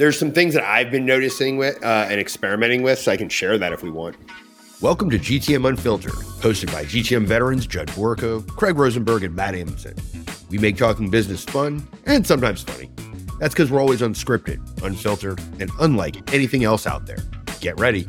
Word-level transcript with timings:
there's 0.00 0.18
some 0.18 0.32
things 0.32 0.54
that 0.54 0.64
I've 0.64 0.90
been 0.90 1.04
noticing 1.04 1.58
with 1.58 1.76
uh, 1.84 2.06
and 2.08 2.18
experimenting 2.18 2.80
with, 2.82 2.98
so 2.98 3.12
I 3.12 3.18
can 3.18 3.28
share 3.28 3.58
that 3.58 3.70
if 3.74 3.82
we 3.82 3.90
want. 3.90 4.16
Welcome 4.80 5.10
to 5.10 5.18
GTM 5.18 5.68
Unfiltered, 5.68 6.14
hosted 6.40 6.72
by 6.72 6.86
GTM 6.86 7.26
veterans 7.26 7.66
Judd 7.66 7.88
Borakove, 7.88 8.48
Craig 8.56 8.78
Rosenberg, 8.78 9.24
and 9.24 9.36
Matt 9.36 9.52
Amundson. 9.52 9.98
We 10.48 10.56
make 10.56 10.78
talking 10.78 11.10
business 11.10 11.44
fun 11.44 11.86
and 12.06 12.26
sometimes 12.26 12.62
funny. 12.62 12.90
That's 13.40 13.52
because 13.52 13.70
we're 13.70 13.80
always 13.80 14.00
unscripted, 14.00 14.82
unfiltered, 14.82 15.38
and 15.60 15.70
unlike 15.80 16.32
anything 16.32 16.64
else 16.64 16.86
out 16.86 17.04
there. 17.04 17.18
Get 17.60 17.78
ready. 17.78 18.06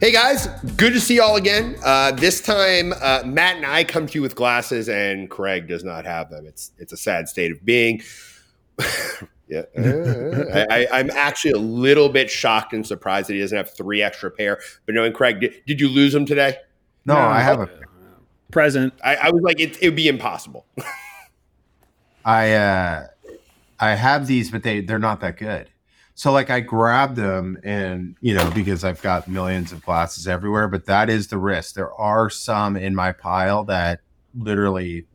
Hey 0.00 0.12
guys, 0.12 0.46
good 0.76 0.92
to 0.92 1.00
see 1.00 1.16
y'all 1.16 1.34
again. 1.34 1.74
Uh, 1.84 2.12
this 2.12 2.40
time, 2.40 2.92
uh, 3.02 3.24
Matt 3.26 3.56
and 3.56 3.66
I 3.66 3.82
come 3.82 4.06
to 4.06 4.14
you 4.14 4.22
with 4.22 4.36
glasses, 4.36 4.88
and 4.88 5.28
Craig 5.28 5.66
does 5.66 5.82
not 5.82 6.04
have 6.04 6.30
them. 6.30 6.46
It's 6.46 6.70
it's 6.78 6.92
a 6.92 6.96
sad 6.96 7.28
state 7.28 7.50
of 7.50 7.64
being. 7.64 8.00
yeah, 9.50 9.62
I, 10.70 10.86
am 11.00 11.10
actually 11.10 11.50
a 11.52 11.58
little 11.58 12.08
bit 12.08 12.30
shocked 12.30 12.72
and 12.72 12.86
surprised 12.86 13.28
that 13.28 13.34
he 13.34 13.40
doesn't 13.40 13.56
have 13.56 13.74
three 13.74 14.00
extra 14.00 14.30
pair. 14.30 14.60
But 14.86 14.94
knowing 14.94 15.12
Craig, 15.12 15.40
did, 15.40 15.54
did 15.66 15.80
you 15.80 15.88
lose 15.88 16.12
them 16.12 16.24
today? 16.24 16.56
No, 17.04 17.14
no 17.14 17.20
I 17.20 17.40
have 17.40 17.60
a 17.60 17.68
present. 18.52 18.94
I, 19.02 19.16
I 19.16 19.30
was 19.30 19.42
like, 19.42 19.60
it, 19.60 19.82
it 19.82 19.88
would 19.88 19.96
be 19.96 20.08
impossible. 20.08 20.66
I 22.24 22.52
uh, 22.52 23.06
I 23.80 23.94
have 23.94 24.26
these, 24.26 24.50
but 24.50 24.62
they 24.62 24.80
they're 24.82 24.98
not 24.98 25.20
that 25.20 25.36
good. 25.36 25.68
So 26.14 26.30
like 26.32 26.50
I 26.50 26.60
grabbed 26.60 27.16
them 27.16 27.58
and 27.64 28.14
you 28.20 28.34
know 28.34 28.50
because 28.54 28.84
I've 28.84 29.02
got 29.02 29.26
millions 29.26 29.72
of 29.72 29.84
glasses 29.84 30.28
everywhere, 30.28 30.68
but 30.68 30.84
that 30.86 31.10
is 31.10 31.28
the 31.28 31.38
risk. 31.38 31.74
There 31.74 31.92
are 31.94 32.30
some 32.30 32.76
in 32.76 32.94
my 32.94 33.12
pile 33.12 33.64
that 33.64 34.00
literally 34.34 35.06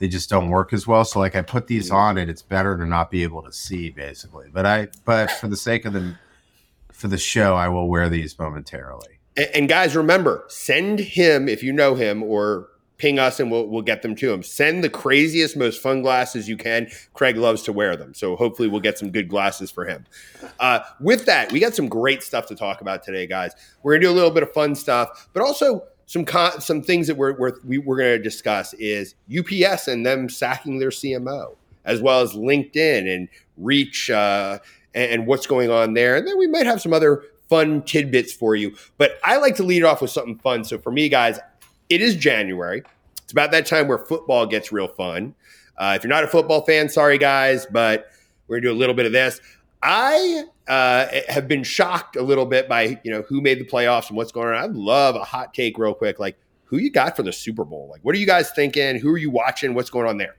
they 0.00 0.08
just 0.08 0.30
don't 0.30 0.48
work 0.48 0.72
as 0.72 0.86
well. 0.86 1.04
So 1.04 1.20
like 1.20 1.36
I 1.36 1.42
put 1.42 1.68
these 1.68 1.90
on 1.90 2.18
and 2.18 2.28
it's 2.30 2.42
better 2.42 2.76
to 2.76 2.86
not 2.86 3.10
be 3.10 3.22
able 3.22 3.42
to 3.42 3.52
see 3.52 3.90
basically. 3.90 4.48
But 4.52 4.66
I 4.66 4.88
but 5.04 5.30
for 5.30 5.46
the 5.46 5.56
sake 5.56 5.84
of 5.84 5.92
the 5.92 6.16
for 6.90 7.06
the 7.06 7.18
show, 7.18 7.54
I 7.54 7.68
will 7.68 7.86
wear 7.88 8.08
these 8.08 8.36
momentarily. 8.38 9.20
And, 9.36 9.48
and 9.54 9.68
guys, 9.68 9.94
remember, 9.94 10.44
send 10.48 10.98
him 10.98 11.48
if 11.48 11.62
you 11.62 11.72
know 11.72 11.94
him 11.94 12.22
or 12.22 12.68
ping 12.96 13.18
us 13.18 13.40
and 13.40 13.50
we'll, 13.50 13.66
we'll 13.66 13.82
get 13.82 14.02
them 14.02 14.14
to 14.14 14.30
him. 14.30 14.42
Send 14.42 14.84
the 14.84 14.90
craziest, 14.90 15.56
most 15.56 15.80
fun 15.80 16.02
glasses 16.02 16.48
you 16.48 16.56
can. 16.56 16.88
Craig 17.14 17.36
loves 17.36 17.62
to 17.62 17.72
wear 17.72 17.96
them. 17.96 18.12
So 18.12 18.36
hopefully 18.36 18.68
we'll 18.68 18.80
get 18.80 18.98
some 18.98 19.10
good 19.10 19.28
glasses 19.28 19.70
for 19.70 19.86
him. 19.86 20.04
Uh, 20.58 20.80
with 21.00 21.24
that, 21.24 21.50
we 21.50 21.60
got 21.60 21.74
some 21.74 21.88
great 21.88 22.22
stuff 22.22 22.46
to 22.46 22.54
talk 22.54 22.82
about 22.82 23.02
today, 23.02 23.26
guys. 23.26 23.52
We're 23.82 23.92
going 23.92 24.02
to 24.02 24.06
do 24.08 24.12
a 24.12 24.16
little 24.16 24.30
bit 24.30 24.42
of 24.42 24.52
fun 24.52 24.74
stuff, 24.74 25.28
but 25.32 25.42
also 25.42 25.84
some 26.10 26.26
some 26.58 26.82
things 26.82 27.06
that 27.06 27.16
we're, 27.16 27.38
we're, 27.38 27.52
we, 27.64 27.78
we're 27.78 27.96
going 27.96 28.18
to 28.18 28.18
discuss 28.18 28.74
is 28.74 29.14
UPS 29.32 29.86
and 29.86 30.04
them 30.04 30.28
sacking 30.28 30.80
their 30.80 30.90
CMO, 30.90 31.54
as 31.84 32.00
well 32.00 32.20
as 32.20 32.32
LinkedIn 32.32 33.14
and 33.14 33.28
Reach 33.56 34.10
uh, 34.10 34.58
and, 34.92 35.12
and 35.12 35.26
what's 35.28 35.46
going 35.46 35.70
on 35.70 35.94
there. 35.94 36.16
And 36.16 36.26
then 36.26 36.36
we 36.36 36.48
might 36.48 36.66
have 36.66 36.80
some 36.80 36.92
other 36.92 37.22
fun 37.48 37.82
tidbits 37.82 38.32
for 38.32 38.56
you. 38.56 38.74
But 38.98 39.20
I 39.22 39.36
like 39.36 39.54
to 39.56 39.62
lead 39.62 39.84
off 39.84 40.02
with 40.02 40.10
something 40.10 40.36
fun. 40.38 40.64
So 40.64 40.78
for 40.78 40.90
me, 40.90 41.08
guys, 41.08 41.38
it 41.88 42.00
is 42.00 42.16
January. 42.16 42.82
It's 43.22 43.30
about 43.30 43.52
that 43.52 43.66
time 43.66 43.86
where 43.86 43.98
football 43.98 44.46
gets 44.46 44.72
real 44.72 44.88
fun. 44.88 45.36
Uh, 45.78 45.94
if 45.96 46.02
you're 46.02 46.10
not 46.10 46.24
a 46.24 46.28
football 46.28 46.66
fan, 46.66 46.88
sorry 46.88 47.18
guys, 47.18 47.66
but 47.70 48.10
we're 48.48 48.56
gonna 48.56 48.72
do 48.72 48.72
a 48.72 48.80
little 48.80 48.96
bit 48.96 49.06
of 49.06 49.12
this. 49.12 49.40
I 49.82 50.44
uh, 50.68 51.06
have 51.28 51.48
been 51.48 51.62
shocked 51.62 52.16
a 52.16 52.22
little 52.22 52.46
bit 52.46 52.68
by 52.68 53.00
you 53.02 53.10
know 53.10 53.22
who 53.22 53.40
made 53.40 53.58
the 53.58 53.64
playoffs 53.64 54.08
and 54.08 54.16
what's 54.16 54.32
going 54.32 54.48
on. 54.48 54.54
I'd 54.54 54.72
love 54.72 55.16
a 55.16 55.24
hot 55.24 55.54
take 55.54 55.78
real 55.78 55.94
quick, 55.94 56.18
like 56.18 56.38
who 56.64 56.78
you 56.78 56.90
got 56.90 57.16
for 57.16 57.22
the 57.22 57.32
Super 57.32 57.64
Bowl. 57.64 57.88
Like, 57.90 58.02
what 58.02 58.14
are 58.14 58.18
you 58.18 58.26
guys 58.26 58.50
thinking? 58.50 58.98
Who 58.98 59.10
are 59.10 59.18
you 59.18 59.30
watching? 59.30 59.74
What's 59.74 59.90
going 59.90 60.06
on 60.06 60.18
there? 60.18 60.36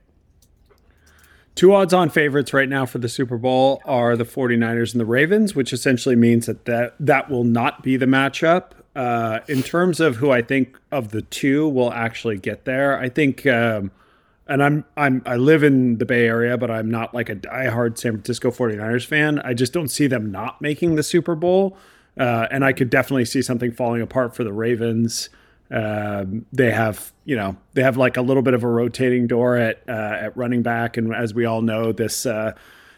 Two 1.54 1.74
odds 1.74 1.92
on 1.92 2.08
favorites 2.08 2.54
right 2.54 2.68
now 2.68 2.86
for 2.86 2.98
the 2.98 3.08
Super 3.08 3.36
Bowl 3.36 3.82
are 3.84 4.16
the 4.16 4.24
49ers 4.24 4.92
and 4.92 5.00
the 5.00 5.04
Ravens, 5.04 5.54
which 5.54 5.72
essentially 5.72 6.16
means 6.16 6.46
that 6.46 6.64
that, 6.64 6.94
that 6.98 7.28
will 7.28 7.44
not 7.44 7.82
be 7.82 7.96
the 7.96 8.06
matchup. 8.06 8.70
Uh, 8.96 9.40
in 9.48 9.62
terms 9.62 10.00
of 10.00 10.16
who 10.16 10.30
I 10.30 10.40
think 10.40 10.78
of 10.90 11.10
the 11.10 11.22
two 11.22 11.68
will 11.68 11.92
actually 11.92 12.38
get 12.38 12.64
there, 12.64 12.98
I 12.98 13.10
think, 13.10 13.46
um, 13.46 13.90
and 14.46 14.62
I'm 14.62 14.84
I'm 14.96 15.22
I 15.26 15.36
live 15.36 15.62
in 15.62 15.98
the 15.98 16.04
Bay 16.04 16.26
Area, 16.26 16.56
but 16.58 16.70
I'm 16.70 16.90
not 16.90 17.14
like 17.14 17.28
a 17.28 17.36
diehard 17.36 17.98
San 17.98 18.12
Francisco 18.12 18.50
49ers 18.50 19.06
fan. 19.06 19.38
I 19.40 19.54
just 19.54 19.72
don't 19.72 19.88
see 19.88 20.06
them 20.06 20.30
not 20.30 20.60
making 20.60 20.96
the 20.96 21.02
Super 21.02 21.34
Bowl, 21.34 21.76
uh, 22.18 22.48
and 22.50 22.64
I 22.64 22.72
could 22.72 22.90
definitely 22.90 23.24
see 23.24 23.42
something 23.42 23.72
falling 23.72 24.02
apart 24.02 24.34
for 24.34 24.44
the 24.44 24.52
Ravens. 24.52 25.30
Um, 25.70 26.44
they 26.52 26.70
have, 26.70 27.12
you 27.24 27.34
know, 27.34 27.56
they 27.72 27.82
have 27.82 27.96
like 27.96 28.18
a 28.18 28.22
little 28.22 28.42
bit 28.42 28.52
of 28.52 28.62
a 28.62 28.68
rotating 28.68 29.26
door 29.26 29.56
at 29.56 29.82
uh, 29.88 29.92
at 30.20 30.36
running 30.36 30.62
back, 30.62 30.96
and 30.96 31.14
as 31.14 31.32
we 31.32 31.44
all 31.44 31.62
know, 31.62 31.92
this 31.92 32.26
uh, 32.26 32.52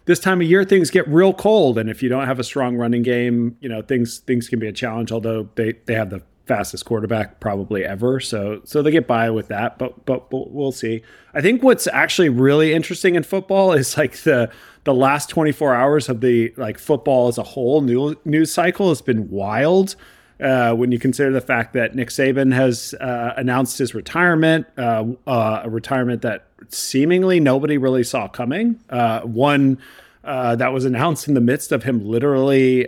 this 0.07 0.19
time 0.19 0.41
of 0.41 0.49
year 0.49 0.65
things 0.65 0.91
get 0.91 1.07
real 1.09 1.33
cold 1.33 1.79
and 1.79 1.89
if 1.89 2.03
you 2.03 2.09
don't 2.09 2.27
have 2.27 2.39
a 2.39 2.45
strong 2.45 2.77
running 2.77 3.03
game 3.03 3.57
you 3.61 3.69
know 3.69 3.83
things 3.83 4.19
things 4.19 4.49
can 4.49 4.59
be 4.59 4.67
a 4.67 4.73
challenge 4.73 5.11
although 5.11 5.49
they 5.55 5.73
they 5.87 5.95
have 5.95 6.11
the 6.11 6.23
fastest 6.47 6.85
quarterback 6.85 7.41
probably 7.41 7.85
ever 7.85 8.21
so 8.21 8.61
so 8.65 8.83
they 8.83 8.91
get 8.91 9.07
by 9.07 9.31
with 9.31 9.49
that 9.49 9.79
but 9.79 10.05
but 10.05 10.31
we'll, 10.31 10.47
we'll 10.51 10.73
see 10.73 11.03
i 11.33 11.41
think 11.41 11.63
what's 11.63 11.87
actually 11.87 12.29
really 12.29 12.75
interesting 12.75 13.15
in 13.15 13.23
football 13.23 13.73
is 13.73 13.97
like 13.97 14.17
the 14.23 14.51
the 14.85 14.95
last 14.95 15.31
24 15.31 15.75
hours 15.75 16.09
of 16.09 16.21
the 16.21 16.53
like 16.57 16.79
football 16.79 17.29
as 17.29 17.39
a 17.39 17.43
whole 17.43 17.81
new, 17.81 18.15
news 18.25 18.53
cycle 18.53 18.91
has 18.91 19.01
been 19.01 19.29
wild 19.31 19.97
uh, 20.41 20.75
when 20.75 20.93
you 20.93 20.99
consider 20.99 21.31
the 21.31 21.41
fact 21.41 21.73
that 21.75 21.95
Nick 21.95 22.09
Saban 22.09 22.53
has 22.53 22.93
uh, 23.01 23.35
announced 23.37 23.79
his 23.79 23.95
retirement, 23.95 24.67
uh, 24.77 25.05
uh 25.27 25.63
a 25.65 25.71
retirement 25.71 26.23
that 26.23 26.47
seemingly 26.69 27.41
nobody 27.41 27.79
really 27.79 28.03
saw 28.03 28.29
coming. 28.29 28.81
Uh, 28.91 29.21
one 29.21 29.79
uh, 30.25 30.57
that 30.57 30.73
was 30.73 30.85
announced 30.85 31.29
in 31.29 31.35
the 31.35 31.41
midst 31.41 31.73
of 31.73 31.83
him 31.83 32.05
literally 32.05 32.87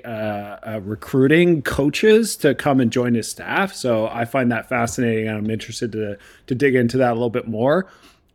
recruiting 0.81 1.63
coaches 1.63 2.37
to 2.37 2.55
come 2.55 2.81
and 2.81 2.91
join 2.91 3.15
his 3.15 3.29
staff. 3.29 3.75
So 3.75 4.09
I 4.09 4.25
find 4.25 4.51
that 4.53 4.69
fascinating, 4.69 5.29
and 5.29 5.37
I'm 5.37 5.51
interested 5.51 5.93
to 5.93 6.19
to 6.47 6.55
dig 6.55 6.75
into 6.75 6.97
that 6.99 7.13
a 7.13 7.15
little 7.15 7.31
bit 7.31 7.47
more. 7.47 7.87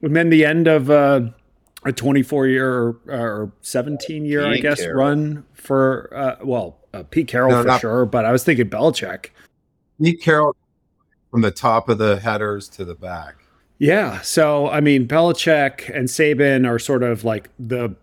And 0.02 0.16
then 0.16 0.30
the 0.30 0.46
end 0.46 0.68
of 0.68 0.90
a 0.90 1.34
24 1.96 2.48
year 2.48 2.96
or 3.08 3.52
17 3.62 4.26
year, 4.26 4.46
I 4.46 4.58
guess, 4.58 4.82
Carroll. 4.82 4.98
run 4.98 5.46
for 5.54 6.38
well 6.44 6.82
uh, 6.94 7.04
Pete 7.04 7.28
Carroll 7.28 7.52
no, 7.52 7.62
for 7.62 7.68
not, 7.68 7.82
sure, 7.82 8.06
but 8.06 8.26
I 8.26 8.32
was 8.32 8.44
thinking 8.44 8.70
Belichick. 8.70 9.28
Pete 10.02 10.22
Carroll 10.22 10.56
from 11.30 11.42
the 11.42 11.52
top 11.52 11.90
of 11.90 11.98
the 11.98 12.20
headers 12.20 12.68
to 12.70 12.86
the 12.86 12.96
back. 12.96 13.36
Yeah. 13.80 14.22
So, 14.22 14.70
I 14.70 14.82
mean, 14.82 15.08
Belichick 15.08 15.94
and 15.96 16.08
Saban 16.08 16.68
are 16.68 16.80
sort 16.80 17.04
of 17.04 17.24
like 17.24 17.50
the, 17.58 17.96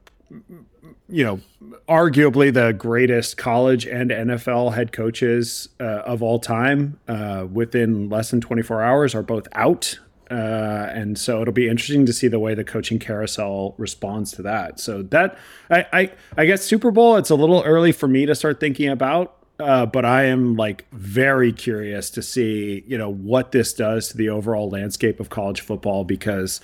you 1.09 1.25
know, 1.25 1.41
arguably 1.89 2.53
the 2.53 2.73
greatest 2.73 3.37
college 3.37 3.87
and 3.87 4.11
NFL 4.11 4.75
head 4.75 4.93
coaches 4.93 5.69
uh, 5.81 6.03
of 6.05 6.23
all 6.23 6.39
time. 6.39 6.99
Uh, 7.09 7.47
within 7.51 8.09
less 8.09 8.31
than 8.31 8.41
24 8.41 8.83
hours, 8.83 9.15
are 9.15 9.23
both 9.23 9.49
out. 9.53 9.99
Uh, 10.31 10.91
and 10.93 11.19
so 11.19 11.41
it'll 11.41 11.55
be 11.55 11.69
interesting 11.69 12.05
to 12.05 12.13
see 12.13 12.29
the 12.29 12.39
way 12.39 12.55
the 12.55 12.65
coaching 12.65 12.99
carousel 12.99 13.75
responds 13.79 14.31
to 14.33 14.43
that. 14.43 14.79
So 14.79 15.03
that 15.05 15.39
I, 15.71 15.87
I, 15.93 16.13
I 16.37 16.45
guess 16.45 16.63
Super 16.63 16.91
Bowl, 16.91 17.17
it's 17.17 17.31
a 17.31 17.35
little 17.35 17.63
early 17.65 17.93
for 17.93 18.09
me 18.09 18.27
to 18.27 18.35
start 18.35 18.61
thinking 18.61 18.91
about, 18.91 19.39
uh, 19.59 19.87
but 19.87 20.05
I 20.05 20.25
am 20.25 20.55
like 20.55 20.87
very 20.93 21.53
curious 21.53 22.11
to 22.11 22.23
see 22.23 22.85
you 22.87 22.97
know 22.97 23.11
what 23.11 23.53
this 23.53 23.73
does 23.73 24.09
to 24.11 24.17
the 24.17 24.29
overall 24.29 24.71
landscape 24.71 25.19
of 25.19 25.31
college 25.31 25.63
football 25.63 26.05
because 26.05 26.61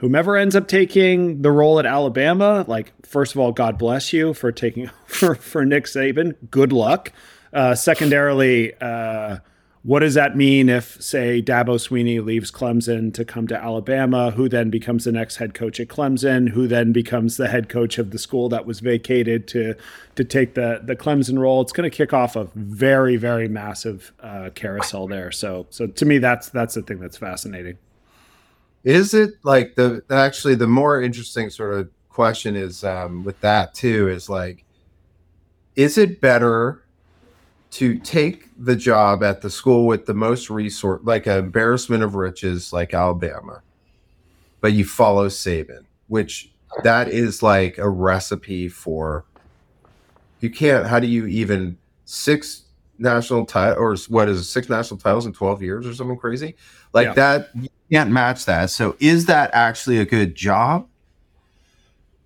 whomever 0.00 0.36
ends 0.36 0.56
up 0.56 0.66
taking 0.66 1.42
the 1.42 1.52
role 1.52 1.78
at 1.78 1.86
Alabama, 1.86 2.64
like 2.66 2.92
first 3.06 3.34
of 3.34 3.40
all, 3.40 3.52
God 3.52 3.78
bless 3.78 4.12
you 4.12 4.34
for 4.34 4.50
taking 4.50 4.90
for 5.06 5.34
for 5.34 5.64
Nick 5.64 5.84
Saban. 5.84 6.36
Good 6.50 6.72
luck. 6.72 7.12
Uh, 7.52 7.74
secondarily. 7.74 8.74
Uh, 8.80 9.38
what 9.82 10.00
does 10.00 10.12
that 10.12 10.36
mean 10.36 10.68
if, 10.68 11.02
say, 11.02 11.40
Dabo 11.40 11.76
Swinney 11.76 12.22
leaves 12.22 12.50
Clemson 12.50 13.14
to 13.14 13.24
come 13.24 13.46
to 13.46 13.56
Alabama? 13.56 14.30
Who 14.30 14.46
then 14.46 14.68
becomes 14.68 15.04
the 15.04 15.12
next 15.12 15.36
head 15.36 15.54
coach 15.54 15.80
at 15.80 15.88
Clemson? 15.88 16.50
Who 16.50 16.68
then 16.68 16.92
becomes 16.92 17.38
the 17.38 17.48
head 17.48 17.70
coach 17.70 17.96
of 17.96 18.10
the 18.10 18.18
school 18.18 18.50
that 18.50 18.66
was 18.66 18.80
vacated 18.80 19.48
to 19.48 19.74
to 20.16 20.24
take 20.24 20.54
the 20.54 20.82
the 20.84 20.96
Clemson 20.96 21.38
role? 21.38 21.62
It's 21.62 21.72
going 21.72 21.90
to 21.90 21.96
kick 21.96 22.12
off 22.12 22.36
a 22.36 22.48
very 22.54 23.16
very 23.16 23.48
massive 23.48 24.12
uh, 24.20 24.50
carousel 24.54 25.06
there. 25.06 25.32
So 25.32 25.66
so 25.70 25.86
to 25.86 26.04
me, 26.04 26.18
that's 26.18 26.50
that's 26.50 26.74
the 26.74 26.82
thing 26.82 27.00
that's 27.00 27.16
fascinating. 27.16 27.78
Is 28.84 29.14
it 29.14 29.34
like 29.42 29.74
the 29.74 30.02
actually 30.10 30.54
the 30.54 30.66
more 30.66 31.02
interesting 31.02 31.50
sort 31.50 31.74
of 31.74 31.90
question 32.08 32.56
is 32.56 32.82
um, 32.84 33.24
with 33.24 33.40
that 33.40 33.74
too 33.74 34.08
is 34.08 34.28
like, 34.28 34.64
is 35.76 35.98
it 35.98 36.20
better? 36.20 36.82
to 37.70 37.98
take 37.98 38.48
the 38.58 38.74
job 38.74 39.22
at 39.22 39.42
the 39.42 39.50
school 39.50 39.86
with 39.86 40.06
the 40.06 40.14
most 40.14 40.50
resource, 40.50 41.00
like 41.04 41.26
an 41.26 41.38
embarrassment 41.38 42.02
of 42.02 42.14
riches, 42.14 42.72
like 42.72 42.92
Alabama, 42.92 43.62
but 44.60 44.72
you 44.72 44.84
follow 44.84 45.28
Saban, 45.28 45.84
which 46.08 46.52
that 46.82 47.08
is 47.08 47.42
like 47.42 47.78
a 47.78 47.88
recipe 47.88 48.68
for. 48.68 49.24
You 50.40 50.50
can't. 50.50 50.86
How 50.86 50.98
do 50.98 51.06
you 51.06 51.26
even 51.26 51.78
six 52.06 52.62
national 52.98 53.46
title 53.46 53.78
or 53.78 53.96
what 54.08 54.28
is 54.28 54.40
it, 54.40 54.44
six 54.44 54.68
national 54.68 54.98
titles 54.98 55.26
in 55.26 55.32
twelve 55.32 55.62
years 55.62 55.86
or 55.86 55.94
something 55.94 56.16
crazy 56.16 56.56
like 56.92 57.08
yeah. 57.08 57.14
that? 57.14 57.50
You 57.90 57.98
can't 57.98 58.10
match 58.10 58.46
that. 58.46 58.70
So 58.70 58.96
is 59.00 59.26
that 59.26 59.50
actually 59.52 59.98
a 59.98 60.04
good 60.04 60.34
job? 60.34 60.86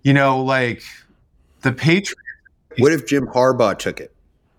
You 0.03 0.13
know, 0.13 0.41
like 0.41 0.83
the 1.61 1.71
Patriots 1.73 2.21
What 2.77 2.91
if 2.91 3.07
Jim 3.07 3.25
Harbaugh 3.25 3.77
took 3.77 3.99
it? 3.99 4.15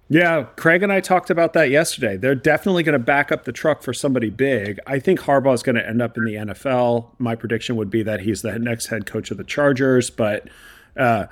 Yeah, 0.09 0.45
Craig 0.57 0.83
and 0.83 0.93
I 0.93 1.01
talked 1.01 1.31
about 1.31 1.53
that 1.55 1.71
yesterday. 1.71 2.17
They're 2.17 2.35
definitely 2.35 2.83
going 2.83 2.93
to 2.93 2.99
back 3.05 3.33
up 3.33 3.45
the 3.45 3.53
truck 3.53 3.83
for 3.83 3.93
somebody 3.93 4.31
big. 4.31 4.79
I 4.87 4.99
think 4.99 5.21
Harbaugh 5.21 5.55
is 5.55 5.63
going 5.63 5.77
to 5.77 5.87
end 5.87 6.01
up 6.01 6.17
in 6.17 6.25
the 6.25 6.35
NFL. 6.35 7.11
My 7.19 7.35
prediction 7.35 7.77
would 7.77 7.91
be 7.91 8.03
that 8.05 8.21
he's 8.21 8.43
the 8.43 8.59
next 8.59 8.87
head 8.87 9.07
coach 9.07 9.31
of 9.31 9.37
the 9.37 9.45
Chargers. 9.45 10.11
But 10.11 10.49
uh, 10.97 11.27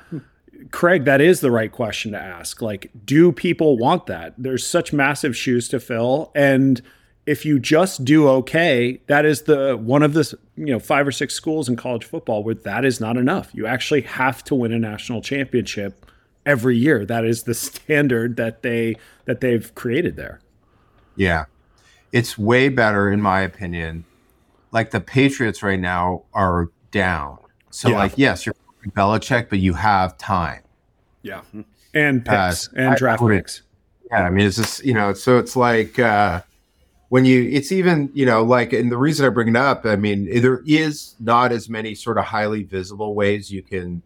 Craig, 0.70 1.04
that 1.04 1.20
is 1.20 1.40
the 1.40 1.52
right 1.52 1.70
question 1.70 2.12
to 2.12 2.20
ask. 2.20 2.62
Like, 2.62 2.90
do 3.04 3.30
people 3.30 3.76
want 3.76 4.06
that? 4.06 4.34
There's 4.38 4.66
such 4.66 4.92
massive 4.92 5.36
shoes 5.36 5.68
to 5.68 5.78
fill, 5.78 6.32
and 6.34 6.80
if 7.26 7.44
you 7.44 7.58
just 7.58 8.04
do 8.04 8.28
okay, 8.28 9.00
that 9.06 9.24
is 9.24 9.42
the 9.42 9.76
one 9.76 10.02
of 10.02 10.12
the 10.12 10.36
you 10.56 10.66
know 10.66 10.78
five 10.78 11.06
or 11.06 11.12
six 11.12 11.34
schools 11.34 11.68
in 11.68 11.76
college 11.76 12.04
football 12.04 12.42
where 12.42 12.54
that 12.54 12.84
is 12.84 13.00
not 13.00 13.16
enough. 13.16 13.50
You 13.54 13.66
actually 13.66 14.02
have 14.02 14.44
to 14.44 14.54
win 14.54 14.72
a 14.72 14.78
national 14.78 15.22
championship 15.22 16.04
every 16.44 16.76
year. 16.76 17.04
That 17.04 17.24
is 17.24 17.44
the 17.44 17.54
standard 17.54 18.36
that 18.36 18.62
they 18.62 18.96
that 19.24 19.40
they've 19.40 19.74
created 19.74 20.16
there. 20.16 20.40
Yeah. 21.16 21.46
It's 22.12 22.38
way 22.38 22.68
better 22.68 23.10
in 23.10 23.20
my 23.20 23.40
opinion. 23.40 24.04
Like 24.70 24.90
the 24.90 25.00
Patriots 25.00 25.62
right 25.62 25.80
now 25.80 26.24
are 26.32 26.70
down. 26.90 27.38
So 27.70 27.88
yeah. 27.88 27.98
like 27.98 28.12
yes, 28.16 28.46
you're 28.46 28.54
Belichick, 28.88 29.48
but 29.48 29.60
you 29.60 29.74
have 29.74 30.18
time. 30.18 30.62
Yeah. 31.22 31.40
And 31.94 32.24
picks 32.24 32.68
uh, 32.68 32.72
and 32.76 32.96
draft 32.96 33.22
I, 33.22 33.28
picks. 33.28 33.62
Yeah, 34.10 34.24
I 34.24 34.30
mean 34.30 34.46
it's 34.46 34.56
just, 34.56 34.84
you 34.84 34.92
know, 34.92 35.14
so 35.14 35.38
it's 35.38 35.56
like 35.56 35.98
uh 35.98 36.42
when 37.14 37.24
you 37.24 37.48
it's 37.52 37.70
even 37.70 38.10
you 38.12 38.26
know 38.26 38.42
like 38.42 38.72
and 38.72 38.90
the 38.90 38.98
reason 38.98 39.24
i 39.24 39.28
bring 39.28 39.46
it 39.46 39.56
up 39.56 39.86
i 39.86 39.94
mean 39.94 40.24
there 40.42 40.62
is 40.66 41.14
not 41.20 41.52
as 41.52 41.68
many 41.68 41.94
sort 41.94 42.18
of 42.18 42.24
highly 42.24 42.64
visible 42.64 43.14
ways 43.14 43.52
you 43.52 43.62
can 43.62 44.02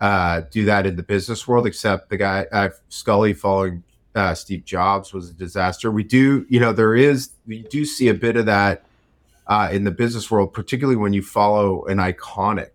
uh, 0.00 0.42
do 0.50 0.64
that 0.64 0.86
in 0.86 0.96
the 0.96 1.02
business 1.02 1.46
world, 1.46 1.66
except 1.66 2.08
the 2.08 2.16
guy 2.16 2.46
uh, 2.52 2.70
Sculley 2.90 3.36
following 3.36 3.82
uh, 4.14 4.34
Steve 4.34 4.64
Jobs 4.64 5.12
was 5.12 5.30
a 5.30 5.34
disaster. 5.34 5.90
We 5.90 6.04
do, 6.04 6.46
you 6.48 6.58
know, 6.58 6.72
there 6.72 6.96
is 6.96 7.30
we 7.46 7.62
do 7.64 7.84
see 7.84 8.08
a 8.08 8.14
bit 8.14 8.36
of 8.36 8.46
that 8.46 8.84
uh, 9.46 9.68
in 9.70 9.84
the 9.84 9.90
business 9.90 10.30
world, 10.30 10.52
particularly 10.54 10.96
when 10.96 11.12
you 11.12 11.22
follow 11.22 11.84
an 11.84 11.98
iconic 11.98 12.70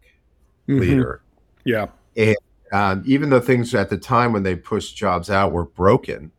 mm-hmm. 0.68 0.80
leader. 0.80 1.22
Yeah, 1.64 1.88
and 2.16 2.38
um, 2.72 3.04
even 3.06 3.30
though 3.30 3.42
things 3.42 3.74
at 3.74 3.90
the 3.90 3.98
time 3.98 4.32
when 4.32 4.44
they 4.44 4.56
pushed 4.56 4.96
Jobs 4.96 5.30
out 5.30 5.52
were 5.52 5.66
broken, 5.66 6.32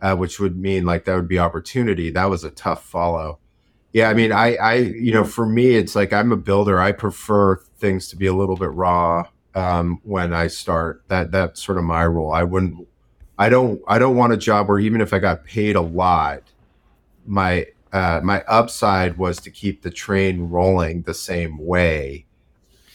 uh, 0.00 0.16
which 0.16 0.38
would 0.38 0.56
mean 0.56 0.84
like 0.84 1.04
that 1.04 1.14
would 1.14 1.28
be 1.28 1.38
opportunity. 1.38 2.10
That 2.10 2.30
was 2.30 2.44
a 2.44 2.50
tough 2.50 2.84
follow. 2.84 3.38
Yeah, 3.92 4.10
I 4.10 4.14
mean, 4.14 4.30
I, 4.30 4.56
I, 4.56 4.74
you 4.74 5.12
know, 5.12 5.24
for 5.24 5.46
me, 5.46 5.76
it's 5.76 5.96
like 5.96 6.12
I'm 6.12 6.32
a 6.32 6.36
builder. 6.36 6.78
I 6.78 6.92
prefer 6.92 7.56
things 7.78 8.08
to 8.08 8.16
be 8.16 8.26
a 8.26 8.34
little 8.34 8.56
bit 8.56 8.70
raw 8.72 9.28
um, 9.54 10.00
when 10.04 10.34
I 10.34 10.48
start. 10.48 11.02
That 11.08 11.30
that's 11.30 11.62
sort 11.62 11.78
of 11.78 11.84
my 11.84 12.02
rule. 12.02 12.30
I 12.30 12.42
wouldn't. 12.42 12.86
I 13.38 13.48
don't. 13.48 13.80
I 13.88 13.98
don't 13.98 14.16
want 14.16 14.32
a 14.32 14.36
job 14.36 14.68
where 14.68 14.78
even 14.78 15.00
if 15.00 15.14
I 15.14 15.18
got 15.18 15.44
paid 15.44 15.76
a 15.76 15.80
lot, 15.80 16.42
my 17.26 17.66
uh, 17.92 18.20
my 18.22 18.42
upside 18.42 19.16
was 19.16 19.38
to 19.40 19.50
keep 19.50 19.82
the 19.82 19.90
train 19.90 20.50
rolling 20.50 21.02
the 21.02 21.14
same 21.14 21.56
way, 21.58 22.26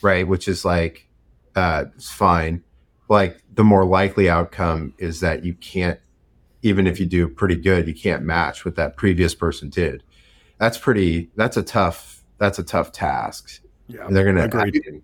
right? 0.04 0.28
Which 0.28 0.48
is 0.48 0.64
like 0.64 1.08
uh, 1.56 1.86
it's 1.96 2.12
fine. 2.12 2.64
Like 3.10 3.42
the 3.54 3.64
more 3.64 3.86
likely 3.86 4.30
outcome 4.30 4.94
is 4.98 5.20
that 5.20 5.44
you 5.44 5.54
can't, 5.56 6.00
even 6.62 6.88
if 6.88 7.00
you 7.00 7.06
do 7.06 7.28
pretty 7.28 7.56
good, 7.56 7.88
you 7.88 7.94
can't 7.94 8.24
match 8.24 8.66
what 8.66 8.76
that 8.76 8.98
previous 8.98 9.34
person 9.36 9.70
did. 9.70 10.04
That's 10.58 10.78
pretty. 10.78 11.30
That's 11.36 11.58
a 11.58 11.64
tough. 11.64 12.24
That's 12.38 12.60
a 12.60 12.64
tough 12.64 12.92
task. 12.92 13.62
Yeah, 13.88 14.06
and 14.06 14.16
they're 14.16 14.26
gonna. 14.26 14.46
Agreed 14.46 15.04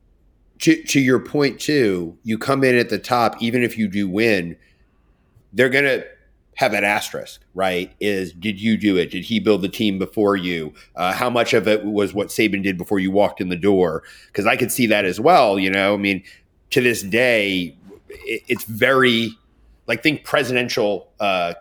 to 0.60 0.84
to 0.84 1.00
your 1.00 1.20
point 1.20 1.60
too, 1.60 2.18
you 2.24 2.38
come 2.38 2.64
in 2.64 2.76
at 2.76 2.90
the 2.90 3.00
top, 3.00 3.42
even 3.42 3.64
if 3.64 3.78
you 3.78 3.88
do 3.88 4.08
win, 4.08 4.58
they're 5.54 5.70
gonna 5.70 6.04
have 6.56 6.74
an 6.74 6.84
asterisk, 6.84 7.42
right? 7.54 7.94
Is 8.00 8.34
did 8.34 8.60
you 8.60 8.78
do 8.78 8.98
it? 8.98 9.12
Did 9.12 9.26
he 9.26 9.40
build 9.40 9.62
the 9.62 9.70
team 9.70 10.00
before 10.00 10.36
you? 10.36 10.74
Uh, 10.96 11.14
how 11.14 11.30
much 11.30 11.54
of 11.54 11.68
it 11.68 11.86
was 11.86 12.14
what 12.14 12.28
Saban 12.28 12.64
did 12.64 12.78
before 12.78 13.00
you 13.00 13.12
walked 13.12 13.42
in 13.42 13.50
the 13.50 13.56
door? 13.56 14.04
Because 14.28 14.48
I 14.48 14.56
could 14.56 14.72
see 14.72 14.88
that 14.88 15.06
as 15.06 15.20
well. 15.20 15.60
You 15.60 15.70
know, 15.70 15.94
I 15.94 15.98
mean, 15.98 16.24
to 16.72 16.82
this 16.82 17.04
day, 17.04 17.78
it, 18.10 18.44
it's 18.48 18.64
very 18.64 19.38
like 19.88 20.04
think 20.04 20.24
presidential, 20.24 21.10
uh, 21.20 21.54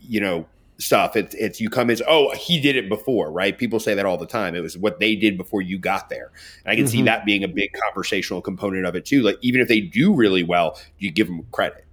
you 0.00 0.20
know, 0.20 0.46
stuff. 0.78 1.16
It's 1.16 1.34
it's 1.34 1.60
you 1.60 1.70
come 1.70 1.90
as 1.90 2.02
oh 2.06 2.34
he 2.34 2.60
did 2.60 2.76
it 2.76 2.88
before, 2.88 3.30
right? 3.30 3.56
People 3.56 3.80
say 3.80 3.94
that 3.94 4.06
all 4.06 4.18
the 4.18 4.26
time. 4.26 4.54
It 4.54 4.60
was 4.60 4.76
what 4.78 5.00
they 5.00 5.16
did 5.16 5.36
before 5.36 5.62
you 5.62 5.78
got 5.78 6.08
there, 6.08 6.30
and 6.64 6.72
I 6.72 6.76
can 6.76 6.84
mm-hmm. 6.84 6.92
see 6.92 7.02
that 7.02 7.24
being 7.24 7.44
a 7.44 7.48
big 7.48 7.72
conversational 7.72 8.40
component 8.40 8.86
of 8.86 8.94
it 8.94 9.04
too. 9.04 9.22
Like 9.22 9.38
even 9.40 9.60
if 9.60 9.68
they 9.68 9.80
do 9.80 10.14
really 10.14 10.42
well, 10.42 10.78
you 10.98 11.10
give 11.10 11.26
them 11.26 11.46
credit. 11.52 11.84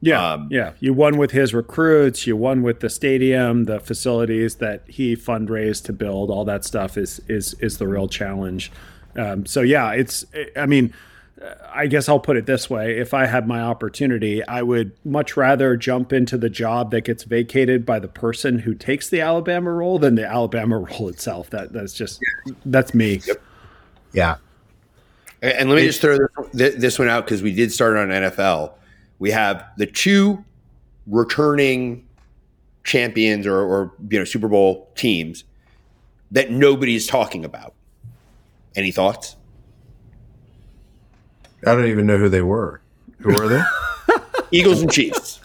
Yeah, 0.00 0.32
um, 0.32 0.48
yeah. 0.50 0.72
You 0.80 0.92
won 0.92 1.16
with 1.16 1.30
his 1.30 1.54
recruits. 1.54 2.26
You 2.26 2.36
won 2.36 2.62
with 2.62 2.80
the 2.80 2.90
stadium, 2.90 3.64
the 3.64 3.80
facilities 3.80 4.56
that 4.56 4.82
he 4.86 5.16
fundraised 5.16 5.84
to 5.84 5.94
build. 5.94 6.30
All 6.30 6.44
that 6.44 6.64
stuff 6.64 6.98
is 6.98 7.20
is 7.28 7.54
is 7.60 7.78
the 7.78 7.88
real 7.88 8.08
challenge. 8.08 8.70
Um, 9.16 9.46
so 9.46 9.62
yeah, 9.62 9.92
it's. 9.92 10.26
I 10.56 10.66
mean 10.66 10.92
I 11.72 11.86
guess 11.86 12.08
I'll 12.08 12.20
put 12.20 12.36
it 12.36 12.46
this 12.46 12.70
way. 12.70 12.98
If 12.98 13.12
I 13.12 13.26
had 13.26 13.46
my 13.46 13.60
opportunity, 13.60 14.42
I 14.46 14.62
would 14.62 14.92
much 15.04 15.36
rather 15.36 15.76
jump 15.76 16.12
into 16.12 16.38
the 16.38 16.48
job 16.48 16.90
that 16.92 17.02
gets 17.02 17.24
vacated 17.24 17.84
by 17.84 17.98
the 17.98 18.08
person 18.08 18.60
who 18.60 18.74
takes 18.74 19.08
the 19.08 19.20
Alabama 19.20 19.72
role 19.72 19.98
than 19.98 20.14
the 20.14 20.26
Alabama 20.26 20.78
role 20.90 21.08
itself. 21.08 21.50
That 21.50 21.72
that's 21.72 21.92
just 21.92 22.20
that's 22.64 22.94
me. 22.94 23.20
Yep. 23.26 23.42
Yeah. 24.12 24.36
And, 25.42 25.52
and 25.52 25.68
let 25.68 25.76
me 25.76 25.86
just 25.86 26.00
throw 26.00 26.18
this, 26.52 26.76
this 26.76 26.98
one 26.98 27.08
out 27.08 27.24
because 27.24 27.42
we 27.42 27.52
did 27.52 27.72
start 27.72 27.96
on 27.96 28.08
NFL. 28.08 28.72
We 29.18 29.30
have 29.30 29.64
the 29.76 29.86
two 29.86 30.44
returning 31.06 32.06
champions 32.84 33.46
or, 33.46 33.58
or 33.58 33.92
you 34.08 34.18
know 34.18 34.24
Super 34.24 34.48
Bowl 34.48 34.90
teams 34.94 35.44
that 36.30 36.50
nobody's 36.50 37.06
talking 37.06 37.44
about. 37.44 37.74
Any 38.76 38.90
thoughts? 38.90 39.36
I 41.66 41.74
don't 41.74 41.86
even 41.86 42.06
know 42.06 42.18
who 42.18 42.28
they 42.28 42.42
were. 42.42 42.80
Who 43.20 43.34
were 43.34 43.48
they? 43.48 43.62
Eagles 44.50 44.82
and 44.82 44.92
Chiefs. 44.92 45.40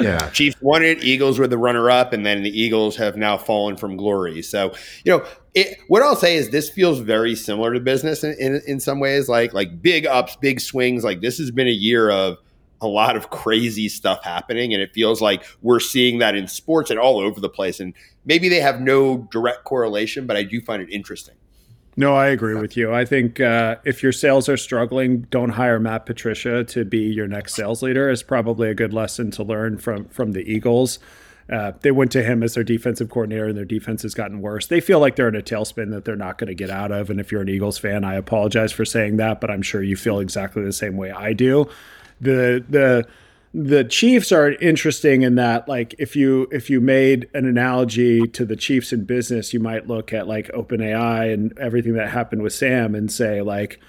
yeah. 0.00 0.30
Chiefs 0.30 0.60
won 0.60 0.82
it. 0.82 1.02
Eagles 1.02 1.38
were 1.38 1.46
the 1.46 1.58
runner 1.58 1.90
up, 1.90 2.12
and 2.12 2.24
then 2.24 2.42
the 2.42 2.50
Eagles 2.50 2.96
have 2.96 3.16
now 3.16 3.36
fallen 3.36 3.76
from 3.76 3.96
glory. 3.96 4.42
So, 4.42 4.74
you 5.04 5.12
know, 5.12 5.24
it, 5.54 5.78
what 5.88 6.02
I'll 6.02 6.16
say 6.16 6.36
is 6.36 6.50
this 6.50 6.68
feels 6.68 7.00
very 7.00 7.34
similar 7.34 7.72
to 7.72 7.80
business 7.80 8.22
in, 8.22 8.34
in, 8.38 8.60
in 8.66 8.80
some 8.80 9.00
ways, 9.00 9.28
like 9.28 9.54
like 9.54 9.80
big 9.80 10.06
ups, 10.06 10.36
big 10.36 10.60
swings. 10.60 11.04
Like 11.04 11.20
this 11.20 11.38
has 11.38 11.50
been 11.50 11.68
a 11.68 11.70
year 11.70 12.10
of 12.10 12.36
a 12.82 12.86
lot 12.86 13.16
of 13.16 13.30
crazy 13.30 13.88
stuff 13.88 14.22
happening, 14.22 14.74
and 14.74 14.82
it 14.82 14.92
feels 14.92 15.22
like 15.22 15.44
we're 15.62 15.80
seeing 15.80 16.18
that 16.18 16.34
in 16.34 16.46
sports 16.46 16.90
and 16.90 16.98
all 16.98 17.18
over 17.18 17.40
the 17.40 17.48
place. 17.48 17.80
And 17.80 17.94
maybe 18.24 18.48
they 18.48 18.60
have 18.60 18.80
no 18.80 19.26
direct 19.30 19.64
correlation, 19.64 20.26
but 20.26 20.36
I 20.36 20.42
do 20.42 20.60
find 20.60 20.82
it 20.82 20.90
interesting. 20.90 21.36
No, 21.98 22.14
I 22.14 22.26
agree 22.26 22.54
with 22.54 22.76
you. 22.76 22.92
I 22.92 23.06
think 23.06 23.40
uh, 23.40 23.76
if 23.84 24.02
your 24.02 24.12
sales 24.12 24.50
are 24.50 24.58
struggling, 24.58 25.22
don't 25.30 25.50
hire 25.50 25.80
Matt 25.80 26.04
Patricia 26.04 26.62
to 26.64 26.84
be 26.84 26.98
your 26.98 27.26
next 27.26 27.54
sales 27.54 27.82
leader. 27.82 28.10
Is 28.10 28.22
probably 28.22 28.68
a 28.68 28.74
good 28.74 28.92
lesson 28.92 29.30
to 29.32 29.42
learn 29.42 29.78
from 29.78 30.04
from 30.06 30.32
the 30.32 30.40
Eagles. 30.40 30.98
Uh, 31.50 31.72
they 31.80 31.92
went 31.92 32.10
to 32.10 32.22
him 32.22 32.42
as 32.42 32.54
their 32.54 32.64
defensive 32.64 33.08
coordinator, 33.08 33.46
and 33.46 33.56
their 33.56 33.64
defense 33.64 34.02
has 34.02 34.14
gotten 34.14 34.42
worse. 34.42 34.66
They 34.66 34.80
feel 34.80 34.98
like 34.98 35.16
they're 35.16 35.28
in 35.28 35.36
a 35.36 35.42
tailspin 35.42 35.90
that 35.92 36.04
they're 36.04 36.16
not 36.16 36.38
going 36.38 36.48
to 36.48 36.54
get 36.54 36.70
out 36.70 36.90
of. 36.90 37.08
And 37.08 37.20
if 37.20 37.30
you're 37.30 37.42
an 37.42 37.48
Eagles 37.48 37.78
fan, 37.78 38.04
I 38.04 38.14
apologize 38.14 38.72
for 38.72 38.84
saying 38.84 39.16
that, 39.18 39.40
but 39.40 39.50
I'm 39.50 39.62
sure 39.62 39.82
you 39.82 39.96
feel 39.96 40.18
exactly 40.18 40.64
the 40.64 40.72
same 40.72 40.96
way 40.96 41.12
I 41.12 41.32
do. 41.32 41.66
The 42.20 42.62
the 42.68 43.06
the 43.58 43.84
Chiefs 43.84 44.32
are 44.32 44.52
interesting 44.52 45.22
in 45.22 45.36
that 45.36 45.66
like 45.66 45.94
if 45.98 46.14
you 46.14 46.46
if 46.52 46.68
you 46.68 46.78
made 46.78 47.26
an 47.32 47.46
analogy 47.46 48.28
to 48.28 48.44
the 48.44 48.54
Chiefs 48.54 48.92
in 48.92 49.06
business, 49.06 49.54
you 49.54 49.60
might 49.60 49.88
look 49.88 50.12
at 50.12 50.28
like 50.28 50.48
OpenAI 50.48 51.32
and 51.32 51.58
everything 51.58 51.94
that 51.94 52.10
happened 52.10 52.42
with 52.42 52.52
Sam 52.52 52.94
and 52.94 53.10
say 53.10 53.40
like, 53.40 53.80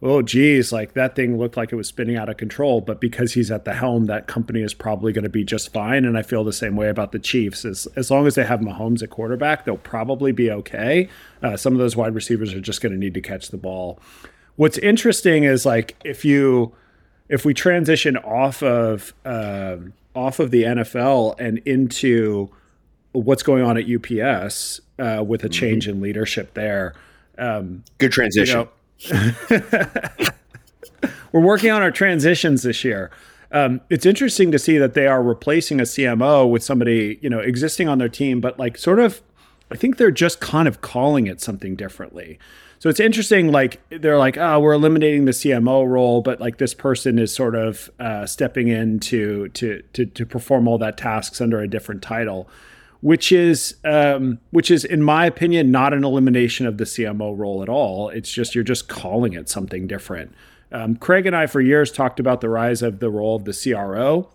oh 0.00 0.22
geez, 0.22 0.70
like 0.72 0.92
that 0.92 1.16
thing 1.16 1.38
looked 1.38 1.56
like 1.56 1.72
it 1.72 1.76
was 1.76 1.88
spinning 1.88 2.14
out 2.14 2.28
of 2.28 2.36
control, 2.36 2.80
but 2.80 3.00
because 3.00 3.32
he's 3.32 3.50
at 3.50 3.64
the 3.64 3.74
helm, 3.74 4.04
that 4.04 4.28
company 4.28 4.62
is 4.62 4.74
probably 4.74 5.12
going 5.12 5.24
to 5.24 5.28
be 5.28 5.42
just 5.42 5.72
fine. 5.72 6.04
And 6.04 6.16
I 6.16 6.22
feel 6.22 6.44
the 6.44 6.52
same 6.52 6.76
way 6.76 6.88
about 6.88 7.10
the 7.10 7.18
Chiefs. 7.18 7.64
As 7.64 7.88
as 7.96 8.12
long 8.12 8.28
as 8.28 8.36
they 8.36 8.44
have 8.44 8.60
Mahomes 8.60 9.02
at 9.02 9.10
quarterback, 9.10 9.64
they'll 9.64 9.76
probably 9.76 10.30
be 10.30 10.52
okay. 10.52 11.08
Uh, 11.42 11.56
some 11.56 11.72
of 11.72 11.80
those 11.80 11.96
wide 11.96 12.14
receivers 12.14 12.54
are 12.54 12.60
just 12.60 12.80
going 12.80 12.92
to 12.92 12.98
need 12.98 13.14
to 13.14 13.20
catch 13.20 13.48
the 13.48 13.56
ball. 13.56 13.98
What's 14.54 14.78
interesting 14.78 15.42
is 15.42 15.66
like 15.66 15.96
if 16.04 16.24
you 16.24 16.76
if 17.28 17.44
we 17.44 17.54
transition 17.54 18.16
off 18.16 18.62
of 18.62 19.14
uh, 19.24 19.76
off 20.14 20.38
of 20.38 20.50
the 20.50 20.62
NFL 20.64 21.38
and 21.38 21.58
into 21.58 22.50
what's 23.12 23.42
going 23.42 23.62
on 23.62 23.76
at 23.76 23.84
UPS 23.88 24.80
uh, 24.98 25.22
with 25.24 25.44
a 25.44 25.48
change 25.48 25.84
mm-hmm. 25.84 25.96
in 25.96 26.02
leadership 26.02 26.54
there, 26.54 26.94
um, 27.38 27.84
good 27.98 28.12
transition. 28.12 28.68
You 28.98 29.12
know, 29.50 30.28
we're 31.32 31.40
working 31.40 31.70
on 31.70 31.82
our 31.82 31.90
transitions 31.90 32.62
this 32.62 32.84
year. 32.84 33.10
Um, 33.52 33.80
it's 33.90 34.04
interesting 34.04 34.50
to 34.52 34.58
see 34.58 34.76
that 34.78 34.94
they 34.94 35.06
are 35.06 35.22
replacing 35.22 35.80
a 35.80 35.84
CMO 35.84 36.50
with 36.50 36.62
somebody 36.64 37.18
you 37.22 37.30
know 37.30 37.40
existing 37.40 37.88
on 37.88 37.98
their 37.98 38.08
team, 38.08 38.40
but 38.40 38.58
like 38.58 38.78
sort 38.78 38.98
of, 38.98 39.22
I 39.70 39.76
think 39.76 39.96
they're 39.96 40.10
just 40.10 40.40
kind 40.40 40.68
of 40.68 40.80
calling 40.80 41.26
it 41.26 41.40
something 41.40 41.76
differently. 41.76 42.38
So 42.78 42.88
it's 42.88 43.00
interesting. 43.00 43.50
Like 43.50 43.80
they're 43.90 44.18
like, 44.18 44.36
oh, 44.36 44.60
we're 44.60 44.74
eliminating 44.74 45.24
the 45.24 45.32
CMO 45.32 45.88
role, 45.88 46.20
but 46.20 46.40
like 46.40 46.58
this 46.58 46.74
person 46.74 47.18
is 47.18 47.34
sort 47.34 47.54
of 47.54 47.90
uh, 47.98 48.26
stepping 48.26 48.68
in 48.68 49.00
to, 49.00 49.48
to 49.50 49.82
to 49.92 50.06
to 50.06 50.26
perform 50.26 50.68
all 50.68 50.78
that 50.78 50.96
tasks 50.96 51.40
under 51.40 51.60
a 51.60 51.68
different 51.68 52.02
title, 52.02 52.48
which 53.00 53.32
is 53.32 53.76
um, 53.84 54.38
which 54.50 54.70
is 54.70 54.84
in 54.84 55.02
my 55.02 55.26
opinion 55.26 55.70
not 55.70 55.94
an 55.94 56.04
elimination 56.04 56.66
of 56.66 56.78
the 56.78 56.84
CMO 56.84 57.36
role 57.36 57.62
at 57.62 57.68
all. 57.68 58.10
It's 58.10 58.30
just 58.30 58.54
you're 58.54 58.64
just 58.64 58.88
calling 58.88 59.32
it 59.32 59.48
something 59.48 59.86
different. 59.86 60.34
Um, 60.72 60.96
Craig 60.96 61.26
and 61.26 61.34
I 61.34 61.46
for 61.46 61.60
years 61.60 61.90
talked 61.90 62.20
about 62.20 62.40
the 62.40 62.48
rise 62.48 62.82
of 62.82 62.98
the 62.98 63.10
role 63.10 63.36
of 63.36 63.44
the 63.44 63.52
CRO, 63.54 64.28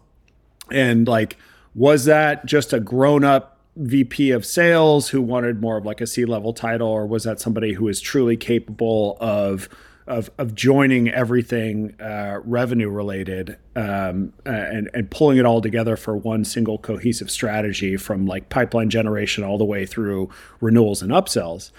and 0.72 1.08
like 1.08 1.38
was 1.76 2.06
that 2.06 2.46
just 2.46 2.74
a 2.74 2.80
grown 2.80 3.24
up 3.24 3.51
VP 3.76 4.32
of 4.32 4.46
sales 4.46 5.10
who 5.10 5.22
wanted 5.22 5.62
more 5.62 5.78
of 5.78 5.86
like 5.86 6.02
a 6.02 6.08
C 6.08 6.26
level 6.26 6.54
title, 6.54 6.88
or 6.88 7.06
was 7.06 7.24
that 7.24 7.40
somebody 7.40 7.74
who 7.74 7.88
is 7.88 8.02
truly 8.02 8.38
capable 8.38 9.18
of 9.20 9.70
of, 10.08 10.30
of 10.38 10.56
joining 10.56 11.10
everything 11.10 11.96
uh, 12.02 12.42
revenue 12.44 12.90
related 12.90 13.58
um, 13.76 14.34
and 14.46 14.90
and 14.94 15.10
pulling 15.10 15.38
it 15.38 15.46
all 15.46 15.62
together 15.62 15.96
for 15.96 16.18
one 16.18 16.44
single 16.44 16.78
cohesive 16.78 17.32
strategy 17.32 17.98
from 17.98 18.26
like 18.26 18.50
pipeline 18.50 18.90
generation 18.90 19.44
all 19.44 19.58
the 19.58 19.66
way 19.66 19.86
through 19.86 20.30
renewals 20.60 21.02
and 21.02 21.12
upsells? 21.12 21.72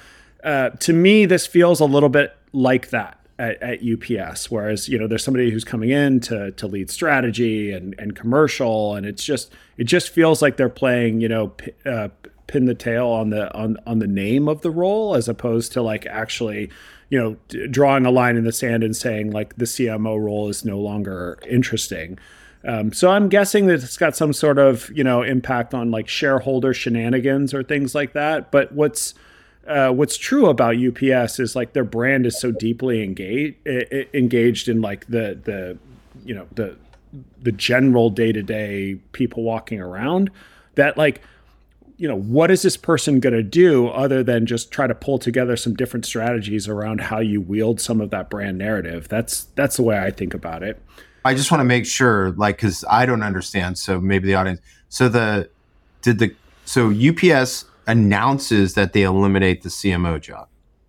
Uh, 0.43 0.71
to 0.71 0.93
me, 0.93 1.27
this 1.27 1.47
feels 1.47 1.79
a 1.79 1.85
little 1.85 2.09
bit 2.09 2.37
like 2.53 2.91
that 2.91 3.22
at, 3.43 3.61
at, 3.61 3.81
UPS. 3.83 4.51
Whereas 4.51 4.89
you 4.89 4.99
know 4.99 5.09
there's 5.09 5.25
somebody 5.25 5.51
who's 5.51 5.65
coming 5.65 5.91
in 5.91 6.21
to 6.21 6.53
to 6.53 6.67
lead 6.67 6.91
strategy 6.91 7.73
and 7.73 7.95
and 7.99 8.15
commercial, 8.15 8.95
and 8.95 9.05
it's 9.05 9.25
just 9.25 9.53
it 9.77 9.85
just 9.85 10.11
feels 10.11 10.41
like 10.41 10.57
they're 10.57 10.69
playing 10.69 11.21
you 11.21 11.29
know 11.29 11.49
p- 11.49 11.73
uh, 11.85 12.09
pin 12.47 12.67
the 12.67 12.75
tail 12.75 13.09
on 13.09 13.31
the 13.31 13.53
on 13.55 13.77
on 13.87 13.99
the 13.99 14.07
name 14.07 14.49
of 14.49 14.63
the 14.63 14.71
role 14.71 15.17
as 15.17 15.29
opposed 15.29 15.73
to 15.73 15.83
like 15.83 16.07
actually 16.07 16.71
you 17.11 17.19
know 17.19 17.37
d- 17.49 17.67
drawing 17.67 18.07
a 18.07 18.11
line 18.11 18.37
in 18.37 18.45
the 18.45 18.53
sand 18.53 18.85
and 18.85 18.95
saying 18.97 19.33
like 19.33 19.57
the 19.57 19.65
CMO 19.65 20.23
role 20.23 20.49
is 20.49 20.65
no 20.65 20.79
longer 20.79 21.39
interesting. 21.49 22.19
Um, 22.65 22.93
so 22.93 23.11
I'm 23.11 23.29
guessing 23.29 23.67
that 23.67 23.83
it's 23.83 23.97
got 23.97 24.15
some 24.15 24.33
sort 24.33 24.61
of 24.61 24.89
you 24.95 25.03
know 25.03 25.23
impact 25.23 25.75
on 25.75 25.91
like 25.91 26.07
shareholder 26.07 26.73
shenanigans 26.73 27.53
or 27.53 27.65
things 27.65 27.93
like 27.93 28.13
that. 28.13 28.53
But 28.53 28.71
what's 28.71 29.15
uh, 29.67 29.91
what's 29.91 30.17
true 30.17 30.47
about 30.47 30.77
UPS 30.77 31.39
is 31.39 31.55
like 31.55 31.73
their 31.73 31.85
brand 31.85 32.27
is 32.27 32.41
so 32.41 32.51
deeply 32.51 33.03
engaged 33.03 33.57
engaged 34.15 34.69
in 34.69 34.81
like 34.81 35.07
the 35.07 35.39
the 35.45 35.79
you 36.25 36.35
know 36.35 36.47
the 36.55 36.77
the 37.43 37.53
general 37.53 38.11
day 38.11 38.33
to 38.33 38.43
day 38.43 38.97
people 39.13 39.43
walking 39.43 39.81
around 39.81 40.31
that 40.75 40.97
like 40.97 41.21
you 41.97 42.09
know 42.09 42.17
what 42.17 42.51
is 42.51 42.63
this 42.63 42.77
person 42.77 43.21
going 43.21 43.35
to 43.35 43.43
do 43.43 43.89
other 43.89 44.23
than 44.23 44.47
just 44.47 44.73
try 44.73 44.87
to 44.87 44.95
pull 44.95 45.19
together 45.19 45.57
some 45.57 45.75
different 45.75 46.05
strategies 46.05 46.67
around 46.67 47.01
how 47.01 47.21
you 47.21 47.41
wield 47.41 47.81
some 47.81 48.01
of 48.01 48.11
that 48.11 48.29
brand 48.31 48.59
narrative? 48.59 49.09
That's 49.09 49.45
that's 49.55 49.77
the 49.77 49.83
way 49.83 49.99
i 49.99 50.11
think 50.11 50.35
about 50.35 50.63
it. 50.63 50.83
I 51.25 51.35
just 51.35 51.53
want 51.53 51.61
to 51.61 51.65
make 51.65 51.87
sure 51.87 52.33
like 52.33 52.57
because 52.57 52.85
i 52.91 53.07
don't 53.07 53.23
understand 53.23 53.79
so 53.79 54.01
maybe 54.01 54.27
the 54.27 54.35
audience 54.35 54.61
so 54.89 55.09
the 55.09 55.49
did 56.01 56.19
the 56.19 56.35
so 56.65 56.91
ups 56.91 57.65
announces 57.87 58.75
that 58.75 58.93
they 58.93 59.03
eliminate 59.03 59.63
the 59.63 59.69
CMO 59.69 60.21
job. 60.21 60.49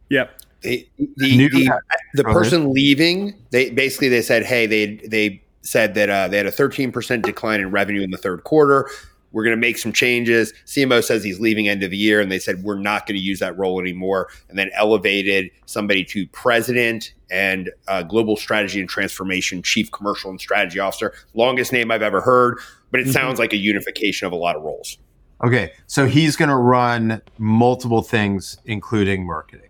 Yep. 0.10 0.42
They, 0.62 0.90
the 0.98 1.38
the, 1.50 1.82
the 2.14 2.24
person 2.24 2.74
leaving, 2.74 3.36
they 3.52 3.70
basically 3.70 4.10
they 4.10 4.22
said, 4.22 4.44
hey, 4.46 4.66
they 4.66 4.96
they 5.08 5.44
said 5.62 5.94
that 5.96 6.10
uh, 6.10 6.28
they 6.28 6.38
had 6.38 6.46
a 6.46 6.52
13% 6.52 7.22
decline 7.22 7.60
in 7.60 7.72
revenue 7.72 8.02
in 8.02 8.12
the 8.12 8.18
third 8.18 8.44
quarter. 8.44 8.90
We're 9.32 9.44
going 9.44 9.56
to 9.56 9.60
make 9.60 9.80
some 9.80 9.92
changes. 9.92 10.54
CMO 10.68 11.04
says 11.04 11.24
he's 11.24 11.40
leaving 11.40 11.68
end 11.68 11.82
of 11.82 11.90
the 11.90 11.98
year, 11.98 12.22
and 12.22 12.32
they 12.32 12.38
said 12.38 12.64
we're 12.64 12.78
not 12.78 13.08
going 13.08 13.16
to 13.16 13.22
use 13.24 13.40
that 13.40 13.58
role 13.58 13.80
anymore. 13.80 14.30
And 14.48 14.60
then 14.60 14.70
elevated 14.76 15.50
somebody 15.66 16.06
to 16.06 16.28
president 16.28 17.14
and 17.32 17.72
uh, 17.88 18.04
global 18.04 18.38
strategy 18.38 18.80
and 18.80 18.88
transformation, 18.88 19.64
chief 19.64 19.92
commercial 19.92 20.30
and 20.30 20.40
strategy 20.40 20.80
officer. 20.80 21.14
Longest 21.34 21.74
name 21.74 21.90
I've 21.90 22.04
ever 22.04 22.22
heard, 22.22 22.60
but 22.92 23.00
it 23.00 23.04
mm-hmm. 23.04 23.12
sounds 23.14 23.40
like 23.40 23.54
a 23.54 23.58
unification 23.58 24.28
of 24.28 24.34
a 24.34 24.36
lot 24.36 24.56
of 24.56 24.62
roles. 24.62 25.00
Okay, 25.44 25.74
so 25.88 26.06
he's 26.06 26.38
going 26.38 26.50
to 26.50 26.56
run 26.56 27.22
multiple 27.38 28.02
things, 28.02 28.58
including 28.66 29.28
marketing. 29.28 29.70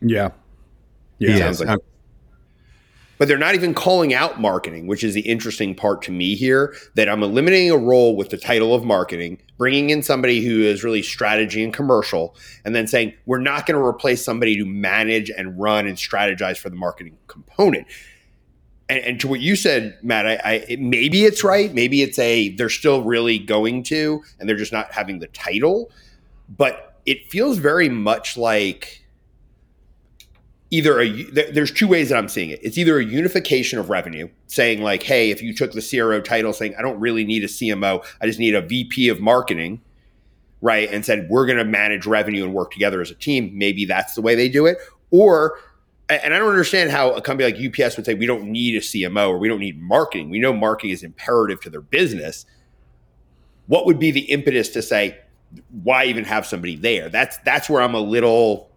Yeah, 0.00 0.30
yeah. 1.18 1.48
Like, 1.48 1.68
okay. 1.68 1.84
But 3.18 3.28
they're 3.28 3.38
not 3.38 3.54
even 3.54 3.74
calling 3.74 4.14
out 4.14 4.40
marketing, 4.40 4.86
which 4.88 5.04
is 5.04 5.14
the 5.14 5.20
interesting 5.20 5.74
part 5.74 6.02
to 6.02 6.12
me 6.12 6.34
here. 6.34 6.74
That 6.94 7.08
I'm 7.08 7.22
eliminating 7.22 7.70
a 7.70 7.76
role 7.76 8.16
with 8.16 8.30
the 8.30 8.36
title 8.36 8.74
of 8.74 8.84
marketing, 8.84 9.40
bringing 9.58 9.90
in 9.90 10.02
somebody 10.02 10.40
who 10.44 10.62
is 10.62 10.84
really 10.84 11.02
strategy 11.02 11.64
and 11.64 11.74
commercial, 11.74 12.36
and 12.64 12.74
then 12.74 12.86
saying 12.86 13.14
we're 13.26 13.40
not 13.40 13.66
going 13.66 13.78
to 13.78 13.84
replace 13.84 14.24
somebody 14.24 14.56
to 14.56 14.64
manage 14.64 15.30
and 15.30 15.58
run 15.58 15.86
and 15.86 15.96
strategize 15.96 16.58
for 16.58 16.70
the 16.70 16.76
marketing 16.76 17.16
component 17.26 17.86
and, 18.92 19.04
and, 19.04 19.20
to 19.20 19.28
what 19.28 19.40
you 19.40 19.56
said, 19.56 19.96
Matt, 20.02 20.26
I, 20.26 20.40
I 20.44 20.76
maybe 20.76 21.24
it's 21.24 21.42
right. 21.42 21.72
Maybe 21.72 22.02
it's 22.02 22.18
a 22.18 22.50
they're 22.50 22.68
still 22.68 23.02
really 23.02 23.38
going 23.38 23.82
to, 23.84 24.22
and 24.38 24.46
they're 24.46 24.56
just 24.56 24.72
not 24.72 24.92
having 24.92 25.18
the 25.18 25.28
title. 25.28 25.90
But 26.48 27.00
it 27.06 27.30
feels 27.30 27.56
very 27.56 27.88
much 27.88 28.36
like 28.36 29.02
either 30.70 31.00
a 31.00 31.22
there's 31.52 31.72
two 31.72 31.88
ways 31.88 32.10
that 32.10 32.18
I'm 32.18 32.28
seeing 32.28 32.50
it. 32.50 32.60
It's 32.62 32.76
either 32.76 32.98
a 32.98 33.04
unification 33.04 33.78
of 33.78 33.88
revenue, 33.88 34.28
saying 34.46 34.82
like, 34.82 35.02
hey, 35.02 35.30
if 35.30 35.42
you 35.42 35.54
took 35.54 35.72
the 35.72 35.82
CRO 35.82 36.20
title, 36.20 36.52
saying 36.52 36.74
I 36.78 36.82
don't 36.82 37.00
really 37.00 37.24
need 37.24 37.44
a 37.44 37.48
CMO, 37.48 38.04
I 38.20 38.26
just 38.26 38.38
need 38.38 38.54
a 38.54 38.60
VP 38.60 39.08
of 39.08 39.20
marketing, 39.20 39.80
right? 40.60 40.90
And 40.92 41.02
said 41.02 41.28
we're 41.30 41.46
going 41.46 41.58
to 41.58 41.64
manage 41.64 42.06
revenue 42.06 42.44
and 42.44 42.52
work 42.52 42.72
together 42.72 43.00
as 43.00 43.10
a 43.10 43.14
team. 43.14 43.56
Maybe 43.56 43.86
that's 43.86 44.14
the 44.14 44.22
way 44.22 44.34
they 44.34 44.50
do 44.50 44.66
it, 44.66 44.76
or 45.10 45.58
and 46.22 46.34
I 46.34 46.38
don't 46.38 46.48
understand 46.48 46.90
how 46.90 47.12
a 47.12 47.22
company 47.22 47.50
like 47.50 47.62
UPS 47.62 47.96
would 47.96 48.06
say 48.06 48.14
we 48.14 48.26
don't 48.26 48.44
need 48.44 48.76
a 48.76 48.80
CMO 48.80 49.28
or 49.28 49.38
we 49.38 49.48
don't 49.48 49.60
need 49.60 49.80
marketing. 49.80 50.30
We 50.30 50.38
know 50.38 50.52
marketing 50.52 50.90
is 50.90 51.02
imperative 51.02 51.60
to 51.62 51.70
their 51.70 51.80
business. 51.80 52.46
What 53.66 53.86
would 53.86 53.98
be 53.98 54.10
the 54.10 54.22
impetus 54.30 54.68
to 54.70 54.82
say 54.82 55.18
why 55.82 56.06
even 56.06 56.24
have 56.24 56.46
somebody 56.46 56.76
there? 56.76 57.08
That's 57.08 57.38
that's 57.38 57.68
where 57.68 57.82
I'm 57.82 57.94
a 57.94 58.00
little 58.00 58.70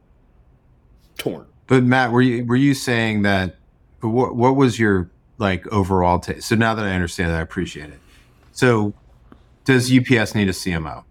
torn. 1.18 1.46
But 1.68 1.84
Matt, 1.84 2.12
were 2.12 2.22
you 2.22 2.46
were 2.46 2.56
you 2.56 2.74
saying 2.74 3.24
that? 3.24 3.56
What 4.02 4.36
what 4.36 4.56
was 4.56 4.80
your 4.80 5.10
like 5.38 5.66
overall 5.68 6.20
take? 6.20 6.42
So 6.42 6.56
now 6.56 6.76
that 6.76 6.86
I 6.86 6.92
understand 6.92 7.32
that, 7.32 7.38
I 7.38 7.42
appreciate 7.42 7.90
it. 7.90 8.00
So 8.52 8.94
does 9.64 9.92
UPS 9.92 10.36
need 10.36 10.48
a 10.48 10.54
CMO? 10.54 11.04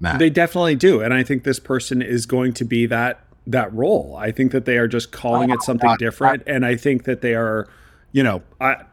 Matt. 0.00 0.18
They 0.18 0.30
definitely 0.30 0.74
do, 0.74 1.00
and 1.00 1.14
I 1.14 1.22
think 1.22 1.44
this 1.44 1.60
person 1.60 2.02
is 2.02 2.26
going 2.26 2.52
to 2.54 2.64
be 2.64 2.86
that 2.86 3.23
that 3.46 3.72
role. 3.74 4.16
I 4.18 4.30
think 4.30 4.52
that 4.52 4.64
they 4.64 4.78
are 4.78 4.88
just 4.88 5.12
calling 5.12 5.50
it 5.50 5.62
something 5.62 5.94
different, 5.98 6.42
and 6.46 6.64
I 6.64 6.76
think 6.76 7.04
that 7.04 7.20
they 7.20 7.34
are, 7.34 7.68
you 8.12 8.22
know, 8.22 8.42
I. 8.60 8.84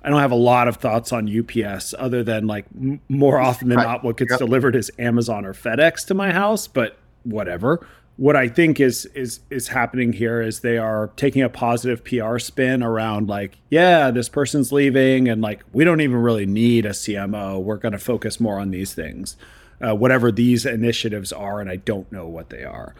I 0.00 0.10
don't 0.10 0.20
have 0.20 0.30
a 0.30 0.36
lot 0.36 0.68
of 0.68 0.76
thoughts 0.76 1.12
on 1.12 1.28
UPS 1.28 1.92
other 1.98 2.22
than 2.22 2.46
like 2.46 2.66
m- 2.74 3.00
more 3.08 3.40
often 3.40 3.68
than 3.68 3.78
not, 3.78 4.04
what 4.04 4.16
gets 4.16 4.30
yep. 4.30 4.38
delivered 4.38 4.76
is 4.76 4.92
Amazon 4.96 5.44
or 5.44 5.52
FedEx 5.52 6.06
to 6.06 6.14
my 6.14 6.32
house, 6.32 6.68
but 6.68 6.96
whatever. 7.24 7.84
What 8.16 8.36
I 8.36 8.46
think 8.46 8.78
is 8.78 9.06
is 9.06 9.40
is 9.50 9.68
happening 9.68 10.12
here 10.12 10.40
is 10.40 10.60
they 10.60 10.78
are 10.78 11.08
taking 11.16 11.42
a 11.42 11.48
positive 11.48 12.04
PR 12.04 12.38
spin 12.38 12.80
around 12.80 13.28
like, 13.28 13.58
yeah, 13.70 14.12
this 14.12 14.28
person's 14.28 14.70
leaving, 14.70 15.28
and 15.28 15.42
like 15.42 15.64
we 15.72 15.82
don't 15.82 16.00
even 16.00 16.18
really 16.18 16.46
need 16.46 16.86
a 16.86 16.90
CMO. 16.90 17.60
We're 17.60 17.76
going 17.76 17.92
to 17.92 17.98
focus 17.98 18.38
more 18.38 18.60
on 18.60 18.70
these 18.70 18.94
things, 18.94 19.36
uh, 19.80 19.96
whatever 19.96 20.30
these 20.30 20.64
initiatives 20.64 21.32
are, 21.32 21.60
and 21.60 21.68
I 21.68 21.76
don't 21.76 22.10
know 22.12 22.26
what 22.28 22.50
they 22.50 22.62
are 22.62 22.94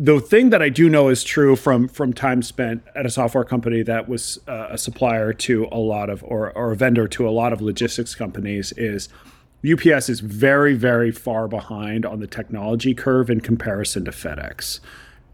the 0.00 0.20
thing 0.20 0.50
that 0.50 0.62
I 0.62 0.68
do 0.68 0.88
know 0.88 1.08
is 1.08 1.24
true 1.24 1.56
from 1.56 1.88
from 1.88 2.12
time 2.12 2.40
spent 2.40 2.84
at 2.94 3.04
a 3.04 3.10
software 3.10 3.42
company 3.42 3.82
that 3.82 4.08
was 4.08 4.38
uh, 4.46 4.68
a 4.70 4.78
supplier 4.78 5.32
to 5.32 5.66
a 5.72 5.78
lot 5.78 6.08
of 6.08 6.22
or 6.22 6.52
or 6.52 6.70
a 6.70 6.76
vendor 6.76 7.08
to 7.08 7.28
a 7.28 7.30
lot 7.30 7.52
of 7.52 7.60
logistics 7.60 8.14
companies 8.14 8.72
is 8.72 9.08
UPS 9.68 10.08
is 10.08 10.20
very 10.20 10.74
very 10.74 11.10
far 11.10 11.48
behind 11.48 12.06
on 12.06 12.20
the 12.20 12.28
technology 12.28 12.94
curve 12.94 13.28
in 13.28 13.40
comparison 13.40 14.04
to 14.04 14.12
FedEx. 14.12 14.78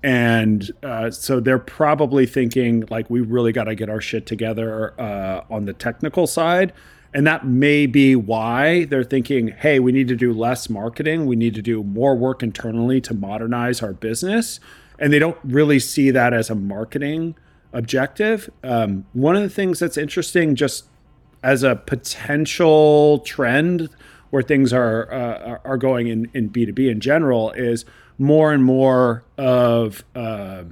And 0.03 0.71
uh, 0.83 1.11
so 1.11 1.41
they're 1.41 1.59
probably 1.59 2.25
thinking 2.25 2.85
like 2.89 3.11
we 3.11 3.21
really 3.21 3.53
got 3.53 3.65
to 3.65 3.75
get 3.75 3.91
our 3.91 4.01
shit 4.01 4.25
together 4.25 4.99
uh, 4.99 5.45
on 5.51 5.67
the 5.67 5.75
technical 5.75 6.27
side 6.27 6.73
and 7.15 7.25
that 7.29 7.47
may 7.47 7.87
be 7.87 8.17
why 8.17 8.87
they're 8.87 9.05
thinking, 9.05 9.49
hey, 9.49 9.79
we 9.79 9.93
need 9.93 10.09
to 10.09 10.17
do 10.17 10.33
less 10.33 10.69
marketing. 10.69 11.27
We 11.27 11.37
need 11.37 11.55
to 11.55 11.63
do 11.63 11.85
more 11.85 12.17
work 12.17 12.43
internally 12.43 13.01
to 13.03 13.15
modernize 13.15 13.83
our 13.83 13.93
business. 13.93 14.59
And 14.99 15.13
they 15.13 15.21
don't 15.21 15.39
really 15.45 15.79
see 15.79 16.11
that 16.11 16.35
as 16.35 16.51
a 16.51 16.57
marketing 16.57 17.37
objective. 17.73 18.51
Um, 18.65 19.07
one 19.13 19.37
of 19.37 19.43
the 19.43 19.49
things 19.49 19.79
that's 19.79 19.97
interesting, 19.97 20.57
just 20.57 20.87
as 21.45 21.63
a 21.63 21.77
potential 21.77 23.21
trend 23.21 23.91
where 24.31 24.43
things 24.43 24.73
are 24.73 25.13
uh, 25.13 25.59
are 25.65 25.77
going 25.77 26.09
in, 26.09 26.29
in 26.35 26.51
B2B 26.51 26.91
in 26.91 26.99
general, 26.99 27.53
is 27.53 27.85
more 28.19 28.53
and 28.53 28.65
more 28.65 29.25
of 29.39 30.05
uh, 30.17 30.65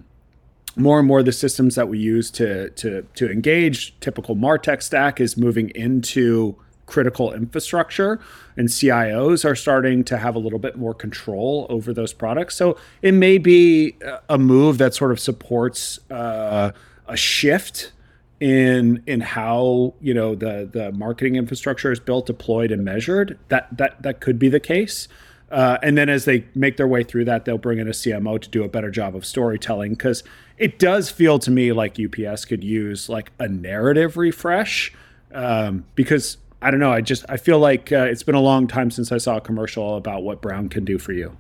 more 0.77 0.99
and 0.99 1.07
more 1.07 1.23
the 1.23 1.33
systems 1.33 1.75
that 1.75 1.89
we 1.89 1.99
use 1.99 2.31
to 2.31 2.71
to 2.71 3.03
to 3.15 3.31
engage 3.31 3.99
typical 4.01 4.37
martech 4.37 4.83
stack 4.83 5.21
is 5.21 5.37
moving 5.37 5.71
into 5.71 6.57
critical 6.87 7.33
infrastructure 7.33 8.21
and 8.57 8.69
CIOs 8.69 9.45
are 9.45 9.55
starting 9.55 10.05
to 10.05 10.19
have 10.19 10.35
a 10.35 10.39
little 10.39 10.59
bit 10.59 10.77
more 10.77 10.93
control 10.93 11.67
over 11.71 11.95
those 11.95 12.13
products. 12.13 12.55
So 12.55 12.77
it 13.01 13.13
may 13.13 13.39
be 13.39 13.97
a 14.29 14.37
move 14.37 14.79
that 14.79 14.95
sort 14.95 15.11
of 15.11 15.19
supports 15.19 15.99
uh, 16.11 16.73
a 17.07 17.17
shift 17.17 17.93
in 18.41 19.03
in 19.07 19.21
how 19.21 19.95
you 20.01 20.13
know 20.13 20.35
the 20.35 20.69
the 20.71 20.91
marketing 20.93 21.37
infrastructure 21.37 21.93
is 21.93 22.01
built, 22.01 22.27
deployed, 22.27 22.71
and 22.73 22.85
measured. 22.85 23.39
That 23.49 23.69
that 23.77 24.03
that 24.03 24.21
could 24.21 24.39
be 24.39 24.49
the 24.49 24.61
case. 24.61 25.09
Uh, 25.53 25.77
and 25.83 25.99
then 25.99 26.09
as 26.09 26.25
they 26.25 26.47
make 26.55 26.79
their 26.79 26.89
way 26.89 27.05
through 27.05 27.27
that, 27.27 27.45
they'll 27.45 27.59
bring 27.59 27.79
in 27.79 27.87
a 27.87 27.93
CMO 27.93 28.41
to 28.41 28.49
do 28.49 28.65
a 28.65 28.69
better 28.69 28.91
job 28.91 29.15
of 29.15 29.27
storytelling 29.27 29.93
because 29.93 30.25
it 30.57 30.79
does 30.79 31.11
feel 31.11 31.39
to 31.41 31.51
me 31.51 31.73
like 31.73 31.99
UPS 32.01 32.47
could 32.47 32.65
use 32.65 33.11
like 33.11 33.31
a 33.39 33.49
narrative 33.49 34.17
refresh 34.17 34.95
um, 35.35 35.85
because 35.95 36.39
I 36.63 36.71
don't 36.71 36.81
know. 36.81 36.91
I 36.91 37.03
just 37.03 37.27
I 37.29 37.37
feel 37.37 37.59
like 37.59 37.93
uh, 37.93 38.05
it's 38.05 38.23
been 38.23 38.35
a 38.35 38.41
long 38.41 38.67
time 38.67 38.91
since 38.91 39.13
I 39.13 39.19
saw 39.19 39.37
a 39.37 39.41
commercial 39.43 39.97
about 39.97 40.23
what 40.23 40.41
Brown 40.41 40.71
can 40.71 40.87
do 40.87 40.99
for 40.99 41.13
you. 41.13 41.37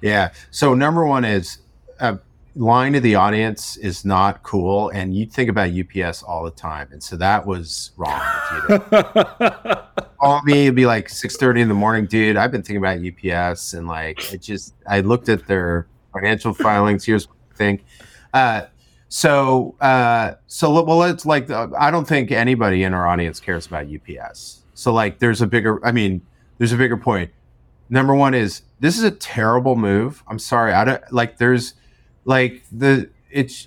Yeah. 0.00 0.30
So 0.50 0.72
number 0.72 1.04
one 1.04 1.26
is 1.26 1.58
uh, 1.98 2.16
lying 2.54 2.94
to 2.94 3.00
the 3.00 3.16
audience 3.16 3.76
is 3.76 4.02
not 4.02 4.42
cool, 4.42 4.88
and 4.88 5.14
you 5.14 5.26
think 5.26 5.50
about 5.50 5.70
UPS 5.70 6.22
all 6.22 6.42
the 6.44 6.50
time, 6.50 6.88
and 6.90 7.02
so 7.02 7.18
that 7.18 7.44
was 7.44 7.90
wrong. 7.98 8.22
Call 10.20 10.42
me, 10.42 10.64
it'd 10.64 10.74
be 10.74 10.86
like 10.86 11.08
six 11.08 11.36
thirty 11.36 11.60
in 11.60 11.68
the 11.68 11.74
morning, 11.74 12.06
dude. 12.06 12.36
I've 12.36 12.52
been 12.52 12.62
thinking 12.62 12.76
about 12.76 12.98
UPS, 12.98 13.72
and 13.72 13.86
like 13.86 14.32
it 14.32 14.42
just 14.42 14.74
I 14.86 15.00
looked 15.00 15.28
at 15.28 15.46
their 15.46 15.86
financial 16.12 16.52
filings. 16.52 17.04
Here's 17.04 17.26
what 17.26 17.36
I 17.52 17.54
think. 17.56 17.84
Uh, 18.32 18.62
so, 19.12 19.74
uh, 19.80 20.34
so 20.46 20.70
well, 20.84 20.98
let's 20.98 21.26
like, 21.26 21.50
uh, 21.50 21.66
I 21.76 21.90
don't 21.90 22.06
think 22.06 22.30
anybody 22.30 22.84
in 22.84 22.94
our 22.94 23.08
audience 23.08 23.40
cares 23.40 23.66
about 23.66 23.86
UPS. 23.92 24.62
So, 24.74 24.92
like, 24.92 25.18
there's 25.18 25.42
a 25.42 25.48
bigger, 25.48 25.84
I 25.84 25.90
mean, 25.90 26.22
there's 26.58 26.72
a 26.72 26.76
bigger 26.76 26.96
point. 26.96 27.32
Number 27.88 28.14
one 28.14 28.34
is 28.34 28.62
this 28.78 28.96
is 28.96 29.02
a 29.02 29.10
terrible 29.10 29.74
move. 29.74 30.22
I'm 30.28 30.38
sorry. 30.38 30.72
I 30.72 30.84
don't 30.84 31.12
like, 31.12 31.38
there's 31.38 31.74
like 32.24 32.62
the, 32.70 33.10
it's, 33.32 33.66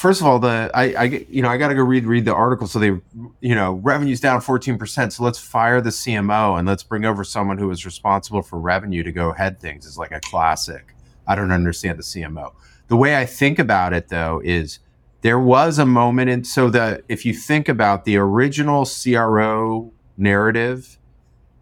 first 0.00 0.20
of 0.20 0.26
all, 0.26 0.38
the, 0.38 0.70
I, 0.74 0.94
I, 0.94 1.04
you 1.28 1.42
know, 1.42 1.48
I 1.48 1.56
got 1.56 1.68
to 1.68 1.74
go 1.74 1.82
read, 1.82 2.06
read 2.06 2.24
the 2.24 2.34
article. 2.34 2.66
So 2.66 2.78
they, 2.78 2.98
you 3.40 3.54
know, 3.54 3.74
revenue's 3.74 4.20
down 4.20 4.40
14%. 4.40 5.12
So 5.12 5.22
let's 5.22 5.38
fire 5.38 5.80
the 5.80 5.90
CMO 5.90 6.58
and 6.58 6.66
let's 6.66 6.82
bring 6.82 7.04
over 7.04 7.24
someone 7.24 7.58
who 7.58 7.70
is 7.70 7.84
responsible 7.84 8.42
for 8.42 8.58
revenue 8.58 9.02
to 9.02 9.12
go 9.12 9.32
head 9.32 9.60
things 9.60 9.86
is 9.86 9.98
like 9.98 10.12
a 10.12 10.20
classic. 10.20 10.94
I 11.26 11.34
don't 11.34 11.52
understand 11.52 11.98
the 11.98 12.02
CMO 12.02 12.52
the 12.90 12.96
way 12.96 13.16
I 13.16 13.24
think 13.24 13.60
about 13.60 13.92
it 13.92 14.08
though 14.08 14.42
is 14.44 14.80
there 15.22 15.38
was 15.38 15.78
a 15.78 15.86
moment 15.86 16.28
and 16.28 16.44
so 16.44 16.68
the 16.68 17.04
if 17.08 17.24
you 17.24 17.32
think 17.32 17.68
about 17.68 18.04
the 18.04 18.16
original 18.16 18.84
CRO 18.84 19.92
narrative, 20.16 20.98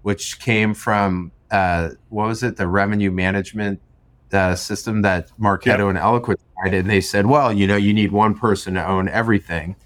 which 0.01 0.41
came 0.41 0.73
from 0.73 1.33
uh, 1.51 1.91
what 2.09 2.29
was 2.29 2.43
it, 2.43 2.57
the 2.57 2.67
revenue 2.67 3.11
management 3.11 3.81
uh, 4.33 4.55
system 4.55 5.03
that 5.03 5.31
Marketo 5.39 5.67
yep. 5.67 5.81
and 5.81 5.99
Eloqua 5.99 6.37
tried, 6.55 6.75
and 6.75 6.91
they 6.91 7.01
said, 7.01 7.27
well, 7.27 7.53
you 7.53 7.67
know, 7.67 7.77
you 7.77 7.93
need 7.93 8.13
one 8.13 8.35
person 8.35 8.75
to 8.75 8.87
own 8.87 9.09
everything, 9.09 9.77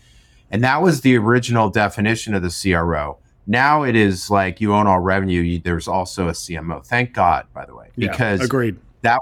and 0.51 0.63
that 0.63 0.83
was 0.83 1.01
the 1.01 1.17
original 1.17 1.71
definition 1.71 2.35
of 2.35 2.43
the 2.43 2.51
CRO. 2.51 3.19
Now 3.47 3.83
it 3.83 3.97
is 3.97 4.31
like 4.31 4.61
you 4.61 4.73
own 4.73 4.87
all 4.87 5.01
revenue. 5.01 5.41
You, 5.41 5.59
there's 5.59 5.89
also 5.89 6.29
a 6.29 6.33
CMO. 6.33 6.85
Thank 6.87 7.13
God, 7.13 7.47
by 7.53 7.67
the 7.67 7.75
way, 7.75 7.91
because 7.97 8.41
yeah, 8.41 8.47
agreed. 8.47 8.77
That 9.03 9.19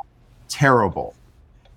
terrible 0.48 1.14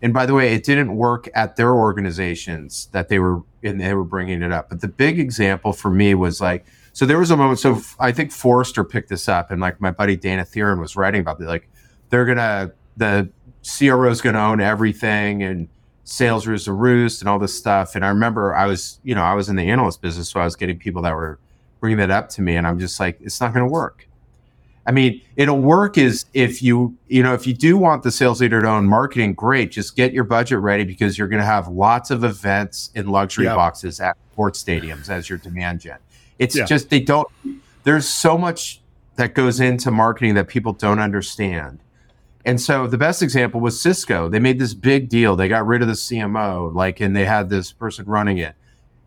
and 0.03 0.13
by 0.13 0.25
the 0.25 0.33
way, 0.33 0.53
it 0.53 0.65
didn't 0.65 0.97
work 0.97 1.29
at 1.33 1.55
their 1.55 1.73
organizations 1.73 2.89
that 2.91 3.07
they 3.07 3.19
were 3.19 3.41
and 3.63 3.79
they 3.79 3.93
were 3.93 4.03
bringing 4.03 4.43
it 4.43 4.51
up. 4.51 4.67
But 4.67 4.81
the 4.81 4.89
big 4.89 5.17
example 5.17 5.71
for 5.71 5.89
me 5.89 6.13
was 6.13 6.41
like, 6.41 6.65
so 6.91 7.05
there 7.05 7.17
was 7.17 7.31
a 7.31 7.37
moment. 7.37 7.59
So 7.59 7.81
I 7.97 8.11
think 8.11 8.33
Forrester 8.33 8.83
picked 8.83 9.07
this 9.07 9.29
up, 9.29 9.49
and 9.49 9.61
like 9.61 9.79
my 9.79 9.91
buddy 9.91 10.17
Dana 10.17 10.43
Therrien 10.43 10.81
was 10.81 10.97
writing 10.97 11.21
about 11.21 11.39
it. 11.39 11.45
Like 11.45 11.69
they're 12.09 12.25
gonna 12.25 12.73
the 12.97 13.29
CRO 13.63 14.09
is 14.09 14.21
gonna 14.21 14.39
own 14.39 14.61
everything, 14.61 15.43
and 15.43 15.67
sales 16.03 16.47
roost 16.47 16.67
a 16.67 16.73
roost, 16.73 17.21
and 17.21 17.29
all 17.29 17.39
this 17.39 17.57
stuff. 17.57 17.95
And 17.95 18.03
I 18.03 18.09
remember 18.09 18.53
I 18.55 18.65
was, 18.65 18.99
you 19.03 19.15
know, 19.15 19.23
I 19.23 19.33
was 19.33 19.49
in 19.49 19.55
the 19.55 19.69
analyst 19.69 20.01
business, 20.01 20.29
so 20.29 20.39
I 20.39 20.45
was 20.45 20.55
getting 20.55 20.77
people 20.77 21.01
that 21.03 21.15
were 21.15 21.39
bringing 21.79 21.97
that 21.97 22.11
up 22.11 22.29
to 22.29 22.41
me, 22.41 22.55
and 22.55 22.67
I'm 22.67 22.79
just 22.79 22.99
like, 22.99 23.17
it's 23.21 23.39
not 23.39 23.53
gonna 23.53 23.67
work. 23.67 24.07
I 24.85 24.91
mean, 24.91 25.21
it'll 25.37 25.61
work 25.61 25.97
is 25.97 26.25
if 26.33 26.61
you, 26.61 26.97
you 27.07 27.23
know, 27.23 27.33
if 27.33 27.47
you 27.47 27.53
do 27.53 27.77
want 27.77 28.03
the 28.03 28.11
sales 28.11 28.41
leader 28.41 28.61
to 28.61 28.67
own 28.67 28.85
marketing, 28.85 29.33
great. 29.33 29.71
Just 29.71 29.95
get 29.95 30.11
your 30.11 30.25
budget 30.25 30.59
ready 30.59 30.83
because 30.83 31.17
you're 31.17 31.29
going 31.29 31.41
to 31.41 31.45
have 31.45 31.69
lots 31.69 32.11
of 32.11 32.23
events 32.23 32.91
in 32.93 33.07
luxury 33.07 33.45
yeah. 33.45 33.55
boxes 33.55 34.01
at 34.01 34.17
sports 34.33 34.61
stadiums 34.61 35.09
as 35.09 35.29
your 35.29 35.37
demand 35.37 35.79
gen. 35.79 35.97
It's 36.37 36.55
yeah. 36.55 36.65
just, 36.65 36.89
they 36.89 36.99
don't, 36.99 37.27
there's 37.83 38.07
so 38.07 38.37
much 38.37 38.81
that 39.15 39.35
goes 39.35 39.61
into 39.61 39.89
marketing 39.89 40.35
that 40.35 40.49
people 40.49 40.73
don't 40.73 40.99
understand. 40.99 41.79
And 42.45 42.59
so 42.59 42.87
the 42.87 42.97
best 42.97 43.21
example 43.21 43.61
was 43.61 43.79
Cisco. 43.79 44.27
They 44.27 44.39
made 44.39 44.59
this 44.59 44.73
big 44.73 45.07
deal. 45.07 45.35
They 45.35 45.47
got 45.47 45.65
rid 45.65 45.81
of 45.81 45.87
the 45.87 45.93
CMO, 45.93 46.73
like, 46.73 46.99
and 46.99 47.15
they 47.15 47.25
had 47.25 47.49
this 47.49 47.71
person 47.71 48.05
running 48.05 48.37
it. 48.37 48.55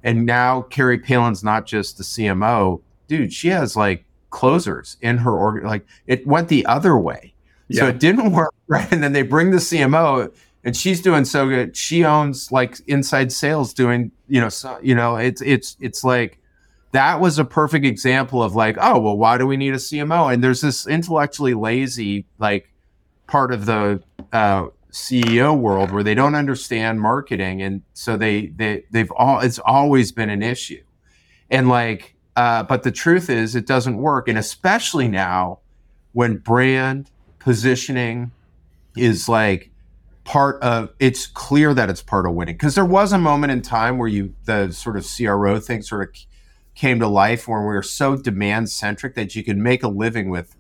And 0.03 0.25
now 0.25 0.63
Carrie 0.63 0.99
Palin's 0.99 1.45
not 1.45 1.67
just 1.67 1.99
the 1.99 2.05
CMO. 2.05 2.81
Dude, 3.09 3.33
she 3.33 3.49
has 3.49 3.77
like 3.77 4.05
closers 4.31 4.97
in 5.03 5.19
her 5.19 5.37
org. 5.37 5.65
Like 5.65 5.87
it 6.07 6.27
went 6.27 6.49
the 6.49 6.65
other 6.67 6.97
way. 6.97 7.35
Yeah. 7.69 7.81
So 7.81 7.89
it 7.89 7.99
didn't 7.99 8.33
work 8.33 8.55
right. 8.69 8.91
And 8.91 9.03
then 9.03 9.13
they 9.13 9.23
bring 9.23 9.51
the 9.51 9.59
CMO 9.59 10.33
and 10.65 10.77
she's 10.77 11.03
doing 11.03 11.25
so 11.25 11.49
good. 11.49 11.77
She 11.77 12.05
owns 12.05 12.51
like 12.51 12.79
inside 12.87 13.33
sales 13.33 13.75
doing, 13.75 14.13
you 14.29 14.41
know, 14.41 14.49
so, 14.49 14.79
you 14.83 14.95
know, 14.95 15.17
it's, 15.17 15.43
it's, 15.43 15.77
it's 15.81 16.05
like, 16.05 16.41
that 16.93 17.21
was 17.21 17.39
a 17.39 17.45
perfect 17.45 17.85
example 17.85 18.43
of 18.43 18.55
like, 18.55 18.77
oh, 18.81 18.99
well, 18.99 19.19
why 19.19 19.37
do 19.37 19.47
we 19.47 19.57
need 19.57 19.75
a 19.75 19.79
CMO? 19.79 20.33
And 20.33 20.43
there's 20.43 20.63
this 20.63 20.87
intellectually 20.87 21.53
lazy, 21.53 22.25
like 22.39 22.71
part 23.27 23.53
of 23.53 23.67
the, 23.67 24.03
uh, 24.33 24.67
CEO 24.97 25.59
world 25.59 25.91
where 25.91 26.03
they 26.03 26.15
don't 26.15 26.35
understand 26.35 27.01
marketing. 27.01 27.61
And 27.61 27.83
so 27.93 28.17
they, 28.17 28.47
they, 28.47 28.85
they've 28.91 29.11
all, 29.13 29.41
it's 29.41 29.59
always 29.59 30.11
been 30.11 30.31
an 30.31 30.43
issue. 30.43 30.83
And 31.51 31.69
like, 31.69 32.15
uh, 32.35 32.63
but 32.63 32.83
the 32.83 32.91
truth 32.91 33.29
is, 33.29 33.55
it 33.55 33.67
doesn't 33.67 33.99
work. 33.99 34.27
And 34.27 34.39
especially 34.39 35.07
now 35.07 35.61
when 36.13 36.39
brand 36.39 37.11
positioning 37.39 38.33
is 38.97 39.29
like 39.29 39.71
part 40.25 40.61
of 40.63 40.91
it's 40.99 41.27
clear 41.27 41.75
that 41.75 41.91
it's 41.91 42.03
part 42.03 42.27
of 42.27 42.33
winning. 42.33 42.55
Because 42.55 42.75
there 42.75 42.85
was 42.85 43.13
a 43.13 43.19
moment 43.19 43.53
in 43.53 43.61
time 43.61 43.99
where 43.99 44.09
you, 44.09 44.35
the 44.45 44.73
sort 44.73 44.97
of 44.97 45.07
CRO 45.07 45.61
thing 45.61 45.83
sort 45.83 46.09
of 46.09 46.23
came 46.75 46.99
to 47.01 47.07
life 47.07 47.47
where 47.47 47.61
we 47.61 47.67
were 47.67 47.83
so 47.83 48.17
demand 48.17 48.71
centric 48.71 49.15
that 49.15 49.37
you 49.37 49.45
could 49.45 49.59
make 49.59 49.83
a 49.83 49.89
living 49.89 50.31
with 50.31 50.57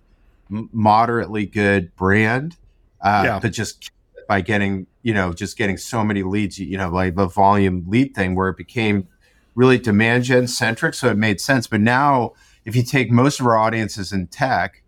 moderately 0.49 1.47
good 1.47 1.95
brand, 1.97 2.57
uh, 3.01 3.23
yeah. 3.25 3.39
but 3.41 3.53
just 3.53 3.91
by 4.29 4.41
getting, 4.41 4.87
you 5.03 5.15
know, 5.15 5.33
just 5.33 5.57
getting 5.57 5.77
so 5.77 6.05
many 6.05 6.23
leads, 6.23 6.59
you 6.59 6.77
know, 6.77 6.91
like 6.91 7.15
the 7.15 7.27
volume 7.27 7.85
lead 7.89 8.15
thing 8.15 8.35
where 8.35 8.49
it 8.49 8.57
became 8.57 9.07
really 9.55 9.79
demand 9.79 10.25
gen 10.25 10.47
centric, 10.47 10.95
so 10.95 11.09
it 11.09 11.17
made 11.17 11.41
sense. 11.41 11.67
But 11.67 11.81
now, 11.81 12.33
if 12.65 12.75
you 12.77 12.83
take 12.83 13.11
most 13.11 13.41
of 13.41 13.47
our 13.47 13.57
audiences 13.57 14.13
in 14.13 14.27
tech, 14.27 14.83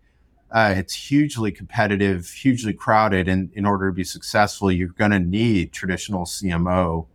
uh, 0.51 0.73
it's 0.77 0.93
hugely 0.93 1.51
competitive, 1.51 2.27
hugely 2.27 2.73
crowded, 2.73 3.27
and 3.27 3.51
in 3.53 3.65
order 3.65 3.89
to 3.89 3.93
be 3.93 4.03
successful, 4.03 4.71
you're 4.71 4.89
going 4.89 5.11
to 5.11 5.19
need 5.19 5.71
traditional 5.71 6.25
CMO 6.25 7.05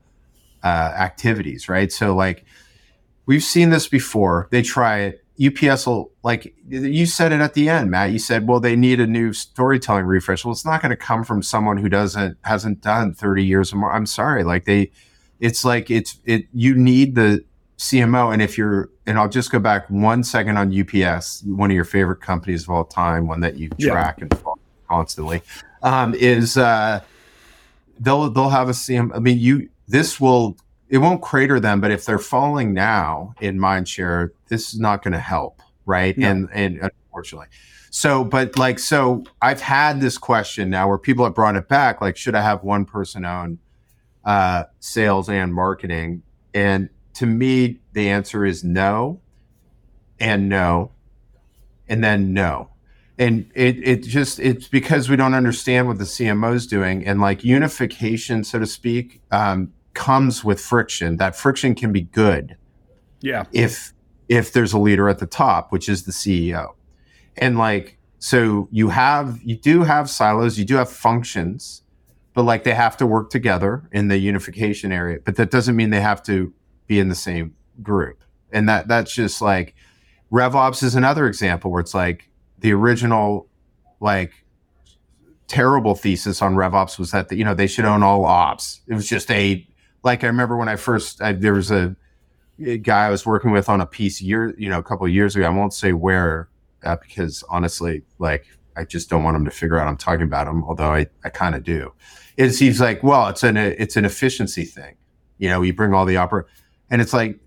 uh, 0.63 0.67
activities, 0.67 1.69
right? 1.69 1.91
So, 1.91 2.15
like 2.15 2.45
we've 3.27 3.43
seen 3.43 3.71
this 3.71 3.89
before. 3.89 4.49
They 4.51 4.63
try 4.63 5.01
it. 5.01 5.24
UPS 5.43 5.87
will 5.87 6.13
like 6.23 6.55
you 6.69 7.07
said 7.07 7.33
it 7.33 7.41
at 7.41 7.55
the 7.55 7.69
end, 7.69 7.91
Matt. 7.91 8.13
You 8.13 8.19
said, 8.19 8.47
well, 8.47 8.61
they 8.61 8.77
need 8.77 9.01
a 9.01 9.07
new 9.07 9.33
storytelling 9.33 10.07
refresh. 10.07 10.45
Well, 10.45 10.53
it's 10.53 10.65
not 10.65 10.81
going 10.81 10.91
to 10.91 10.97
come 10.97 11.25
from 11.25 11.43
someone 11.43 11.77
who 11.77 11.89
doesn't 11.89 12.39
hasn't 12.43 12.81
done 12.83 13.15
30 13.15 13.45
years 13.45 13.73
or 13.73 13.77
more. 13.77 13.93
I'm 13.93 14.07
sorry, 14.07 14.45
like 14.45 14.65
they 14.65 14.93
it's 15.41 15.65
like 15.65 15.91
it's 15.91 16.21
it 16.25 16.47
you 16.53 16.77
need 16.77 17.17
the 17.17 17.45
CMO 17.79 18.33
and 18.33 18.41
if 18.41 18.57
you're 18.57 18.91
and 19.07 19.19
I'll 19.19 19.29
just 19.29 19.51
go 19.51 19.59
back 19.59 19.89
one 19.91 20.23
second 20.23 20.57
on 20.57 20.73
UPS, 20.73 21.43
one 21.45 21.71
of 21.71 21.75
your 21.75 21.85
favorite 21.85 22.21
companies 22.21 22.63
of 22.63 22.71
all 22.71 22.85
time, 22.85 23.27
one 23.27 23.41
that 23.41 23.59
you 23.59 23.69
track 23.71 24.19
yeah. 24.19 24.29
and 24.31 24.45
constantly, 24.89 25.43
um, 25.83 26.15
is 26.15 26.57
uh, 26.57 27.01
they'll 27.99 28.31
they'll 28.31 28.51
have 28.51 28.69
a 28.69 28.73
CM. 28.73 29.11
I 29.15 29.19
mean, 29.19 29.39
you 29.39 29.69
this 29.89 30.21
will 30.21 30.57
it 30.89 30.99
won't 30.99 31.23
crater 31.23 31.59
them, 31.61 31.81
but 31.81 31.91
if 31.91 32.05
they're 32.05 32.19
falling 32.19 32.73
now 32.73 33.35
in 33.41 33.59
mindshare, 33.59 34.31
this 34.49 34.75
is 34.75 34.81
not 34.81 35.03
going 35.03 35.13
to 35.13 35.19
help, 35.19 35.63
right? 35.87 36.17
No. 36.17 36.29
And 36.29 36.49
and 36.53 36.79
unfortunately, 36.83 37.49
so 37.91 38.25
but 38.25 38.59
like 38.59 38.79
so, 38.79 39.25
I've 39.41 39.61
had 39.61 40.01
this 40.01 40.19
question 40.19 40.71
now 40.71 40.89
where 40.89 40.99
people 40.99 41.25
have 41.25 41.35
brought 41.35 41.57
it 41.57 41.69
back, 41.69 42.01
like 42.01 42.17
should 42.17 42.35
I 42.35 42.43
have 42.43 42.63
one 42.63 42.85
person 42.85 43.25
own 43.25 43.59
uh, 44.25 44.65
sales 44.81 45.29
and 45.29 45.55
marketing? 45.55 46.23
And 46.53 46.89
to 47.15 47.27
me, 47.27 47.81
the 47.93 48.11
answer 48.11 48.45
is 48.45 48.63
no, 48.63 49.21
and 50.21 50.49
no, 50.49 50.93
and 51.89 52.03
then 52.03 52.33
no. 52.33 52.71
And 53.17 53.51
it, 53.55 53.77
it 53.87 54.03
just 54.03 54.41
it's 54.41 54.67
because 54.67 55.09
we 55.09 55.15
don't 55.15 55.35
understand 55.35 55.87
what 55.87 55.99
the 55.99 56.05
CMO 56.05 56.55
is 56.55 56.67
doing, 56.67 57.07
and 57.07 57.21
like 57.21 57.45
unification, 57.45 58.43
so 58.43 58.59
to 58.59 58.67
speak, 58.67 59.23
um, 59.31 59.73
comes 59.95 60.45
with 60.45 60.61
friction. 60.61 61.17
That 61.17 61.37
friction 61.37 61.75
can 61.75 61.93
be 61.93 62.03
good, 62.03 62.57
yeah. 63.25 63.45
If 63.53 63.95
if 64.29 64.53
there's 64.53 64.73
a 64.73 64.79
leader 64.79 65.09
at 65.09 65.19
the 65.19 65.27
top, 65.27 65.73
which 65.73 65.89
is 65.89 66.05
the 66.05 66.13
CEO. 66.13 66.75
And 67.37 67.59
like, 67.59 67.99
so 68.19 68.69
you 68.71 68.89
have, 68.91 69.41
you 69.43 69.57
do 69.57 69.83
have 69.83 70.09
silos, 70.09 70.59
you 70.59 70.65
do 70.65 70.77
have 70.77 70.91
functions, 70.91 71.83
but 72.33 72.43
like 72.43 72.65
they 72.65 72.75
have 72.75 72.97
to 72.99 73.07
work 73.07 73.31
together 73.31 73.89
in 73.93 74.09
the 74.09 74.19
unification 74.19 74.93
area. 74.93 75.19
But 75.25 75.37
that 75.37 75.51
doesn't 75.51 75.77
mean 75.77 75.91
they 75.91 76.01
have 76.01 76.23
to 76.25 76.53
be 76.87 76.99
in 76.99 77.09
the 77.09 77.15
same 77.15 77.55
group. 77.83 78.23
And 78.53 78.69
that 78.69 78.89
that's 78.89 79.13
just 79.13 79.43
like 79.43 79.75
RevOps 80.31 80.83
is 80.83 80.95
another 80.95 81.27
example 81.27 81.71
where 81.71 81.81
it's 81.81 81.95
like 81.95 82.31
the 82.59 82.73
original 82.73 83.49
like 84.01 84.33
terrible 85.47 85.95
thesis 85.95 86.41
on 86.41 86.55
RevOps 86.55 86.99
was 86.99 87.11
that 87.11 87.31
you 87.33 87.45
know 87.45 87.55
they 87.55 87.67
should 87.67 87.85
own 87.85 88.03
all 88.03 88.25
ops. 88.25 88.81
It 88.87 88.95
was 88.95 89.09
just 89.09 89.31
a 89.31 89.67
like 90.05 90.23
I 90.23 90.29
remember 90.29 90.57
when 90.57 90.69
I 90.69 90.77
first 90.77 91.21
I, 91.21 91.33
there 91.33 91.55
was 91.55 91.71
a, 91.71 91.97
guy 92.83 93.07
I 93.07 93.11
was 93.11 93.27
working 93.27 93.51
with 93.51 93.69
on 93.69 93.81
a 93.81 93.87
piece 93.87 94.23
year 94.23 94.55
you 94.57 94.69
know 94.69 94.79
a 94.79 94.83
couple 94.83 95.05
of 95.05 95.13
years 95.13 95.35
ago. 95.35 95.45
I 95.45 95.49
won't 95.49 95.75
say 95.75 95.93
where 95.93 96.49
uh, 96.85 96.97
because 96.97 97.43
honestly, 97.49 98.03
like 98.21 98.47
I 98.77 98.85
just 98.85 99.11
don't 99.11 99.25
want 99.25 99.37
him 99.37 99.45
to 99.45 99.51
figure 99.51 99.77
out 99.77 99.89
I'm 99.89 99.97
talking 99.97 100.23
about 100.23 100.47
him. 100.47 100.63
Although 100.63 100.93
I 100.93 101.09
I 101.25 101.31
kind 101.31 101.57
of 101.57 101.65
do. 101.65 101.93
It's 102.37 102.59
he's 102.61 102.81
like 102.81 103.03
well 103.03 103.27
it's 103.29 103.43
an 103.43 103.57
it's 103.57 103.97
an 103.97 104.05
efficiency 104.05 104.65
thing. 104.65 104.95
You 105.39 105.49
know, 105.49 105.63
you 105.63 105.73
bring 105.73 105.95
all 105.95 106.05
the 106.05 106.17
opera, 106.17 106.45
and 106.91 107.03
it's 107.03 107.13
like 107.13 107.41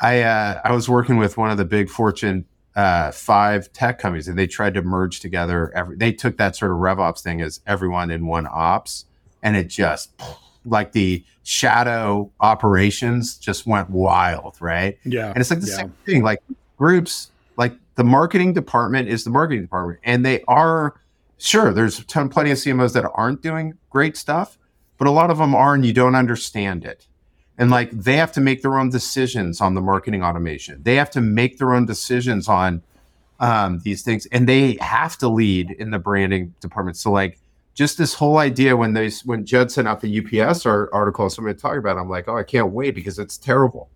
I 0.00 0.22
uh, 0.22 0.60
I 0.64 0.72
was 0.72 0.88
working 0.88 1.18
with 1.18 1.36
one 1.36 1.50
of 1.50 1.56
the 1.56 1.64
big 1.64 1.88
Fortune 1.88 2.44
uh, 2.74 3.12
five 3.12 3.72
tech 3.72 3.98
companies, 3.98 4.26
and 4.26 4.38
they 4.38 4.46
tried 4.46 4.74
to 4.74 4.82
merge 4.82 5.20
together. 5.20 5.72
Every 5.74 5.96
they 5.96 6.12
took 6.12 6.36
that 6.38 6.56
sort 6.56 6.72
of 6.72 6.78
RevOps 6.78 7.20
thing 7.20 7.40
as 7.40 7.60
everyone 7.66 8.10
in 8.10 8.26
one 8.26 8.48
ops, 8.50 9.04
and 9.40 9.56
it 9.56 9.68
just 9.68 10.20
like 10.64 10.92
the 10.92 11.24
shadow 11.44 12.30
operations 12.40 13.36
just 13.36 13.66
went 13.66 13.90
wild, 13.90 14.56
right? 14.60 14.98
Yeah, 15.04 15.28
and 15.28 15.38
it's 15.38 15.50
like 15.50 15.60
the 15.60 15.66
yeah. 15.68 15.76
same 15.76 15.94
thing. 16.04 16.22
Like 16.22 16.42
groups, 16.76 17.30
like 17.56 17.74
the 17.96 18.04
marketing 18.04 18.52
department 18.52 19.08
is 19.08 19.24
the 19.24 19.30
marketing 19.30 19.62
department, 19.62 20.00
and 20.04 20.24
they 20.24 20.42
are 20.48 21.00
sure 21.38 21.72
there's 21.72 22.04
ton, 22.04 22.28
plenty 22.28 22.50
of 22.50 22.58
CMOs 22.58 22.92
that 22.94 23.10
aren't 23.14 23.42
doing 23.42 23.74
great 23.90 24.16
stuff, 24.16 24.58
but 24.98 25.06
a 25.06 25.10
lot 25.10 25.30
of 25.30 25.38
them 25.38 25.54
are, 25.54 25.74
and 25.74 25.86
you 25.86 25.92
don't 25.92 26.14
understand 26.14 26.84
it 26.84 27.06
and 27.58 27.70
like 27.70 27.90
they 27.90 28.16
have 28.16 28.32
to 28.32 28.40
make 28.40 28.62
their 28.62 28.78
own 28.78 28.88
decisions 28.88 29.60
on 29.60 29.74
the 29.74 29.80
marketing 29.80 30.22
automation 30.22 30.80
they 30.84 30.94
have 30.94 31.10
to 31.10 31.20
make 31.20 31.58
their 31.58 31.74
own 31.74 31.84
decisions 31.84 32.48
on 32.48 32.82
um, 33.40 33.80
these 33.80 34.02
things 34.02 34.26
and 34.26 34.48
they 34.48 34.78
have 34.80 35.18
to 35.18 35.28
lead 35.28 35.72
in 35.72 35.90
the 35.90 35.98
branding 35.98 36.54
department 36.60 36.96
so 36.96 37.10
like 37.10 37.38
just 37.78 37.96
this 37.96 38.14
whole 38.14 38.38
idea 38.38 38.76
when 38.76 38.92
they 38.92 39.08
when 39.24 39.46
judd 39.46 39.70
sent 39.70 39.86
out 39.86 40.00
the 40.00 40.40
ups 40.40 40.66
article 40.66 41.30
somebody 41.30 41.56
talking 41.56 41.78
about 41.78 41.96
it, 41.96 42.00
i'm 42.00 42.08
like 42.08 42.28
oh 42.28 42.36
i 42.36 42.42
can't 42.42 42.72
wait 42.72 42.94
because 42.94 43.18
it's 43.18 43.38
terrible 43.38 43.88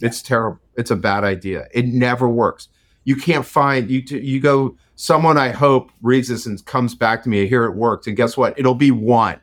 it's 0.00 0.20
terrible 0.20 0.60
it's 0.76 0.90
a 0.90 0.96
bad 0.96 1.24
idea 1.24 1.66
it 1.72 1.86
never 1.86 2.28
works 2.28 2.68
you 3.04 3.16
can't 3.16 3.46
find 3.46 3.90
you 3.90 4.02
you 4.10 4.38
go 4.38 4.76
someone 4.96 5.38
i 5.38 5.48
hope 5.48 5.90
reads 6.02 6.28
this 6.28 6.44
and 6.44 6.64
comes 6.66 6.94
back 6.94 7.22
to 7.22 7.30
me 7.30 7.46
here 7.46 7.64
it 7.64 7.74
worked 7.74 8.06
and 8.06 8.16
guess 8.16 8.36
what 8.36 8.58
it'll 8.58 8.74
be 8.74 8.90
one 8.90 9.40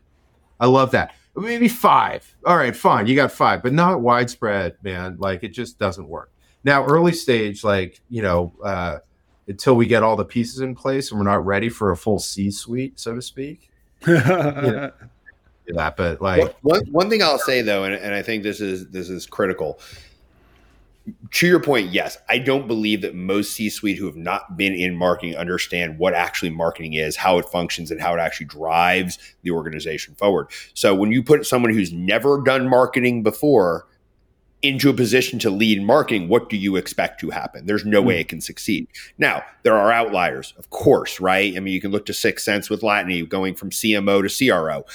i 0.60 0.65
love 0.65 0.91
that 0.91 1.12
maybe 1.41 1.67
five. 1.67 2.36
All 2.46 2.58
right, 2.58 2.76
fine. 2.76 3.08
You 3.08 3.15
got 3.15 3.32
five, 3.32 3.62
but 3.62 3.74
not 3.74 4.02
widespread, 4.02 4.78
man. 4.82 5.17
Like 5.20 5.43
it 5.43 5.50
just 5.50 5.78
doesn't 5.80 6.08
work. 6.08 6.32
Now, 6.63 6.86
early 6.86 7.13
stage, 7.13 7.63
like, 7.63 8.02
you 8.10 8.22
know, 8.22 8.54
uh, 8.63 8.98
until 9.48 9.76
we 9.76 9.86
get 9.86 10.04
all 10.04 10.16
the 10.16 10.26
pieces 10.26 10.60
in 10.60 10.76
place 10.76 11.12
and 11.12 11.20
we're 11.20 11.26
not 11.26 11.46
ready 11.46 11.70
for 11.70 11.92
a 11.92 11.98
full 11.98 12.20
C 12.20 12.52
suite, 12.52 13.00
so 13.00 13.16
to 13.16 13.22
speak. 13.22 13.70
you 14.06 14.14
know, 14.14 14.92
that, 15.68 15.98
but 15.98 16.22
like 16.22 16.56
one, 16.62 16.82
one 16.92 17.10
thing 17.10 17.22
I'll 17.22 17.40
say 17.40 17.62
though, 17.62 17.84
and, 17.84 17.96
and 17.96 18.14
I 18.14 18.22
think 18.22 18.44
this 18.44 18.62
is 18.62 18.88
this 18.90 19.10
is 19.10 19.26
critical 19.26 19.80
to 21.32 21.48
your 21.48 21.60
point, 21.60 21.94
yes, 21.94 22.18
I 22.28 22.38
don't 22.38 22.68
believe 22.68 23.02
that 23.02 23.16
most 23.16 23.54
C 23.54 23.70
suite 23.70 23.98
who 23.98 24.06
have 24.06 24.16
not 24.16 24.58
been 24.58 24.74
in 24.74 24.96
marketing 24.96 25.36
understand 25.36 25.98
what 25.98 26.14
actually 26.14 26.50
marketing 26.50 26.94
is, 26.94 27.16
how 27.16 27.38
it 27.38 27.46
functions, 27.46 27.92
and 27.92 28.02
how 28.02 28.14
it 28.14 28.20
actually 28.20 28.48
drives 28.48 29.18
the 29.44 29.52
organization 29.52 30.16
forward. 30.16 30.48
So 30.74 30.94
when 30.94 31.12
you 31.12 31.24
put 31.24 31.46
someone 31.46 31.74
who's 31.74 31.94
never 31.94 32.42
done 32.42 32.68
marketing 32.68 33.24
before 33.24 33.88
into 34.68 34.90
a 34.90 34.94
position 34.94 35.40
to 35.40 35.50
lead 35.50 35.82
marketing, 35.82 36.28
what 36.28 36.50
do 36.50 36.58
you 36.58 36.76
expect 36.76 37.20
to 37.22 37.30
happen? 37.30 37.66
There's 37.66 37.86
no 37.86 38.02
way 38.02 38.16
hmm. 38.16 38.22
it 38.22 38.30
can 38.30 38.42
succeed. 38.42 38.88
Now, 39.18 39.44
there 39.64 39.76
are 39.76 39.92
outliers, 39.92 40.54
of 40.58 40.70
course, 40.70 41.20
right? 41.20 41.56
I 41.56 41.60
mean, 41.60 41.74
you 41.74 41.82
can 41.82 41.92
look 41.92 42.06
to 42.08 42.14
6sense 42.14 42.70
with 42.70 42.82
Latané 42.82 43.28
going 43.28 43.56
from 43.56 43.70
CMO 43.70 44.28
to 44.28 44.50
CRO. 44.50 44.86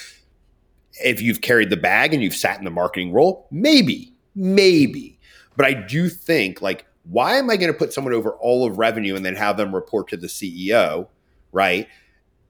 If 1.03 1.21
you've 1.21 1.41
carried 1.41 1.69
the 1.69 1.77
bag 1.77 2.13
and 2.13 2.21
you've 2.21 2.35
sat 2.35 2.59
in 2.59 2.65
the 2.65 2.71
marketing 2.71 3.11
role, 3.11 3.47
maybe, 3.51 4.13
maybe 4.35 5.13
but 5.55 5.65
I 5.65 5.73
do 5.73 6.09
think 6.09 6.61
like, 6.61 6.85
why 7.03 7.35
am 7.35 7.49
I 7.49 7.57
going 7.57 7.71
to 7.71 7.77
put 7.77 7.93
someone 7.93 8.13
over 8.13 8.31
all 8.31 8.65
of 8.65 8.77
revenue 8.77 9.15
and 9.15 9.25
then 9.25 9.35
have 9.35 9.57
them 9.57 9.75
report 9.75 10.07
to 10.09 10.17
the 10.17 10.27
CEO, 10.27 11.07
right? 11.51 11.87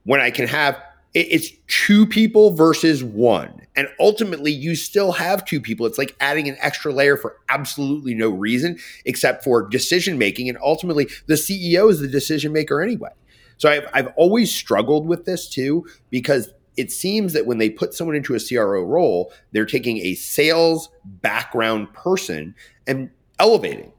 When 0.04 0.20
I 0.20 0.30
can 0.30 0.46
have 0.46 0.80
it's 1.14 1.50
two 1.68 2.06
people 2.06 2.50
versus 2.50 3.04
one. 3.04 3.62
And 3.76 3.88
ultimately, 4.00 4.50
you 4.50 4.74
still 4.74 5.12
have 5.12 5.44
two 5.44 5.60
people. 5.60 5.86
It's 5.86 5.98
like 5.98 6.16
adding 6.20 6.48
an 6.48 6.56
extra 6.60 6.92
layer 6.92 7.16
for 7.16 7.38
absolutely 7.48 8.14
no 8.14 8.30
reason 8.30 8.78
except 9.04 9.44
for 9.44 9.68
decision 9.68 10.18
making. 10.18 10.48
And 10.48 10.58
ultimately, 10.62 11.08
the 11.26 11.34
CEO 11.34 11.88
is 11.88 12.00
the 12.00 12.08
decision 12.08 12.52
maker 12.52 12.82
anyway. 12.82 13.10
So 13.58 13.70
I've, 13.70 13.86
I've 13.92 14.08
always 14.16 14.52
struggled 14.52 15.06
with 15.06 15.24
this 15.24 15.48
too, 15.48 15.86
because 16.10 16.52
it 16.76 16.90
seems 16.90 17.32
that 17.32 17.46
when 17.46 17.58
they 17.58 17.70
put 17.70 17.94
someone 17.94 18.16
into 18.16 18.34
a 18.34 18.40
CRO 18.40 18.82
role, 18.82 19.32
they're 19.52 19.66
taking 19.66 19.98
a 19.98 20.14
sales 20.14 20.88
background 21.04 21.92
person 21.92 22.54
and 22.86 23.10
elevating. 23.38 23.92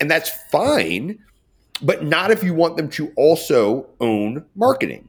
And 0.00 0.10
that's 0.10 0.30
fine, 0.50 1.20
but 1.80 2.04
not 2.04 2.32
if 2.32 2.42
you 2.42 2.54
want 2.54 2.76
them 2.76 2.88
to 2.90 3.12
also 3.16 3.88
own 4.00 4.44
marketing. 4.56 5.08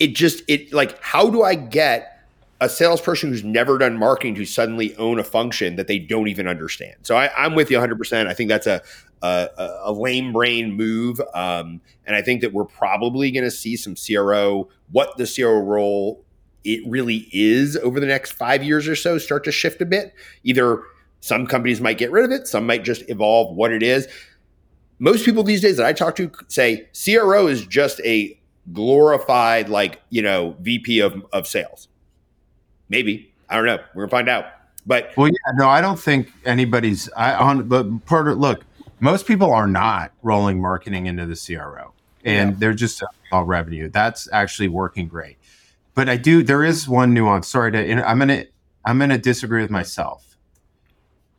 It 0.00 0.16
just 0.16 0.42
it 0.48 0.72
like 0.72 1.00
how 1.02 1.30
do 1.30 1.42
I 1.42 1.54
get 1.54 2.26
a 2.60 2.68
salesperson 2.68 3.30
who's 3.30 3.44
never 3.44 3.78
done 3.78 3.96
marketing 3.96 4.34
to 4.34 4.44
suddenly 4.44 4.94
own 4.96 5.18
a 5.18 5.24
function 5.24 5.76
that 5.76 5.86
they 5.86 5.98
don't 5.98 6.28
even 6.28 6.48
understand? 6.48 6.96
So 7.02 7.16
I, 7.16 7.46
am 7.46 7.54
with 7.54 7.70
you 7.70 7.76
100. 7.76 7.96
percent 7.96 8.28
I 8.28 8.34
think 8.34 8.48
that's 8.48 8.66
a 8.66 8.82
a, 9.22 9.48
a 9.84 9.92
lame 9.92 10.32
brain 10.32 10.72
move, 10.72 11.20
um, 11.34 11.80
and 12.06 12.16
I 12.16 12.22
think 12.22 12.40
that 12.40 12.52
we're 12.52 12.64
probably 12.64 13.30
going 13.30 13.44
to 13.44 13.50
see 13.50 13.76
some 13.76 13.94
CRO 13.94 14.68
what 14.90 15.16
the 15.18 15.26
CRO 15.26 15.60
role 15.60 16.24
it 16.64 16.82
really 16.86 17.28
is 17.32 17.76
over 17.76 18.00
the 18.00 18.06
next 18.06 18.32
five 18.32 18.62
years 18.62 18.86
or 18.88 18.96
so 18.96 19.18
start 19.18 19.44
to 19.44 19.52
shift 19.52 19.80
a 19.80 19.86
bit. 19.86 20.14
Either 20.44 20.82
some 21.20 21.46
companies 21.46 21.80
might 21.80 21.98
get 21.98 22.10
rid 22.10 22.24
of 22.24 22.30
it, 22.30 22.46
some 22.46 22.66
might 22.66 22.84
just 22.84 23.08
evolve 23.08 23.54
what 23.56 23.72
it 23.72 23.82
is. 23.82 24.08
Most 24.98 25.24
people 25.24 25.42
these 25.42 25.62
days 25.62 25.76
that 25.78 25.86
I 25.86 25.92
talk 25.92 26.16
to 26.16 26.30
say 26.48 26.88
CRO 27.04 27.46
is 27.46 27.64
just 27.66 28.00
a 28.00 28.38
glorified, 28.72 29.68
like, 29.68 30.00
you 30.10 30.22
know, 30.22 30.56
VP 30.60 31.00
of, 31.00 31.24
of 31.32 31.46
sales. 31.46 31.88
Maybe. 32.88 33.32
I 33.48 33.56
don't 33.56 33.66
know. 33.66 33.78
We're 33.94 34.02
gonna 34.02 34.10
find 34.10 34.28
out. 34.28 34.46
But 34.86 35.12
well, 35.16 35.28
yeah, 35.28 35.52
no, 35.54 35.68
I 35.68 35.80
don't 35.80 35.98
think 35.98 36.32
anybody's 36.44 37.10
I 37.16 37.34
on 37.34 37.68
but 37.68 38.06
part 38.06 38.28
of, 38.28 38.38
look, 38.38 38.64
most 39.00 39.26
people 39.26 39.52
are 39.52 39.66
not 39.66 40.12
rolling 40.22 40.60
marketing 40.60 41.06
into 41.06 41.26
the 41.26 41.36
CRO 41.36 41.92
and 42.24 42.50
yeah. 42.50 42.56
they're 42.58 42.74
just 42.74 43.02
all 43.32 43.44
revenue. 43.44 43.90
That's 43.90 44.28
actually 44.32 44.68
working 44.68 45.08
great. 45.08 45.36
But 45.94 46.08
I 46.08 46.16
do 46.16 46.42
there 46.42 46.64
is 46.64 46.88
one 46.88 47.12
nuance. 47.12 47.48
Sorry 47.48 47.72
to 47.72 48.08
I'm 48.08 48.18
gonna 48.18 48.44
I'm 48.84 48.98
gonna 48.98 49.18
disagree 49.18 49.60
with 49.60 49.70
myself 49.70 50.30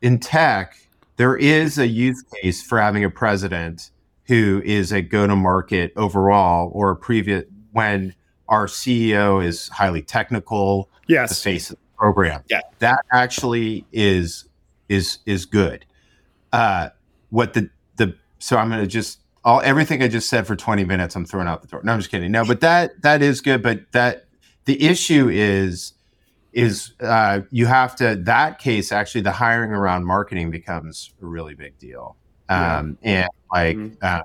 in 0.02 0.18
tech, 0.18 0.76
there 1.16 1.36
is 1.36 1.78
a 1.78 1.86
use 1.86 2.22
case 2.22 2.60
for 2.60 2.80
having 2.80 3.04
a 3.04 3.10
president 3.10 3.90
who 4.26 4.62
is 4.64 4.92
a 4.92 5.02
go 5.02 5.26
to 5.26 5.36
market 5.36 5.92
overall 5.96 6.70
or 6.72 6.90
a 6.90 6.96
previous 6.96 7.44
when 7.72 8.14
our 8.48 8.66
CEO 8.66 9.44
is 9.44 9.68
highly 9.68 10.02
technical, 10.02 10.90
yes. 11.08 11.30
the 11.30 11.34
face 11.34 11.70
of 11.70 11.76
the 11.76 11.96
program. 11.96 12.42
Yeah. 12.48 12.60
That 12.78 13.04
actually 13.10 13.86
is 13.92 14.48
is 14.88 15.18
is 15.26 15.46
good. 15.46 15.86
Uh, 16.52 16.90
what 17.30 17.54
the 17.54 17.70
the 17.96 18.14
so 18.38 18.58
I'm 18.58 18.68
gonna 18.68 18.86
just 18.86 19.20
all 19.44 19.60
everything 19.62 20.02
I 20.02 20.08
just 20.08 20.28
said 20.28 20.46
for 20.46 20.54
20 20.54 20.84
minutes, 20.84 21.16
I'm 21.16 21.24
throwing 21.24 21.48
out 21.48 21.62
the 21.62 21.68
door. 21.68 21.80
No, 21.82 21.92
I'm 21.92 21.98
just 21.98 22.10
kidding. 22.10 22.30
No, 22.30 22.44
but 22.44 22.60
that 22.60 23.00
that 23.02 23.22
is 23.22 23.40
good. 23.40 23.62
But 23.62 23.90
that 23.92 24.26
the 24.66 24.82
issue 24.82 25.28
is 25.30 25.94
is 26.52 26.92
uh, 27.00 27.40
you 27.50 27.66
have 27.66 27.96
to 27.96 28.16
that 28.24 28.58
case 28.58 28.92
actually 28.92 29.22
the 29.22 29.32
hiring 29.32 29.70
around 29.70 30.04
marketing 30.04 30.50
becomes 30.50 31.12
a 31.22 31.26
really 31.26 31.54
big 31.54 31.78
deal 31.78 32.16
um, 32.48 32.98
yeah. 33.02 33.10
and 33.10 33.28
like 33.52 33.76
mm-hmm. 33.76 33.94
uh, 34.02 34.22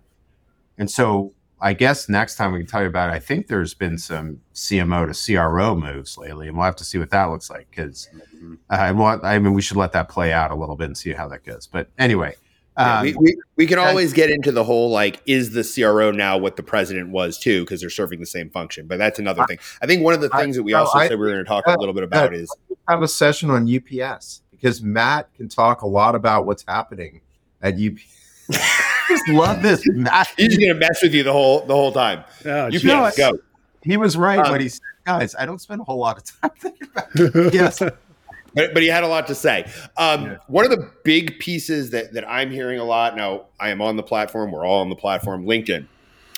and 0.78 0.90
so 0.90 1.34
i 1.60 1.74
guess 1.74 2.08
next 2.10 2.36
time 2.36 2.52
we 2.52 2.60
can 2.60 2.68
tell 2.68 2.82
you 2.82 2.88
about 2.88 3.10
it 3.10 3.14
i 3.14 3.20
think 3.20 3.48
there's 3.48 3.74
been 3.74 3.98
some 3.98 4.40
cmo 4.54 5.12
to 5.12 5.36
cro 5.36 5.76
moves 5.76 6.18
lately 6.18 6.48
and 6.48 6.56
we'll 6.56 6.66
have 6.66 6.76
to 6.76 6.84
see 6.84 6.98
what 6.98 7.10
that 7.10 7.26
looks 7.26 7.50
like 7.50 7.68
because 7.70 8.10
mm-hmm. 8.36 8.56
uh, 8.70 9.20
i 9.24 9.40
mean 9.40 9.54
we 9.54 9.62
should 9.62 9.78
let 9.78 9.92
that 9.92 10.10
play 10.10 10.32
out 10.32 10.52
a 10.52 10.56
little 10.56 10.76
bit 10.76 10.86
and 10.86 10.98
see 10.98 11.14
how 11.14 11.28
that 11.28 11.44
goes 11.44 11.68
but 11.68 11.90
anyway 11.98 12.34
yeah, 12.78 13.02
we, 13.02 13.14
um, 13.14 13.18
we, 13.22 13.38
we, 13.56 13.66
can 13.66 13.80
always 13.80 14.14
get 14.14 14.30
into 14.30 14.52
the 14.52 14.64
whole 14.64 14.92
like, 14.92 15.22
is 15.26 15.52
the 15.52 15.64
CRO 15.64 16.12
now 16.12 16.38
what 16.38 16.58
the 16.58 16.64
president 16.64 17.10
was 17.10 17.40
too? 17.40 17.64
Because 17.64 17.82
they're 17.82 17.90
serving 17.90 18.20
the 18.20 18.26
same 18.28 18.52
function. 18.52 18.86
But 18.86 19.00
that's 19.00 19.18
another 19.18 19.46
thing. 19.48 19.58
I 19.82 19.88
think 19.88 20.04
one 20.04 20.14
of 20.14 20.22
the 20.22 20.30
things 20.30 20.56
that 20.58 20.64
we 20.64 20.74
also 20.74 21.00
I, 21.00 21.08
said 21.08 21.18
we 21.18 21.26
were 21.26 21.34
going 21.34 21.44
to 21.44 21.50
talk 21.50 21.66
a 21.66 21.72
little 21.80 21.94
bit 21.94 22.04
about 22.04 22.36
is 22.36 22.56
have 22.88 23.02
a 23.02 23.08
session 23.08 23.50
on 23.50 23.68
UPS 23.68 24.44
because 24.52 24.82
Matt 24.82 25.34
can 25.34 25.50
talk 25.50 25.82
a 25.82 25.88
lot 25.88 26.14
about 26.14 26.46
what's 26.46 26.64
happening 26.68 27.22
at 27.62 27.76
UPS. 27.76 28.48
just 29.08 29.28
love 29.30 29.62
this. 29.62 29.84
He's 30.38 30.48
just 30.50 30.60
gonna 30.60 30.76
mess 30.76 31.02
with 31.02 31.14
you 31.14 31.24
the 31.24 31.34
whole 31.34 31.66
the 31.66 31.74
whole 31.74 31.92
time. 31.92 32.24
Oh, 32.46 32.68
you 32.68 32.82
know, 32.84 33.10
go. 33.18 33.40
He 33.82 33.98
was 33.98 34.18
right 34.18 34.40
Um, 34.40 34.52
when 34.52 34.62
he 34.62 34.70
said, 34.70 34.82
"Guys, 35.06 35.36
I 35.38 35.46
don't 35.46 35.60
spend 35.60 35.82
a 35.82 35.84
whole 35.84 35.98
lot 35.98 36.18
of 36.18 36.24
time 36.24 36.52
thinking 36.60 36.88
about." 36.92 37.08
It. 37.16 37.54
Yes, 37.54 37.80
but, 37.80 38.74
but 38.74 38.82
he 38.82 38.88
had 38.88 39.04
a 39.04 39.08
lot 39.08 39.28
to 39.28 39.36
say. 39.36 39.66
Um, 39.98 40.26
Yeah. 40.26 40.38
One 40.48 40.66
of 40.66 40.72
the 40.72 40.90
big 41.04 41.40
pieces 41.40 41.92
that, 41.92 42.14
that 42.14 42.28
I'm 42.28 42.52
hearing 42.52 42.80
a 42.80 42.84
lot 42.84 43.16
now, 43.16 43.46
I 43.60 43.70
am 43.70 43.82
on 43.82 43.98
the 43.98 44.04
platform, 44.04 44.52
we're 44.52 44.66
all 44.66 44.82
on 44.82 44.90
the 44.90 44.96
platform, 44.96 45.46
LinkedIn, 45.46 45.88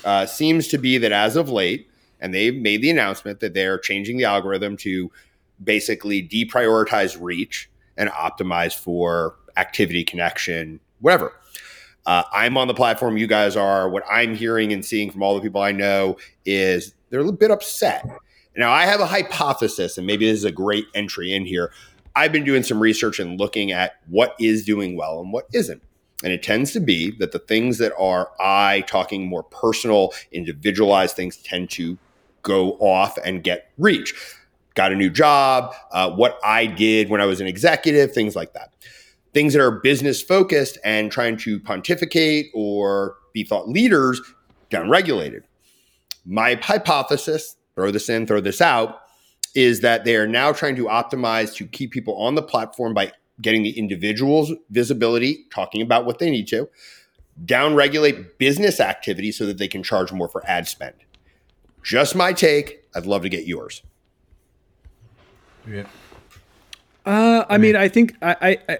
uh, 0.03 0.25
seems 0.25 0.67
to 0.69 0.77
be 0.77 0.97
that 0.97 1.11
as 1.11 1.35
of 1.35 1.49
late, 1.49 1.89
and 2.19 2.33
they've 2.33 2.55
made 2.55 2.81
the 2.81 2.89
announcement 2.89 3.39
that 3.39 3.53
they're 3.53 3.77
changing 3.79 4.17
the 4.17 4.25
algorithm 4.25 4.75
to 4.77 5.11
basically 5.63 6.21
deprioritize 6.27 7.17
reach 7.19 7.69
and 7.97 8.09
optimize 8.09 8.75
for 8.77 9.35
activity 9.57 10.03
connection, 10.03 10.79
whatever. 10.99 11.33
Uh, 12.05 12.23
I'm 12.33 12.57
on 12.57 12.67
the 12.67 12.73
platform, 12.73 13.17
you 13.17 13.27
guys 13.27 13.55
are. 13.55 13.89
What 13.89 14.03
I'm 14.09 14.35
hearing 14.35 14.73
and 14.73 14.83
seeing 14.83 15.11
from 15.11 15.21
all 15.21 15.35
the 15.35 15.41
people 15.41 15.61
I 15.61 15.71
know 15.71 16.17
is 16.45 16.93
they're 17.09 17.19
a 17.19 17.23
little 17.23 17.37
bit 17.37 17.51
upset. 17.51 18.05
Now, 18.55 18.71
I 18.71 18.85
have 18.85 18.99
a 18.99 19.05
hypothesis, 19.05 19.97
and 19.97 20.07
maybe 20.07 20.25
this 20.25 20.37
is 20.37 20.43
a 20.43 20.51
great 20.51 20.85
entry 20.95 21.33
in 21.33 21.45
here. 21.45 21.71
I've 22.15 22.31
been 22.31 22.43
doing 22.43 22.63
some 22.63 22.79
research 22.79 23.19
and 23.19 23.39
looking 23.39 23.71
at 23.71 23.97
what 24.07 24.35
is 24.39 24.65
doing 24.65 24.97
well 24.97 25.21
and 25.21 25.31
what 25.31 25.47
isn't. 25.53 25.81
And 26.23 26.33
it 26.33 26.43
tends 26.43 26.73
to 26.73 26.79
be 26.79 27.11
that 27.19 27.31
the 27.31 27.39
things 27.39 27.77
that 27.77 27.93
are 27.97 28.31
I 28.39 28.81
talking 28.87 29.27
more 29.27 29.43
personal, 29.43 30.11
individualized 30.31 31.15
things 31.15 31.37
tend 31.37 31.69
to 31.71 31.97
go 32.41 32.71
off 32.73 33.17
and 33.23 33.43
get 33.43 33.71
reach. 33.77 34.13
Got 34.75 34.91
a 34.91 34.95
new 34.95 35.09
job, 35.09 35.73
uh, 35.91 36.11
what 36.11 36.39
I 36.43 36.65
did 36.65 37.09
when 37.09 37.21
I 37.21 37.25
was 37.25 37.39
an 37.39 37.47
executive, 37.47 38.13
things 38.13 38.35
like 38.35 38.53
that. 38.53 38.73
Things 39.33 39.53
that 39.53 39.61
are 39.61 39.71
business 39.71 40.21
focused 40.21 40.77
and 40.83 41.11
trying 41.11 41.37
to 41.37 41.59
pontificate 41.59 42.49
or 42.53 43.15
be 43.33 43.43
thought 43.43 43.69
leaders, 43.69 44.21
downregulated. 44.71 45.41
My 46.25 46.55
hypothesis, 46.55 47.55
throw 47.75 47.91
this 47.91 48.09
in, 48.09 48.25
throw 48.27 48.41
this 48.41 48.61
out, 48.61 49.01
is 49.55 49.81
that 49.81 50.05
they 50.05 50.15
are 50.15 50.27
now 50.27 50.51
trying 50.51 50.75
to 50.75 50.85
optimize 50.85 51.55
to 51.55 51.65
keep 51.65 51.91
people 51.91 52.15
on 52.17 52.35
the 52.35 52.41
platform 52.41 52.93
by 52.93 53.11
getting 53.41 53.63
the 53.63 53.77
individual's 53.77 54.51
visibility, 54.69 55.45
talking 55.51 55.81
about 55.81 56.05
what 56.05 56.19
they 56.19 56.29
need 56.29 56.47
to, 56.47 56.69
downregulate 57.45 58.37
business 58.37 58.79
activity 58.79 59.31
so 59.31 59.45
that 59.45 59.57
they 59.57 59.67
can 59.67 59.81
charge 59.81 60.11
more 60.11 60.27
for 60.27 60.45
ad 60.45 60.67
spend. 60.67 60.95
Just 61.83 62.15
my 62.15 62.33
take. 62.33 62.83
I'd 62.95 63.05
love 63.05 63.21
to 63.21 63.29
get 63.29 63.47
yours. 63.47 63.81
Uh, 67.05 67.45
I 67.49 67.57
mean, 67.57 67.75
I 67.75 67.87
think 67.87 68.15
I, 68.21 68.35
I, 68.41 68.73
I 68.73 68.77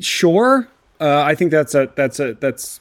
sure. 0.00 0.68
Uh, 1.00 1.22
I 1.22 1.34
think 1.34 1.50
that's 1.50 1.74
a 1.74 1.90
that's 1.94 2.20
a 2.20 2.34
that's 2.34 2.80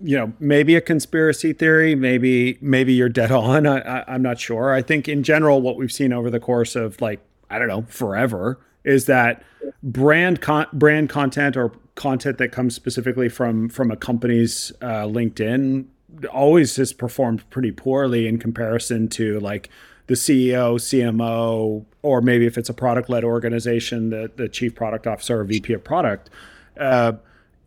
you 0.00 0.16
know 0.16 0.32
maybe 0.38 0.74
a 0.74 0.80
conspiracy 0.80 1.52
theory. 1.52 1.94
Maybe 1.94 2.58
maybe 2.60 2.92
you're 2.92 3.08
dead 3.08 3.30
on. 3.32 3.66
I, 3.66 3.80
I, 3.80 4.14
I'm 4.14 4.22
not 4.22 4.38
sure. 4.38 4.72
I 4.72 4.82
think 4.82 5.08
in 5.08 5.22
general, 5.22 5.62
what 5.62 5.76
we've 5.76 5.92
seen 5.92 6.12
over 6.12 6.30
the 6.30 6.40
course 6.40 6.76
of 6.76 7.00
like 7.00 7.20
I 7.50 7.58
don't 7.58 7.68
know 7.68 7.86
forever 7.88 8.58
is 8.84 9.06
that 9.06 9.42
brand 9.82 10.40
con- 10.40 10.66
brand 10.72 11.08
content 11.08 11.56
or 11.56 11.72
content 11.94 12.38
that 12.38 12.52
comes 12.52 12.74
specifically 12.74 13.28
from 13.28 13.68
from 13.68 13.90
a 13.90 13.96
company's 13.96 14.72
uh, 14.82 15.04
LinkedIn 15.04 15.86
always 16.32 16.76
has 16.76 16.92
performed 16.92 17.48
pretty 17.50 17.72
poorly 17.72 18.26
in 18.26 18.38
comparison 18.38 19.08
to 19.08 19.40
like 19.40 19.68
the 20.06 20.14
CEO, 20.14 20.76
CMO, 20.76 21.84
or 22.02 22.20
maybe 22.20 22.46
if 22.46 22.58
it's 22.58 22.68
a 22.68 22.74
product 22.74 23.08
led 23.08 23.24
organization, 23.24 24.10
the, 24.10 24.30
the 24.36 24.48
chief 24.48 24.74
product 24.74 25.06
officer 25.06 25.40
or 25.40 25.44
VP 25.44 25.72
of 25.72 25.82
product, 25.82 26.28
uh, 26.78 27.12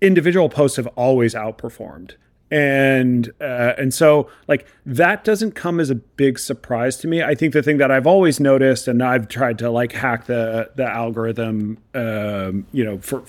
individual 0.01 0.49
posts 0.49 0.77
have 0.77 0.87
always 0.95 1.33
outperformed. 1.33 2.15
And 2.49 3.29
uh, 3.41 3.73
and 3.77 3.93
so 3.93 4.29
like 4.47 4.65
that 4.85 5.25
doesn't 5.25 5.51
come 5.51 5.81
as 5.81 5.89
a 5.89 5.95
big 5.95 6.39
surprise 6.39 6.95
to 6.99 7.07
me. 7.07 7.21
I 7.21 7.35
think 7.35 7.51
the 7.51 7.61
thing 7.61 7.77
that 7.77 7.91
I've 7.91 8.07
always 8.07 8.39
noticed, 8.39 8.87
and 8.87 9.03
I've 9.03 9.27
tried 9.27 9.59
to 9.59 9.69
like 9.69 9.91
hack 9.91 10.27
the 10.27 10.71
the 10.75 10.85
algorithm, 10.85 11.77
um, 11.93 12.65
you 12.71 12.85
know, 12.85 12.99
for 12.99 13.23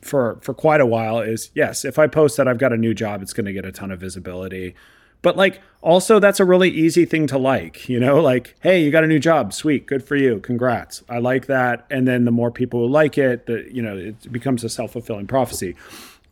for 0.00 0.36
for 0.40 0.52
quite 0.52 0.80
a 0.80 0.86
while, 0.86 1.20
is 1.20 1.50
yes, 1.54 1.84
if 1.84 1.96
I 1.96 2.08
post 2.08 2.36
that 2.38 2.48
I've 2.48 2.58
got 2.58 2.72
a 2.72 2.76
new 2.76 2.92
job, 2.92 3.22
it's 3.22 3.32
going 3.32 3.46
to 3.46 3.52
get 3.52 3.64
a 3.64 3.70
ton 3.70 3.92
of 3.92 4.00
visibility 4.00 4.74
but 5.22 5.36
like 5.36 5.60
also 5.80 6.18
that's 6.18 6.40
a 6.40 6.44
really 6.44 6.70
easy 6.70 7.04
thing 7.04 7.26
to 7.28 7.38
like 7.38 7.88
you 7.88 7.98
know? 7.98 8.20
Like 8.20 8.56
hey 8.60 8.82
you 8.82 8.90
got 8.90 9.04
a 9.04 9.08
new 9.08 9.18
job. 9.18 9.52
Sweet. 9.52 9.86
Good 9.86 10.04
for 10.04 10.16
you. 10.16 10.40
Congrats. 10.40 11.02
I 11.08 11.18
like 11.18 11.46
that. 11.46 11.86
And 11.90 12.06
then 12.06 12.24
the 12.24 12.30
more 12.30 12.50
people 12.50 12.80
who 12.80 12.88
like 12.88 13.16
it 13.16 13.46
the 13.46 13.66
you 13.72 13.82
know 13.82 13.96
it 13.96 14.30
becomes 14.30 14.64
a 14.64 14.68
self-fulfilling 14.68 15.26
prophecy. 15.26 15.76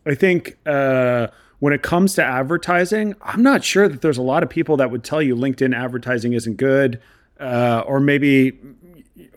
I 0.05 0.15
think 0.15 0.57
uh 0.65 1.27
when 1.61 1.73
it 1.73 1.83
comes 1.83 2.15
to 2.15 2.23
advertising 2.23 3.15
i'm 3.21 3.41
not 3.41 3.63
sure 3.63 3.87
that 3.87 4.01
there's 4.01 4.17
a 4.17 4.21
lot 4.21 4.43
of 4.43 4.49
people 4.49 4.77
that 4.77 4.91
would 4.91 5.03
tell 5.03 5.21
you 5.21 5.35
linkedin 5.35 5.75
advertising 5.75 6.33
isn't 6.33 6.57
good 6.57 6.99
uh, 7.39 7.83
or 7.87 7.99
maybe 7.99 8.57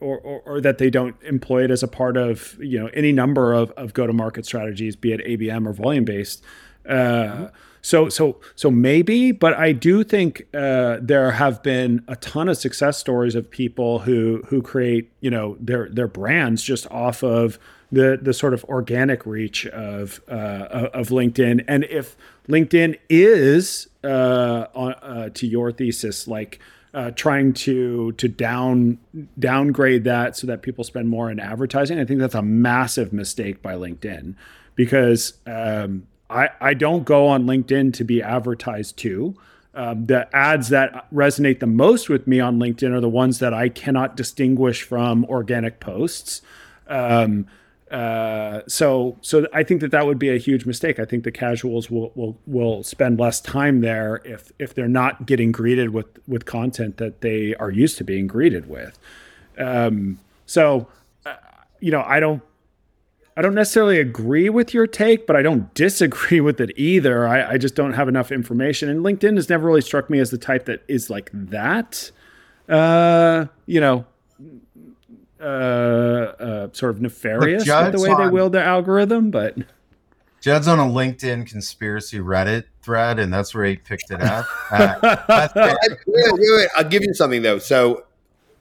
or, 0.01 0.19
or, 0.19 0.40
or, 0.40 0.61
that 0.61 0.77
they 0.77 0.90
don't 0.90 1.17
employ 1.23 1.64
it 1.64 1.71
as 1.71 1.83
a 1.83 1.88
part 1.88 2.19
of 2.19 2.57
you 2.61 2.79
know 2.79 2.88
any 2.88 3.12
number 3.12 3.55
of, 3.55 3.71
of 3.73 3.95
go-to-market 3.95 4.45
strategies 4.45 4.97
be 4.97 5.12
it 5.12 5.25
abm 5.25 5.67
or 5.67 5.73
volume 5.73 6.05
based 6.05 6.43
uh, 6.88 7.49
so 7.85 8.09
so 8.09 8.40
so 8.57 8.70
maybe, 8.70 9.31
but 9.31 9.53
I 9.53 9.73
do 9.73 10.05
think 10.05 10.47
uh, 10.55 10.97
there 11.03 11.33
have 11.33 11.62
been 11.62 12.03
a 12.09 12.16
ton 12.16 12.49
of 12.49 12.57
success 12.57 12.97
stories 12.97 13.35
of 13.35 13.51
people 13.51 13.99
who 13.99 14.42
who 14.47 14.62
create 14.62 15.12
you 15.20 15.31
know 15.31 15.59
their 15.61 15.90
their 15.90 16.09
brands 16.09 16.62
just 16.62 16.90
off 16.90 17.23
of 17.23 17.59
the 17.92 18.18
the 18.20 18.33
sort 18.33 18.55
of 18.55 18.64
organic 18.64 19.27
reach 19.27 19.66
of 19.66 20.23
uh, 20.31 20.88
of 20.94 21.11
LinkedIn. 21.11 21.62
And 21.68 21.85
if 21.85 22.16
LinkedIn 22.49 22.99
is 23.11 23.88
uh, 24.03 24.66
on, 24.75 24.94
uh, 24.94 25.29
to 25.35 25.47
your 25.47 25.70
thesis, 25.70 26.27
like 26.27 26.61
uh, 26.94 27.11
trying 27.11 27.53
to 27.53 28.12
to 28.12 28.29
down 28.29 28.97
downgrade 29.38 30.05
that 30.05 30.38
so 30.38 30.47
that 30.47 30.62
people 30.62 30.85
spend 30.85 31.11
more 31.11 31.31
in 31.31 31.38
advertising, 31.38 31.99
I 31.99 32.07
think 32.07 32.18
that's 32.18 32.35
a 32.35 32.40
massive 32.40 33.12
mistake 33.12 33.61
by 33.61 33.75
LinkedIn 33.75 34.37
because. 34.75 35.35
Um, 35.47 36.07
I, 36.35 36.51
I 36.61 36.75
don't 36.75 37.05
go 37.05 37.29
on 37.29 37.44
LinkedIn 37.44 37.94
to 37.94 38.05
be 38.05 38.20
advertised 38.20 38.97
to. 38.99 39.37
Um, 39.73 40.07
the 40.07 40.35
ads 40.35 40.68
that 40.68 41.11
resonate 41.12 41.61
the 41.61 41.66
most 41.66 42.09
with 42.09 42.27
me 42.27 42.40
on 42.40 42.59
LinkedIn 42.59 42.92
are 42.92 43.01
the 43.01 43.09
ones 43.09 43.38
that 43.38 43.55
I 43.55 43.68
cannot 43.68 44.16
distinguish 44.16 44.83
from 44.83 45.25
organic 45.27 45.81
posts. 45.81 46.42
Um, 46.87 47.47
uh, 47.90 48.61
so, 48.66 49.16
so 49.20 49.47
I 49.53 49.62
think 49.62 49.81
that 49.81 49.90
that 49.90 50.07
would 50.07 50.18
be 50.18 50.31
a 50.31 50.38
huge 50.38 50.66
mistake. 50.66 50.99
I 50.99 51.05
think 51.05 51.25
the 51.25 51.33
casuals 51.33 51.90
will 51.90 52.12
will 52.14 52.37
will 52.47 52.83
spend 52.83 53.20
less 53.20 53.40
time 53.40 53.83
there 53.83 54.20
if 54.25 54.53
if 54.59 54.75
they're 54.75 54.88
not 54.88 55.27
getting 55.27 55.53
greeted 55.53 55.90
with 55.90 56.07
with 56.27 56.44
content 56.44 56.97
that 56.97 57.20
they 57.20 57.55
are 57.57 57.70
used 57.70 57.99
to 57.99 58.05
being 58.05 58.27
greeted 58.27 58.68
with. 58.68 58.99
Um, 59.59 60.18
so, 60.47 60.88
uh, 61.25 61.37
you 61.81 61.90
know, 61.90 62.03
I 62.03 62.20
don't 62.20 62.42
I 63.37 63.42
don't 63.42 63.55
necessarily 63.55 63.99
agree 63.99 64.49
with 64.49 64.73
your 64.73 64.87
take, 64.87 65.27
but 65.27 65.35
I 65.37 65.42
don't 65.42 65.73
disagree 65.75 66.40
with 66.40 66.61
it 66.61 66.73
either. 66.77 67.27
I, 67.27 67.53
I, 67.53 67.59
just 67.59 67.75
don't 67.75 67.94
have 67.94 68.09
enough 68.09 68.31
information. 68.31 68.88
And 68.88 69.05
LinkedIn 69.05 69.37
has 69.37 69.49
never 69.49 69.66
really 69.66 69.81
struck 69.81 70.09
me 70.09 70.20
as 70.20 70.31
the 70.31 70.38
type 70.38 70.66
that 70.66 70.83
is 70.87 71.11
like 71.11 71.31
that. 71.33 72.11
Uh, 72.68 73.47
you 73.66 73.81
know, 73.81 74.07
uh, 75.40 75.44
uh, 75.44 76.68
sort 76.73 76.94
of 76.94 77.01
nefarious 77.01 77.66
Look, 77.66 77.85
with 77.85 77.92
the 77.92 78.01
way 78.01 78.09
Judd's 78.09 78.20
they 78.20 78.29
wield 78.29 78.53
their 78.53 78.64
algorithm, 78.64 79.31
but 79.31 79.59
Judd's 80.40 80.68
on 80.68 80.79
a 80.79 80.85
LinkedIn 80.85 81.47
conspiracy 81.47 82.18
Reddit 82.18 82.64
thread, 82.83 83.18
and 83.18 83.33
that's 83.33 83.55
where 83.55 83.64
he 83.64 83.77
picked 83.77 84.11
it 84.11 84.23
up. 84.23 84.47
Uh, 84.70 84.94
Wait, 85.29 85.51
wait, 86.07 86.33
wait, 86.33 86.57
wait. 86.57 86.68
I'll 86.77 86.88
give 86.88 87.03
you 87.03 87.12
something 87.14 87.42
though. 87.42 87.59
So, 87.59 88.05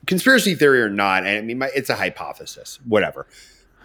conspiracy 0.06 0.54
theory 0.54 0.82
or 0.82 0.90
not, 0.90 1.26
I 1.26 1.40
mean, 1.40 1.58
my, 1.58 1.70
it's 1.74 1.88
a 1.88 1.96
hypothesis. 1.96 2.80
Whatever. 2.86 3.26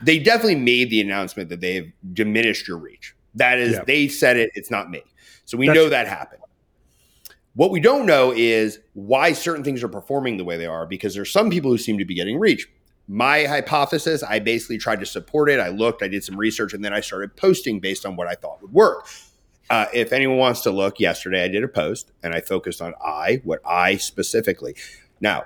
They 0.02 0.20
definitely 0.20 0.56
made 0.56 0.90
the 0.90 1.02
announcement 1.02 1.50
that 1.50 1.62
they've 1.62 1.92
diminished 2.14 2.68
your 2.68 2.78
reach. 2.78 3.16
That 3.36 3.60
is, 3.60 3.74
Yeah. 3.74 3.84
they 3.86 4.08
said 4.08 4.38
it. 4.38 4.52
It's 4.56 4.72
not 4.72 4.90
me. 4.90 5.02
So 5.46 5.58
we 5.58 5.68
That's- 5.68 5.84
know 5.84 5.90
that 5.90 6.08
happened. 6.08 6.42
What 7.56 7.72
we 7.72 7.80
don't 7.80 8.06
know 8.06 8.32
is 8.36 8.80
why 8.94 9.34
certain 9.34 9.64
things 9.64 9.84
are 9.84 9.90
performing 9.90 10.38
the 10.38 10.46
way 10.46 10.58
they 10.58 10.66
are 10.66 10.86
because 10.86 11.14
there's 11.14 11.32
some 11.32 11.50
people 11.50 11.72
who 11.72 11.78
seem 11.78 11.98
to 11.98 12.06
be 12.06 12.16
getting 12.16 12.40
reach. 12.40 12.68
My 13.08 13.46
hypothesis, 13.46 14.22
I 14.24 14.40
basically 14.40 14.78
tried 14.78 15.00
to 15.00 15.06
support 15.06 15.50
it. 15.50 15.60
I 15.60 15.70
looked, 15.70 16.04
I 16.04 16.08
did 16.08 16.24
some 16.24 16.38
research, 16.38 16.74
and 16.74 16.86
then 16.86 16.94
I 16.94 17.02
started 17.02 17.36
posting 17.36 17.80
based 17.80 18.06
on 18.06 18.16
what 18.16 18.28
I 18.28 18.36
thought 18.36 18.62
would 18.62 18.72
work. 18.72 19.08
Uh, 19.70 19.88
if 19.94 20.14
anyone 20.14 20.38
wants 20.38 20.62
to 20.62 20.72
look, 20.72 21.00
yesterday 21.00 21.44
I 21.44 21.48
did 21.48 21.64
a 21.64 21.68
post 21.68 22.12
and 22.24 22.34
I 22.34 22.40
focused 22.40 22.82
on 22.82 22.94
I, 23.04 23.42
what 23.44 23.60
I 23.66 23.98
specifically. 23.98 24.76
Now, 25.20 25.46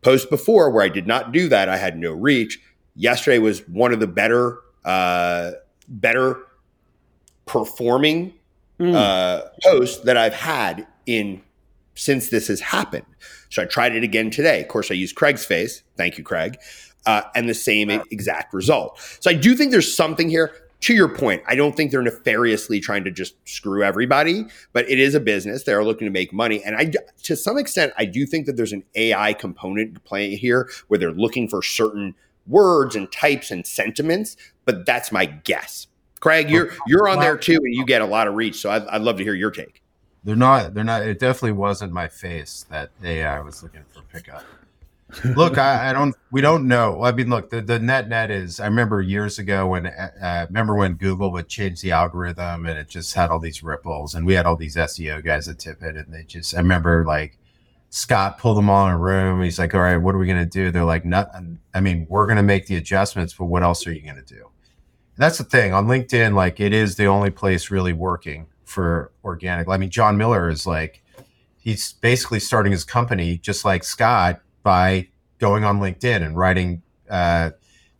post 0.00 0.30
before 0.30 0.70
where 0.70 0.84
I 0.84 0.88
did 0.88 1.06
not 1.06 1.32
do 1.32 1.48
that, 1.48 1.68
I 1.68 1.76
had 1.76 1.98
no 1.98 2.12
reach. 2.12 2.60
Yesterday 2.94 3.38
was 3.38 3.66
one 3.68 3.92
of 3.92 4.00
the 4.00 4.06
better, 4.06 4.58
uh, 4.84 5.52
better 5.88 6.38
performing 7.46 8.34
Mm. 8.80 8.94
uh, 8.96 9.42
post 9.62 10.04
that 10.06 10.16
I've 10.16 10.32
had 10.34 10.86
in 11.06 11.40
since 11.94 12.30
this 12.30 12.48
has 12.48 12.58
happened. 12.60 13.04
So 13.50 13.62
I 13.62 13.66
tried 13.66 13.94
it 13.94 14.02
again 14.02 14.30
today. 14.30 14.60
Of 14.60 14.68
course, 14.68 14.90
I 14.90 14.94
used 14.94 15.14
Craig's 15.14 15.44
face. 15.44 15.82
Thank 15.96 16.18
you, 16.18 16.24
Craig. 16.24 16.56
Uh, 17.06 17.22
and 17.36 17.48
the 17.48 17.54
same 17.54 17.90
exact 17.90 18.52
result. 18.54 18.98
So 19.20 19.30
I 19.30 19.34
do 19.34 19.54
think 19.54 19.70
there's 19.70 19.94
something 19.94 20.28
here. 20.28 20.52
to 20.80 20.94
your 20.94 21.08
point, 21.08 21.40
I 21.46 21.54
don't 21.54 21.76
think 21.76 21.92
they're 21.92 22.02
nefariously 22.02 22.80
trying 22.80 23.04
to 23.04 23.12
just 23.12 23.36
screw 23.48 23.84
everybody, 23.84 24.46
but 24.72 24.90
it 24.90 24.98
is 24.98 25.14
a 25.14 25.20
business. 25.20 25.62
They're 25.62 25.84
looking 25.84 26.06
to 26.06 26.10
make 26.10 26.32
money. 26.32 26.60
And 26.64 26.74
I, 26.74 26.90
to 27.22 27.36
some 27.36 27.56
extent, 27.56 27.92
I 27.98 28.04
do 28.04 28.26
think 28.26 28.46
that 28.46 28.56
there's 28.56 28.72
an 28.72 28.82
AI 28.96 29.32
component 29.34 30.02
playing 30.02 30.38
here 30.38 30.68
where 30.88 30.98
they're 30.98 31.12
looking 31.12 31.46
for 31.46 31.62
certain 31.62 32.16
words 32.46 32.96
and 32.96 33.10
types 33.10 33.50
and 33.50 33.66
sentiments, 33.66 34.36
but 34.64 34.86
that's 34.86 35.12
my 35.12 35.26
guess. 35.26 35.86
Craig, 36.20 36.50
you're 36.50 36.70
you're 36.86 37.08
on 37.08 37.18
there 37.18 37.36
too, 37.36 37.56
and 37.56 37.74
you 37.74 37.84
get 37.84 38.00
a 38.00 38.06
lot 38.06 38.28
of 38.28 38.34
reach. 38.34 38.60
So 38.60 38.70
I'd, 38.70 38.86
I'd 38.86 39.02
love 39.02 39.16
to 39.18 39.24
hear 39.24 39.34
your 39.34 39.50
take. 39.50 39.82
They're 40.24 40.36
not. 40.36 40.72
They're 40.72 40.84
not. 40.84 41.02
It 41.02 41.18
definitely 41.18 41.52
wasn't 41.52 41.92
my 41.92 42.06
face 42.06 42.64
that 42.70 42.90
AI 43.02 43.40
was 43.40 43.62
looking 43.62 43.82
for 43.92 44.02
pickup. 44.02 44.44
look, 45.36 45.58
I, 45.58 45.90
I, 45.90 45.92
don't. 45.92 46.14
We 46.30 46.40
don't 46.40 46.68
know. 46.68 47.02
I 47.02 47.12
mean, 47.12 47.28
look, 47.28 47.50
the, 47.50 47.60
the 47.60 47.80
net 47.80 48.08
net 48.08 48.30
is. 48.30 48.60
I 48.60 48.66
remember 48.66 49.02
years 49.02 49.40
ago 49.40 49.66
when. 49.66 49.86
Uh, 49.86 50.10
uh, 50.22 50.46
remember 50.48 50.76
when 50.76 50.94
Google 50.94 51.32
would 51.32 51.48
change 51.48 51.80
the 51.80 51.90
algorithm 51.90 52.66
and 52.66 52.78
it 52.78 52.88
just 52.88 53.14
had 53.14 53.30
all 53.30 53.40
these 53.40 53.64
ripples, 53.64 54.14
and 54.14 54.24
we 54.24 54.34
had 54.34 54.46
all 54.46 54.56
these 54.56 54.76
SEO 54.76 55.24
guys 55.24 55.48
at 55.48 55.58
Tippett, 55.58 55.98
and 55.98 56.14
they 56.14 56.22
just. 56.22 56.54
I 56.54 56.58
remember 56.58 57.04
like 57.04 57.36
Scott 57.94 58.38
pulled 58.38 58.56
them 58.56 58.70
all 58.70 58.86
in 58.86 58.92
a 58.94 58.98
room. 58.98 59.42
He's 59.42 59.58
like, 59.58 59.74
"All 59.74 59.82
right, 59.82 59.98
what 59.98 60.14
are 60.14 60.18
we 60.18 60.26
going 60.26 60.38
to 60.38 60.46
do?" 60.46 60.70
They're 60.70 60.82
like, 60.82 61.04
"Nothing. 61.04 61.58
I 61.74 61.80
mean, 61.80 62.06
we're 62.08 62.24
going 62.24 62.38
to 62.38 62.42
make 62.42 62.66
the 62.66 62.76
adjustments, 62.76 63.34
but 63.34 63.44
what 63.44 63.62
else 63.62 63.86
are 63.86 63.92
you 63.92 64.00
going 64.00 64.16
to 64.16 64.22
do?" 64.22 64.48
And 65.16 65.18
that's 65.18 65.36
the 65.36 65.44
thing 65.44 65.74
on 65.74 65.86
LinkedIn. 65.86 66.34
Like, 66.34 66.58
it 66.58 66.72
is 66.72 66.96
the 66.96 67.04
only 67.04 67.28
place 67.28 67.70
really 67.70 67.92
working 67.92 68.46
for 68.64 69.12
organic. 69.22 69.68
I 69.68 69.76
mean, 69.76 69.90
Jon 69.90 70.16
Miller 70.16 70.48
is 70.48 70.66
like, 70.66 71.02
he's 71.58 71.92
basically 71.92 72.40
starting 72.40 72.72
his 72.72 72.82
company 72.82 73.36
just 73.36 73.62
like 73.62 73.84
Scott 73.84 74.40
by 74.62 75.08
going 75.38 75.62
on 75.62 75.78
LinkedIn 75.78 76.24
and 76.24 76.34
writing 76.34 76.80
uh, 77.10 77.50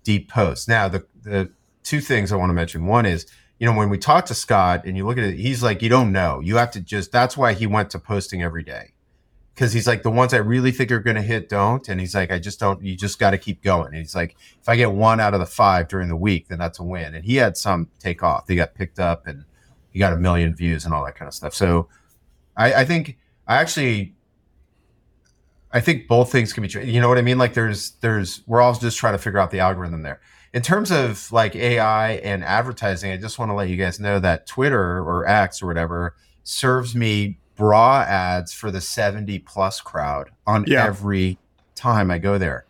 deep 0.04 0.30
posts. 0.30 0.68
Now, 0.68 0.88
the 0.88 1.04
the 1.22 1.52
two 1.82 2.00
things 2.00 2.32
I 2.32 2.36
want 2.36 2.48
to 2.48 2.54
mention. 2.54 2.86
One 2.86 3.04
is, 3.04 3.26
you 3.58 3.66
know, 3.70 3.76
when 3.76 3.90
we 3.90 3.98
talk 3.98 4.24
to 4.26 4.34
Scott 4.34 4.86
and 4.86 4.96
you 4.96 5.06
look 5.06 5.18
at 5.18 5.24
it, 5.24 5.34
he's 5.34 5.62
like, 5.62 5.82
you 5.82 5.90
don't 5.90 6.12
know. 6.12 6.40
You 6.40 6.56
have 6.56 6.70
to 6.70 6.80
just. 6.80 7.12
That's 7.12 7.36
why 7.36 7.52
he 7.52 7.66
went 7.66 7.90
to 7.90 7.98
posting 7.98 8.42
every 8.42 8.62
day, 8.62 8.91
because 9.62 9.72
he's 9.72 9.86
like 9.86 10.02
the 10.02 10.10
ones 10.10 10.34
I 10.34 10.38
really 10.38 10.72
think 10.72 10.90
are 10.90 10.98
going 10.98 11.14
to 11.14 11.22
hit 11.22 11.48
don't, 11.48 11.88
and 11.88 12.00
he's 12.00 12.16
like, 12.16 12.32
I 12.32 12.40
just 12.40 12.58
don't. 12.58 12.82
You 12.82 12.96
just 12.96 13.20
got 13.20 13.30
to 13.30 13.38
keep 13.38 13.62
going. 13.62 13.86
And 13.86 13.96
he's 13.98 14.12
like, 14.12 14.34
if 14.60 14.68
I 14.68 14.74
get 14.74 14.90
one 14.90 15.20
out 15.20 15.34
of 15.34 15.40
the 15.40 15.46
five 15.46 15.86
during 15.86 16.08
the 16.08 16.16
week, 16.16 16.48
then 16.48 16.58
that's 16.58 16.80
a 16.80 16.82
win. 16.82 17.14
And 17.14 17.24
he 17.24 17.36
had 17.36 17.56
some 17.56 17.88
take 18.00 18.24
off. 18.24 18.46
They 18.46 18.56
got 18.56 18.74
picked 18.74 18.98
up 18.98 19.28
and 19.28 19.44
he 19.92 20.00
got 20.00 20.12
a 20.12 20.16
million 20.16 20.52
views 20.52 20.84
and 20.84 20.92
all 20.92 21.04
that 21.04 21.14
kind 21.14 21.28
of 21.28 21.34
stuff. 21.34 21.54
So 21.54 21.86
I, 22.56 22.74
I 22.74 22.84
think 22.84 23.18
I 23.46 23.58
actually 23.58 24.16
I 25.70 25.78
think 25.78 26.08
both 26.08 26.32
things 26.32 26.52
can 26.52 26.62
be 26.62 26.68
true. 26.68 26.82
You 26.82 27.00
know 27.00 27.08
what 27.08 27.18
I 27.18 27.22
mean? 27.22 27.38
Like 27.38 27.54
there's 27.54 27.92
there's 28.00 28.42
we're 28.48 28.60
all 28.60 28.74
just 28.74 28.98
trying 28.98 29.14
to 29.14 29.18
figure 29.18 29.38
out 29.38 29.52
the 29.52 29.60
algorithm 29.60 30.02
there. 30.02 30.20
In 30.52 30.62
terms 30.62 30.90
of 30.90 31.30
like 31.30 31.54
AI 31.54 32.14
and 32.14 32.42
advertising, 32.42 33.12
I 33.12 33.16
just 33.16 33.38
want 33.38 33.50
to 33.50 33.54
let 33.54 33.68
you 33.68 33.76
guys 33.76 34.00
know 34.00 34.18
that 34.18 34.48
Twitter 34.48 34.98
or 34.98 35.24
X 35.24 35.62
or 35.62 35.68
whatever 35.68 36.16
serves 36.42 36.96
me 36.96 37.38
bra 37.62 38.00
ads 38.02 38.52
for 38.52 38.70
the 38.70 38.80
70 38.80 39.38
plus 39.40 39.80
crowd 39.80 40.30
on 40.46 40.64
yeah. 40.66 40.84
every 40.84 41.38
time 41.74 42.10
I 42.10 42.18
go 42.18 42.38
there. 42.38 42.64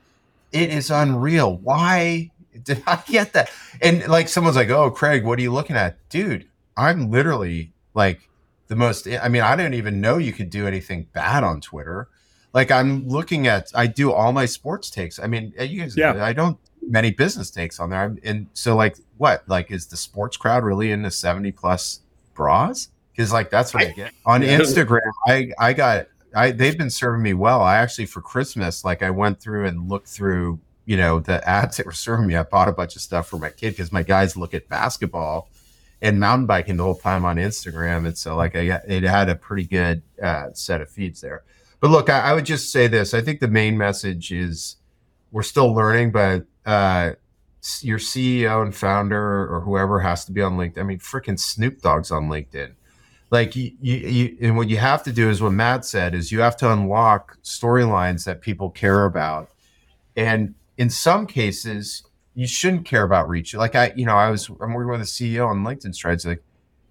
It 0.53 0.71
is 0.71 0.91
unreal. 0.91 1.57
Why 1.57 2.31
did 2.63 2.83
I 2.87 3.03
get 3.07 3.33
that? 3.33 3.51
And 3.81 4.07
like 4.09 4.29
someone's 4.29 4.57
like, 4.57 4.69
"Oh, 4.69 4.91
Craig, 4.91 5.25
what 5.25 5.39
are 5.39 5.43
you 5.43 5.53
looking 5.53 5.77
at?" 5.77 5.97
Dude, 6.11 6.47
I'm 6.77 7.11
literally 7.11 7.73
like 7.95 8.29
the 8.69 8.77
most 8.77 9.09
I 9.09 9.29
mean, 9.29 9.43
I 9.43 9.57
didn't 9.57 9.75
even 9.75 10.01
know 10.01 10.19
you 10.19 10.33
could 10.33 10.51
do 10.51 10.67
anything 10.67 11.09
bad 11.13 11.43
on 11.43 11.61
Twitter 11.61 12.09
like 12.53 12.71
I'm 12.71 13.09
looking 13.09 13.47
at, 13.47 13.71
I 13.75 13.87
do 13.87 14.13
all 14.13 14.33
my 14.33 14.47
sports 14.47 14.91
takes. 14.91 15.19
I 15.19 15.27
mean, 15.27 15.55
you 15.59 15.81
guys, 15.81 15.97
yeah. 15.97 16.23
I 16.23 16.33
don't 16.33 16.59
many 16.83 17.11
business 17.11 17.51
takes 17.51 17.81
on 17.81 17.91
there. 17.91 18.17
And 18.23 18.49
so, 18.53 18.77
like, 18.77 18.97
what? 19.17 19.49
Like, 19.49 19.71
is 19.71 19.87
the 19.87 19.97
sports 19.97 20.37
crowd 20.37 20.65
really 20.65 20.91
into 20.91 21.11
70 21.11 21.53
plus 21.53 22.01
bras? 22.35 22.89
Because 23.15 23.33
like 23.33 23.51
that's 23.51 23.75
what 23.75 23.85
I, 23.85 23.89
I 23.89 23.93
get 23.93 24.13
on. 24.27 24.43
Instagram. 24.43 25.11
I 25.27 25.53
I 25.59 25.73
got 25.73 26.07
I 26.35 26.51
they've 26.51 26.77
been 26.77 26.91
serving 26.91 27.23
me 27.23 27.35
well. 27.35 27.63
I 27.63 27.77
actually 27.77 28.07
for 28.07 28.21
Christmas, 28.21 28.85
like 28.85 29.03
I 29.03 29.11
went 29.11 29.41
through 29.41 29.67
and 29.67 29.89
looked 29.89 30.09
through, 30.09 30.61
you 30.87 30.97
know, 30.97 31.21
the 31.21 31.47
ads 31.49 31.77
that 31.77 31.87
were 31.87 31.93
serving 31.93 32.27
me. 32.27 32.37
I 32.37 32.43
bought 32.43 32.69
a 32.69 32.73
bunch 32.73 32.97
of 32.97 33.03
stuff 33.03 33.29
for 33.29 33.39
my 33.39 33.51
kid 33.51 33.71
because 33.71 33.93
my 33.93 34.03
guys 34.03 34.37
look 34.37 34.55
at 34.55 34.69
basketball 34.69 35.49
and 36.03 36.19
mountain 36.19 36.47
biking 36.47 36.77
the 36.77 36.83
whole 36.83 36.97
time 36.97 37.25
on 37.25 37.37
Instagram. 37.37 38.07
And 38.07 38.19
so 38.19 38.37
like 38.37 38.57
I 38.57 38.67
got, 38.67 38.89
it 38.89 39.05
had 39.05 39.29
a 39.29 39.37
pretty 39.37 39.65
good 39.65 40.03
uh, 40.21 40.49
set 40.53 40.81
of 40.81 40.91
feeds 40.91 41.21
there. 41.21 41.45
But 41.81 41.91
look, 41.91 42.11
I, 42.11 42.19
I, 42.21 42.33
would 42.35 42.45
just 42.45 42.71
say 42.71 42.89
this. 42.89 43.15
I 43.15 43.21
think 43.21 43.41
the 43.41 43.49
main 43.49 43.79
message 43.79 44.33
is 44.33 44.77
we're 45.31 45.43
still 45.43 45.73
learning, 45.73 46.13
but 46.13 46.45
uh, 46.67 47.13
your 47.81 47.99
CEO 47.99 48.63
and 48.63 48.75
founder 48.75 49.53
or 49.53 49.61
whoever 49.61 50.01
has 50.01 50.25
to 50.25 50.33
be 50.33 50.43
on 50.43 50.57
LinkedIn. 50.57 50.79
I 50.79 50.83
mean, 50.83 50.99
freaking 50.99 51.39
Snoop 51.39 51.81
Dogg's 51.81 52.11
on 52.11 52.29
LinkedIn. 52.29 52.73
Like 53.33 53.57
you, 53.57 53.73
you, 53.81 53.97
you, 53.97 54.37
and 54.43 54.59
what 54.59 54.69
you 54.69 54.77
have 54.77 55.03
to 55.05 55.13
do 55.13 55.31
is 55.31 55.41
what 55.41 55.53
Matt 55.53 55.87
said 55.87 56.15
is 56.15 56.31
you 56.31 56.41
have 56.41 56.57
to 56.59 56.71
unlock 56.71 57.39
storylines 57.43 58.25
that 58.27 58.43
people 58.43 58.69
care 58.69 59.07
about, 59.07 59.49
and 60.15 60.55
in 60.77 60.91
some 60.91 61.27
cases 61.27 62.05
you 62.35 62.47
shouldn't 62.47 62.85
care 62.85 63.03
about 63.03 63.31
reach. 63.31 63.55
Like 63.55 63.75
I, 63.75 63.95
you 63.97 64.05
know, 64.05 64.17
I 64.17 64.31
was 64.31 64.51
I'm 64.61 64.75
working 64.75 64.91
with 64.91 65.01
a 65.01 65.05
CEO 65.05 65.49
on 65.49 65.65
LinkedIn 65.65 65.95
Strides. 65.95 66.27
Like 66.27 66.43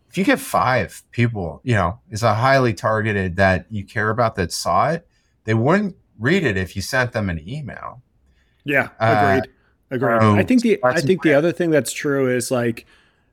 if 0.10 0.18
you 0.18 0.24
get 0.24 0.40
five 0.40 1.04
people, 1.12 1.62
you 1.64 1.76
know, 1.76 2.00
is 2.10 2.24
a 2.24 2.34
highly 2.34 2.74
targeted 2.74 3.36
that 3.36 3.68
you 3.70 3.86
care 3.86 4.10
about 4.10 4.36
that 4.38 4.52
saw 4.52 4.90
it, 4.90 5.08
they 5.44 5.54
wouldn't 5.54 5.96
read 6.20 6.44
it 6.44 6.58
if 6.58 6.76
you 6.76 6.82
sent 6.82 7.12
them 7.12 7.30
an 7.30 7.48
email. 7.48 8.02
Yeah, 8.64 8.90
agreed. 9.00 9.48
Uh, 9.92 9.96
agreed. 9.96 10.40
I 10.40 10.44
think 10.44 10.64
the 10.64 10.80
I 10.84 11.02
think 11.02 11.22
the 11.22 11.36
other 11.36 11.52
thing 11.52 11.70
that's 11.70 11.94
true 11.94 12.36
is 12.36 12.50
like 12.50 12.88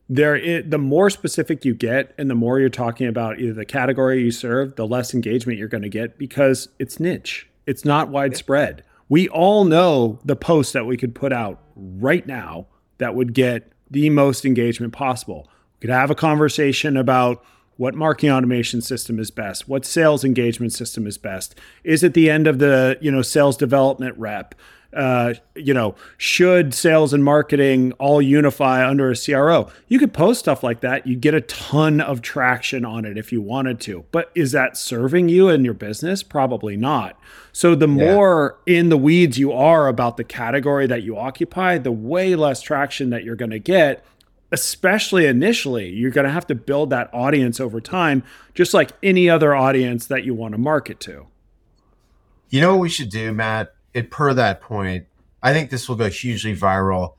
there 0.08 0.36
it, 0.36 0.70
the 0.70 0.78
more 0.78 1.10
specific 1.10 1.64
you 1.64 1.74
get 1.74 2.14
and 2.16 2.30
the 2.30 2.34
more 2.34 2.58
you're 2.58 2.70
talking 2.70 3.06
about 3.06 3.40
either 3.40 3.52
the 3.52 3.64
category 3.64 4.22
you 4.22 4.30
serve, 4.30 4.76
the 4.76 4.86
less 4.86 5.12
engagement 5.12 5.58
you're 5.58 5.68
going 5.68 5.82
to 5.82 5.88
get 5.88 6.18
because 6.18 6.68
it's 6.78 6.98
niche. 6.98 7.48
It's 7.66 7.84
not 7.84 8.08
widespread. 8.08 8.82
We 9.10 9.28
all 9.28 9.64
know 9.64 10.18
the 10.24 10.36
post 10.36 10.72
that 10.72 10.86
we 10.86 10.96
could 10.96 11.14
put 11.14 11.32
out 11.32 11.60
right 11.76 12.26
now 12.26 12.66
that 12.98 13.14
would 13.14 13.34
get 13.34 13.72
the 13.90 14.10
most 14.10 14.44
engagement 14.44 14.92
possible 14.92 15.48
We 15.74 15.86
could 15.86 15.90
have 15.90 16.10
a 16.10 16.14
conversation 16.14 16.96
about 16.96 17.44
what 17.76 17.94
marketing 17.94 18.30
automation 18.30 18.82
system 18.82 19.18
is 19.18 19.30
best 19.30 19.68
what 19.68 19.86
sales 19.86 20.24
engagement 20.24 20.72
system 20.72 21.06
is 21.06 21.16
best 21.16 21.54
is 21.84 22.02
it 22.02 22.12
the 22.12 22.28
end 22.28 22.46
of 22.46 22.58
the 22.58 22.98
you 23.00 23.10
know 23.10 23.22
sales 23.22 23.56
development 23.56 24.18
rep 24.18 24.54
uh, 24.94 25.34
you 25.54 25.74
know 25.74 25.94
should 26.16 26.72
sales 26.72 27.12
and 27.12 27.22
marketing 27.22 27.92
all 27.92 28.22
unify 28.22 28.86
under 28.86 29.10
a 29.10 29.14
cro 29.14 29.68
you 29.86 29.98
could 29.98 30.14
post 30.14 30.40
stuff 30.40 30.62
like 30.62 30.80
that 30.80 31.06
you 31.06 31.14
get 31.14 31.34
a 31.34 31.42
ton 31.42 32.00
of 32.00 32.22
traction 32.22 32.86
on 32.86 33.04
it 33.04 33.18
if 33.18 33.30
you 33.30 33.42
wanted 33.42 33.78
to 33.80 34.04
but 34.12 34.30
is 34.34 34.52
that 34.52 34.76
serving 34.78 35.28
you 35.28 35.48
and 35.48 35.64
your 35.64 35.74
business 35.74 36.22
probably 36.22 36.76
not 36.76 37.18
so 37.52 37.74
the 37.74 37.88
yeah. 37.88 38.14
more 38.14 38.58
in 38.64 38.88
the 38.88 38.96
weeds 38.96 39.38
you 39.38 39.52
are 39.52 39.88
about 39.88 40.16
the 40.16 40.24
category 40.24 40.86
that 40.86 41.02
you 41.02 41.18
occupy 41.18 41.76
the 41.76 41.92
way 41.92 42.34
less 42.34 42.62
traction 42.62 43.10
that 43.10 43.24
you're 43.24 43.36
going 43.36 43.50
to 43.50 43.58
get 43.58 44.04
especially 44.50 45.26
initially, 45.26 45.90
you're 45.90 46.10
going 46.10 46.26
to 46.26 46.32
have 46.32 46.46
to 46.46 46.54
build 46.54 46.90
that 46.90 47.12
audience 47.12 47.60
over 47.60 47.80
time, 47.80 48.22
just 48.54 48.72
like 48.72 48.92
any 49.02 49.28
other 49.28 49.54
audience 49.54 50.06
that 50.06 50.24
you 50.24 50.34
want 50.34 50.52
to 50.52 50.58
market 50.58 51.00
to. 51.00 51.26
You 52.48 52.62
know 52.62 52.72
what 52.72 52.80
we 52.80 52.88
should 52.88 53.10
do, 53.10 53.32
Matt? 53.32 53.74
It 53.94 54.10
per 54.10 54.34
that 54.34 54.60
point, 54.60 55.06
I 55.42 55.52
think 55.52 55.70
this 55.70 55.88
will 55.88 55.96
go 55.96 56.08
hugely 56.08 56.54
viral. 56.54 57.14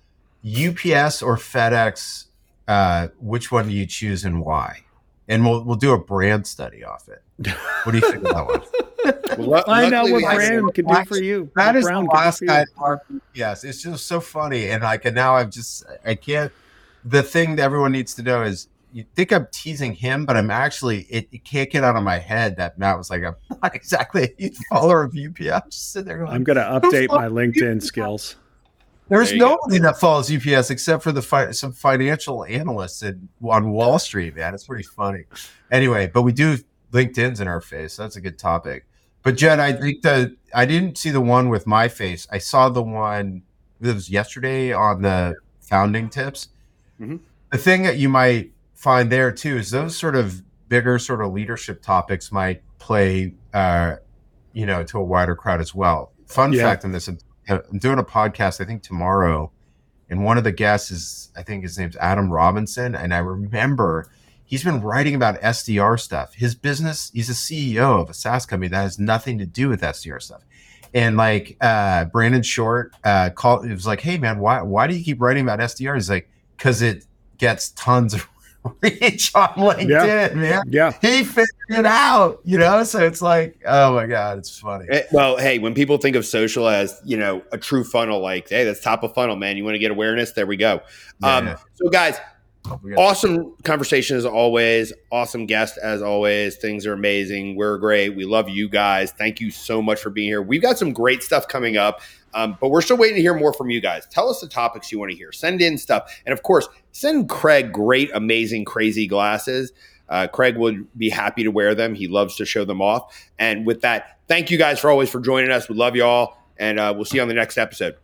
UPS 0.45 1.21
or 1.21 1.36
FedEx, 1.36 2.25
uh, 2.67 3.10
which 3.19 3.51
one 3.51 3.67
do 3.67 3.73
you 3.73 3.86
choose 3.86 4.23
and 4.23 4.41
why? 4.41 4.84
And 5.27 5.45
we'll 5.45 5.63
we'll 5.63 5.75
do 5.75 5.93
a 5.93 5.99
brand 5.99 6.47
study 6.47 6.84
off 6.84 7.08
it. 7.08 7.21
What 7.84 7.91
do 7.91 7.97
you 7.99 8.12
think 8.12 8.23
of 8.25 8.34
that 8.34 8.45
one? 8.45 8.62
well, 9.47 9.63
Find 9.63 9.93
out 9.93 10.10
what 10.10 10.23
brand 10.36 10.73
can 10.73 10.86
do 10.86 11.05
for 11.05 11.17
you. 11.17 11.51
That 11.55 11.75
is 11.75 11.86
the 11.86 12.01
last 12.01 12.41
guy. 12.41 12.65
Yes, 13.34 13.63
it's 13.63 13.84
just 13.84 14.08
so 14.08 14.19
funny, 14.19 14.69
and 14.69 14.84
like, 14.84 15.05
and 15.05 15.15
now 15.15 15.36
I've 15.36 15.49
just 15.49 15.86
I 16.05 16.15
can't 16.15 16.51
the 17.03 17.23
thing 17.23 17.55
that 17.55 17.63
everyone 17.63 17.91
needs 17.91 18.13
to 18.15 18.23
know 18.23 18.43
is 18.43 18.67
you 18.91 19.06
think 19.15 19.32
I'm 19.32 19.47
teasing 19.52 19.93
him, 19.93 20.25
but 20.25 20.36
I'm 20.36 20.49
actually 20.49 21.02
it, 21.10 21.28
it, 21.32 21.43
can't 21.43 21.69
get 21.69 21.84
out 21.84 21.95
of 21.95 22.04
my 22.04 22.17
head 22.17 22.58
that 22.58 22.78
Matt 22.78 22.97
was 22.97 23.10
like, 23.10 23.23
I'm 23.23 23.36
not 23.62 23.75
exactly 23.75 24.34
a 24.39 24.52
follower 24.69 25.04
of 25.04 25.15
UPS. 25.15 25.49
I'm 25.49 25.69
just 25.69 25.91
sitting 25.91 26.08
there 26.08 26.19
going, 26.19 26.32
I'm 26.32 26.43
gonna 26.43 26.62
update 26.62 27.10
my 27.10 27.28
LinkedIn 27.28 27.78
UPS? 27.78 27.86
skills. 27.86 28.36
There's 29.10 29.29
there 29.29 29.40
nobody 29.40 29.79
go. 29.79 29.85
that 29.85 30.00
follows 30.00 30.31
UPS 30.31 30.69
except 30.69 31.04
for 31.04 31.12
the 31.12 31.21
fi- 31.21 31.52
some 31.52 31.71
financial 31.71 32.46
analysts 32.46 33.02
in, 33.02 33.27
on 33.44 33.71
Wall 33.71 33.98
Street, 33.98 34.35
man. 34.35 34.54
It's 34.54 34.65
pretty 34.65 34.83
funny. 34.83 35.23
Anyway, 35.71 36.12
but 36.13 36.21
we 36.21 36.31
do 36.31 36.58
LinkedIn's 36.92 37.40
in 37.40 37.48
our 37.48 37.62
face. 37.62 37.96
That's 37.96 38.17
a 38.17 38.21
good 38.21 38.37
topic. 38.37 38.85
But 39.23 39.35
Jen, 39.35 39.60
I 39.60 39.73
think 39.73 40.04
the 40.04 40.35
I 40.54 40.65
didn't 40.65 40.98
see 40.98 41.10
the 41.10 41.21
one 41.21 41.50
with 41.50 41.65
my 41.67 41.87
face. 41.87 42.27
I 42.31 42.37
saw 42.37 42.69
the 42.69 42.83
one 42.83 43.44
that 43.81 43.94
was 43.94 44.10
yesterday 44.10 44.73
on 44.73 45.02
the 45.02 45.35
founding 45.60 46.10
tips 46.10 46.50
Mm-hmm. 47.00 47.17
The 47.52 47.58
thing 47.58 47.83
that 47.83 47.98
you 47.98 48.10
might 48.10 48.52
find 48.80 49.12
there 49.12 49.30
too 49.30 49.58
is 49.58 49.71
those 49.71 49.98
sort 49.98 50.15
of 50.15 50.42
bigger 50.69 50.98
sort 50.98 51.21
of 51.21 51.34
leadership 51.34 51.82
topics 51.82 52.32
might 52.32 52.63
play, 52.80 53.34
uh, 53.54 53.98
you 54.54 54.65
know, 54.65 54.84
to 54.84 54.98
a 54.98 55.04
wider 55.04 55.36
crowd 55.36 55.60
as 55.60 55.75
well. 55.75 56.13
Fun 56.27 56.54
yeah. 56.54 56.63
fact 56.63 56.86
on 56.86 56.94
this: 56.94 57.10
I'm 57.10 57.19
doing 57.77 58.00
a 58.00 58.04
podcast. 58.04 58.62
I 58.62 58.65
think 58.65 58.82
tomorrow 58.82 59.52
and 60.10 60.23
one 60.23 60.38
of 60.38 60.46
the 60.46 60.52
guests 60.54 60.92
is 60.92 61.30
I 61.36 61.44
think 61.44 61.63
his 61.63 61.77
name's 61.77 61.98
Adam 61.98 62.32
Robinson, 62.32 62.96
and 62.96 63.13
I 63.13 63.17
remember 63.17 64.10
he's 64.46 64.63
been 64.63 64.82
writing 64.82 65.13
about 65.13 65.40
SDR 65.42 66.00
stuff. 66.00 66.34
His 66.36 66.56
business, 66.56 67.12
he's 67.13 67.30
a 67.30 67.34
CEO 67.34 68.02
of 68.02 68.10
a 68.10 68.13
SaaS 68.13 68.46
company 68.46 68.69
that 68.69 68.82
has 68.82 68.98
nothing 68.98 69.38
to 69.40 69.46
do 69.46 69.67
with 69.67 69.82
SDR 69.82 70.21
stuff. 70.21 70.46
And 70.94 71.17
like 71.17 71.58
uh, 71.60 72.06
Brandon 72.06 72.44
Short 72.44 72.96
uh, 73.04 73.30
called, 73.32 73.65
it 73.65 73.73
was 73.73 73.86
like, 73.86 74.00
"Hey 74.00 74.17
man, 74.17 74.40
why 74.40 74.62
why 74.62 74.88
do 74.88 74.96
you 74.96 75.04
keep 75.04 75.21
writing 75.21 75.44
about 75.44 75.60
SDR?" 75.60 75.96
He's 75.96 76.10
like, 76.10 76.30
"Cause 76.58 76.82
it 76.82 77.06
gets 77.38 77.71
tons 77.71 78.13
of 78.13 78.27
reach 78.81 79.33
on 79.35 79.49
LinkedIn, 79.49 79.89
Yeah. 79.89 80.33
man. 80.35 80.63
Yeah. 80.67 80.91
He 81.01 81.23
figured 81.23 81.47
it 81.69 81.85
out, 81.85 82.41
you 82.43 82.57
know. 82.57 82.83
So 82.83 82.99
it's 82.99 83.21
like, 83.21 83.62
oh 83.65 83.93
my 83.93 84.05
god, 84.05 84.37
it's 84.39 84.60
funny. 84.60 84.85
Eh, 84.89 85.03
Well, 85.12 85.37
hey, 85.37 85.60
when 85.60 85.73
people 85.73 85.97
think 85.97 86.15
of 86.15 86.25
social 86.25 86.67
as 86.67 86.99
you 87.05 87.17
know 87.17 87.41
a 87.51 87.57
true 87.57 87.83
funnel, 87.83 88.19
like 88.21 88.49
hey, 88.49 88.63
that's 88.65 88.81
top 88.81 89.03
of 89.03 89.13
funnel, 89.13 89.35
man. 89.35 89.55
You 89.57 89.63
want 89.63 89.75
to 89.75 89.79
get 89.79 89.91
awareness? 89.91 90.33
There 90.33 90.45
we 90.45 90.57
go. 90.57 90.81
Um, 91.23 91.55
So, 91.75 91.89
guys, 91.89 92.17
We 92.83 92.91
got- 92.91 92.99
awesome 92.99 93.55
conversation 93.63 94.17
as 94.17 94.25
always. 94.25 94.91
Awesome 95.12 95.45
guest 95.45 95.79
as 95.81 96.01
always. 96.01 96.57
Things 96.57 96.85
are 96.85 96.93
amazing. 96.93 97.55
We're 97.55 97.77
great. 97.77 98.10
We 98.15 98.25
love 98.25 98.49
you 98.49 98.67
guys. 98.67 99.12
Thank 99.12 99.39
you 99.39 99.49
so 99.51 99.81
much 99.81 100.01
for 100.01 100.10
being 100.10 100.27
here. 100.27 100.41
We've 100.41 100.62
got 100.62 100.77
some 100.77 100.91
great 100.91 101.23
stuff 101.23 101.47
coming 101.47 101.77
up, 101.77 102.01
um, 102.34 102.58
but 102.60 102.69
we're 102.69 102.82
still 102.82 102.98
waiting 102.98 103.15
to 103.15 103.21
hear 103.21 103.34
more 103.34 103.54
from 103.54 103.69
you 103.69 103.82
guys. 103.82 104.06
Tell 104.08 104.30
us 104.30 104.42
the 104.42 104.48
topics 104.48 104.92
you 104.92 105.00
want 105.00 105.12
to 105.12 105.17
hear. 105.17 105.32
Send 105.32 105.62
in 105.62 105.77
stuff, 105.77 106.21
and 106.25 106.34
of 106.34 106.44
course, 106.44 106.67
send 106.92 107.30
Craig 107.30 107.71
great, 107.71 108.10
amazing, 108.13 108.65
crazy 108.65 109.08
glasses. 109.08 109.71
Uh, 110.08 110.27
Craig 110.27 110.58
would 110.58 110.88
be 110.98 111.10
happy 111.10 111.44
to 111.44 111.50
wear 111.50 111.75
them. 111.75 111.94
He 111.94 112.08
loves 112.08 112.36
to 112.38 112.46
show 112.46 112.65
them 112.65 112.82
off. 112.82 113.30
And 113.38 113.65
with 113.65 113.82
that, 113.82 114.17
thank 114.27 114.50
you 114.50 114.58
guys 114.58 114.80
for 114.80 114.90
always 114.90 115.10
for 115.10 115.19
joining 115.19 115.52
us. 115.52 115.69
We 115.69 115.75
love 115.75 115.96
you 115.96 116.04
all, 116.04 116.44
and 116.58 116.80
uh, 116.80 116.94
we'll 116.96 117.06
see 117.06 117.17
you 117.17 117.21
on 117.21 117.27
the 117.27 117.34
next 117.34 117.58
episode. 117.58 117.96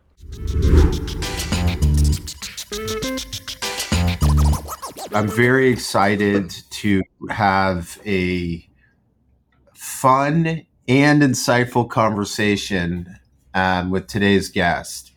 I'm 5.12 5.28
very 5.28 5.70
excited 5.70 6.54
to 6.70 7.02
have 7.30 7.98
a 8.04 8.68
fun 9.74 10.66
and 10.88 11.22
insightful 11.22 11.88
conversation 11.88 13.16
um, 13.56 13.90
with 13.90 14.06
today's 14.06 14.50
guest. 14.50 15.12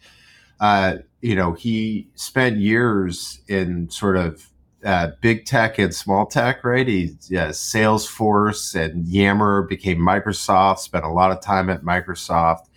Uh, 0.59 0.95
you 1.21 1.35
know, 1.35 1.53
he 1.53 2.07
spent 2.15 2.57
years 2.57 3.41
in 3.47 3.89
sort 3.89 4.17
of 4.17 4.47
uh, 4.83 5.11
big 5.21 5.45
tech 5.45 5.77
and 5.77 5.93
small 5.93 6.25
tech, 6.25 6.63
right? 6.63 6.87
He 6.87 7.15
yeah, 7.27 7.49
Salesforce 7.49 8.73
and 8.79 9.05
Yammer 9.05 9.63
became 9.63 9.99
Microsoft. 9.99 10.79
Spent 10.79 11.03
a 11.03 11.09
lot 11.09 11.31
of 11.31 11.41
time 11.41 11.69
at 11.69 11.83
Microsoft. 11.83 12.67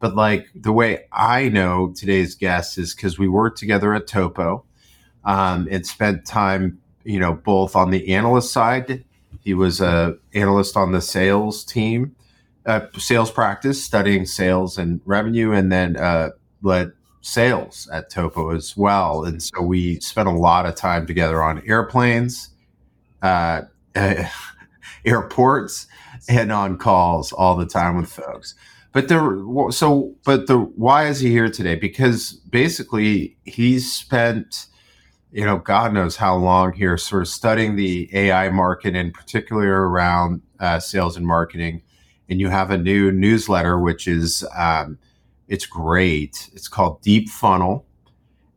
But 0.00 0.16
like 0.16 0.48
the 0.54 0.72
way 0.72 1.04
I 1.12 1.50
know 1.50 1.92
today's 1.94 2.34
guest 2.34 2.78
is 2.78 2.94
because 2.94 3.18
we 3.18 3.28
worked 3.28 3.58
together 3.58 3.94
at 3.94 4.06
Topo 4.06 4.64
um, 5.24 5.68
and 5.70 5.86
spent 5.86 6.24
time, 6.24 6.80
you 7.04 7.20
know, 7.20 7.34
both 7.34 7.76
on 7.76 7.90
the 7.90 8.14
analyst 8.14 8.50
side. 8.50 9.04
He 9.44 9.52
was 9.52 9.80
a 9.80 10.16
analyst 10.34 10.76
on 10.76 10.92
the 10.92 11.02
sales 11.02 11.64
team, 11.64 12.16
uh, 12.66 12.86
sales 12.96 13.30
practice, 13.30 13.82
studying 13.82 14.26
sales 14.26 14.78
and 14.78 15.00
revenue, 15.04 15.52
and 15.52 15.70
then 15.70 15.96
uh, 15.96 16.30
led 16.62 16.92
sales 17.20 17.88
at 17.92 18.10
Topo 18.10 18.50
as 18.50 18.76
well. 18.76 19.24
And 19.24 19.42
so 19.42 19.62
we 19.62 20.00
spent 20.00 20.28
a 20.28 20.32
lot 20.32 20.66
of 20.66 20.74
time 20.74 21.06
together 21.06 21.42
on 21.42 21.62
airplanes, 21.66 22.50
uh, 23.22 23.62
airports, 25.04 25.86
and 26.28 26.52
on 26.52 26.78
calls 26.78 27.32
all 27.32 27.56
the 27.56 27.66
time 27.66 27.96
with 27.96 28.10
folks. 28.10 28.54
But 28.92 29.08
the 29.08 29.70
so, 29.70 30.14
but 30.24 30.46
the 30.46 30.58
why 30.58 31.06
is 31.06 31.20
he 31.20 31.30
here 31.30 31.48
today? 31.48 31.76
Because 31.76 32.32
basically 32.32 33.36
he's 33.44 33.90
spent 33.90 34.66
you 35.32 35.46
know, 35.46 35.58
God 35.58 35.94
knows 35.94 36.16
how 36.16 36.36
long 36.36 36.74
here, 36.74 36.98
sort 36.98 37.22
of 37.22 37.28
studying 37.28 37.74
the 37.74 38.08
AI 38.12 38.50
market, 38.50 38.94
in 38.94 39.10
particular 39.10 39.88
around 39.88 40.42
uh, 40.60 40.78
sales 40.78 41.16
and 41.16 41.26
marketing. 41.26 41.82
And 42.28 42.40
you 42.40 42.48
have 42.48 42.70
a 42.70 42.78
new 42.78 43.12
newsletter, 43.12 43.78
which 43.78 44.08
is 44.08 44.44
um, 44.56 44.98
it's 45.48 45.66
great. 45.66 46.50
It's 46.54 46.68
called 46.68 47.02
Deep 47.02 47.28
Funnel, 47.28 47.84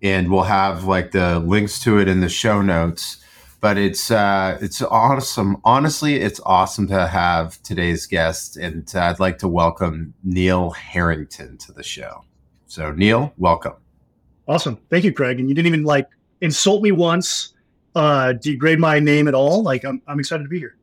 and 0.01 0.31
we'll 0.31 0.43
have 0.43 0.85
like 0.85 1.11
the 1.11 1.39
links 1.39 1.79
to 1.81 1.99
it 1.99 2.07
in 2.07 2.21
the 2.21 2.29
show 2.29 2.61
notes. 2.61 3.17
But 3.59 3.77
it's 3.77 4.11
uh, 4.11 4.57
it's 4.61 4.81
awesome. 4.81 5.57
Honestly, 5.63 6.15
it's 6.15 6.39
awesome 6.45 6.87
to 6.87 7.07
have 7.07 7.61
today's 7.63 8.05
guest, 8.05 8.57
and 8.57 8.89
uh, 8.95 9.01
I'd 9.01 9.19
like 9.19 9.39
to 9.39 9.47
welcome 9.47 10.13
Neil 10.23 10.69
Harrington 10.69 11.57
to 11.57 11.71
the 11.71 11.83
show. 11.83 12.23
So, 12.67 12.91
Neil, 12.91 13.33
welcome. 13.37 13.73
Awesome. 14.47 14.77
Thank 14.89 15.03
you, 15.03 15.13
Craig. 15.13 15.39
And 15.39 15.49
you 15.49 15.55
didn't 15.55 15.67
even 15.67 15.83
like 15.83 16.07
insult 16.41 16.83
me 16.83 16.91
once, 16.91 17.53
uh, 17.95 18.33
degrade 18.33 18.79
my 18.79 18.99
name 18.99 19.27
at 19.27 19.33
all. 19.33 19.63
Like 19.63 19.83
I'm, 19.83 20.01
I'm 20.07 20.19
excited 20.19 20.43
to 20.43 20.49
be 20.49 20.59
here. 20.59 20.75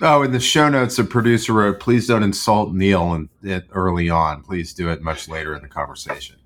Oh, 0.00 0.22
in 0.22 0.30
the 0.30 0.40
show 0.40 0.68
notes, 0.68 0.98
a 0.98 1.04
producer 1.04 1.52
wrote, 1.52 1.80
"Please 1.80 2.06
don't 2.06 2.22
insult 2.22 2.72
Neil 2.72 3.12
and 3.14 3.28
it 3.42 3.66
early 3.72 4.08
on. 4.10 4.42
Please 4.42 4.72
do 4.72 4.90
it 4.90 5.02
much 5.02 5.28
later 5.28 5.54
in 5.54 5.62
the 5.62 5.68
conversation." 5.68 6.36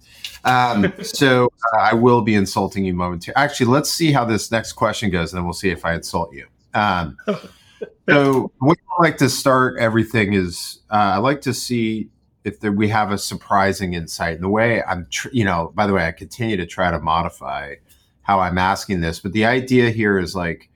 Um, 0.45 0.93
so 1.03 1.53
uh, 1.75 1.79
I 1.79 1.95
will 1.95 2.23
be 2.23 2.35
insulting 2.35 2.85
you 2.85 2.95
momentarily. 2.95 3.37
Actually, 3.37 3.67
let's 3.67 3.91
see 3.91 4.13
how 4.13 4.25
this 4.25 4.51
next 4.51 4.73
question 4.73 5.11
goes, 5.11 5.33
and 5.33 5.39
then 5.39 5.45
we'll 5.45 5.53
see 5.53 5.71
if 5.71 5.85
I 5.85 5.95
insult 5.95 6.33
you. 6.33 6.47
Um, 6.75 7.17
so, 8.09 8.51
way 8.61 8.75
I 8.99 9.03
like 9.03 9.19
to 9.19 9.29
start 9.29 9.79
everything 9.79 10.33
is 10.33 10.81
uh, 10.91 10.95
I 11.15 11.19
like 11.19 11.43
to 11.43 11.53
see 11.53 12.09
if 12.45 12.61
there, 12.61 12.73
we 12.73 12.89
have 12.89 13.13
a 13.13 13.19
surprising 13.19 13.95
insight. 13.95 14.35
And 14.35 14.45
the 14.45 14.49
way 14.49 14.83
I'm, 14.83 15.07
tr- 15.11 15.29
you 15.33 15.45
know, 15.45 15.73
by 15.75 15.87
the 15.87 15.93
way, 15.93 16.07
I 16.07 16.13
continue 16.13 16.57
to 16.57 16.67
try 16.67 16.91
to 16.91 16.99
modify 16.99 17.77
how 18.23 18.41
I'm 18.41 18.59
asking 18.59 19.01
this, 19.01 19.21
but 19.21 19.33
the 19.33 19.45
idea 19.45 19.91
here 19.91 20.19
is 20.19 20.35
like 20.35 20.71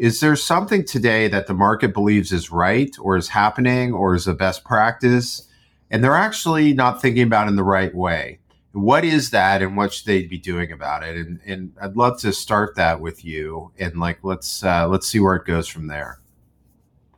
is 0.00 0.20
there 0.20 0.34
something 0.34 0.82
today 0.84 1.28
that 1.28 1.46
the 1.46 1.52
market 1.52 1.92
believes 1.92 2.32
is 2.32 2.50
right 2.50 2.96
or 3.00 3.16
is 3.18 3.28
happening 3.28 3.92
or 3.92 4.14
is 4.14 4.26
a 4.26 4.32
best 4.34 4.64
practice 4.64 5.46
and 5.90 6.02
they're 6.02 6.14
actually 6.16 6.72
not 6.72 7.02
thinking 7.02 7.22
about 7.24 7.46
it 7.46 7.50
in 7.50 7.56
the 7.56 7.62
right 7.62 7.94
way 7.94 8.38
what 8.72 9.04
is 9.04 9.30
that 9.30 9.60
and 9.62 9.76
what 9.76 9.92
should 9.92 10.06
they 10.06 10.24
be 10.26 10.38
doing 10.38 10.72
about 10.72 11.02
it 11.02 11.16
and, 11.16 11.38
and 11.44 11.72
i'd 11.82 11.96
love 11.96 12.18
to 12.18 12.32
start 12.32 12.74
that 12.76 13.00
with 13.00 13.24
you 13.24 13.70
and 13.78 13.98
like 14.00 14.18
let's 14.22 14.64
uh, 14.64 14.88
let's 14.88 15.06
see 15.06 15.20
where 15.20 15.34
it 15.36 15.44
goes 15.44 15.68
from 15.68 15.86
there 15.86 16.20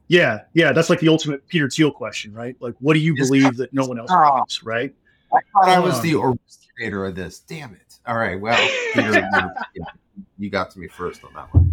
Yeah. 0.09 0.41
Yeah. 0.53 0.73
That's 0.73 0.91
like 0.91 1.01
the 1.01 1.09
ultimate 1.09 1.47
Peter 1.49 1.71
Thiel 1.71 1.91
question, 1.91 2.35
right? 2.35 2.55
Like, 2.61 2.75
what 2.81 2.93
do 2.95 3.01
you 3.01 3.15
Is 3.17 3.31
believe 3.31 3.57
that 3.57 3.73
no 3.73 3.87
one 3.87 3.99
else 3.99 4.11
Oh. 4.13 4.31
believes, 4.35 4.63
right? 4.63 4.95
i 5.35 5.41
thought 5.53 5.69
i 5.71 5.79
was 5.79 5.95
Um, 5.97 6.03
the 6.03 6.13
orchestrator 6.13 7.09
of 7.09 7.15
this 7.15 7.39
damn 7.41 7.73
it 7.75 7.99
all 8.07 8.17
right 8.19 8.39
well 8.39 8.59
Peter, 8.95 9.27
you- 9.75 9.85
you 10.39 10.51
got 10.51 10.71
to 10.73 10.79
me 10.79 10.89
first 10.89 11.25
on 11.25 11.33
that 11.35 11.49
one 11.55 11.72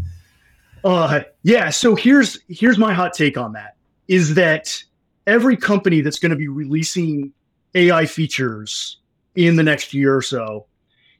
Uh, 0.83 1.21
yeah. 1.43 1.69
So 1.69 1.95
here's 1.95 2.39
here's 2.47 2.77
my 2.77 2.93
hot 2.93 3.13
take 3.13 3.37
on 3.37 3.53
that: 3.53 3.75
is 4.07 4.35
that 4.35 4.81
every 5.27 5.57
company 5.57 6.01
that's 6.01 6.19
going 6.19 6.31
to 6.31 6.35
be 6.35 6.47
releasing 6.47 7.31
AI 7.75 8.05
features 8.05 8.97
in 9.35 9.55
the 9.55 9.63
next 9.63 9.93
year 9.93 10.15
or 10.15 10.21
so, 10.21 10.65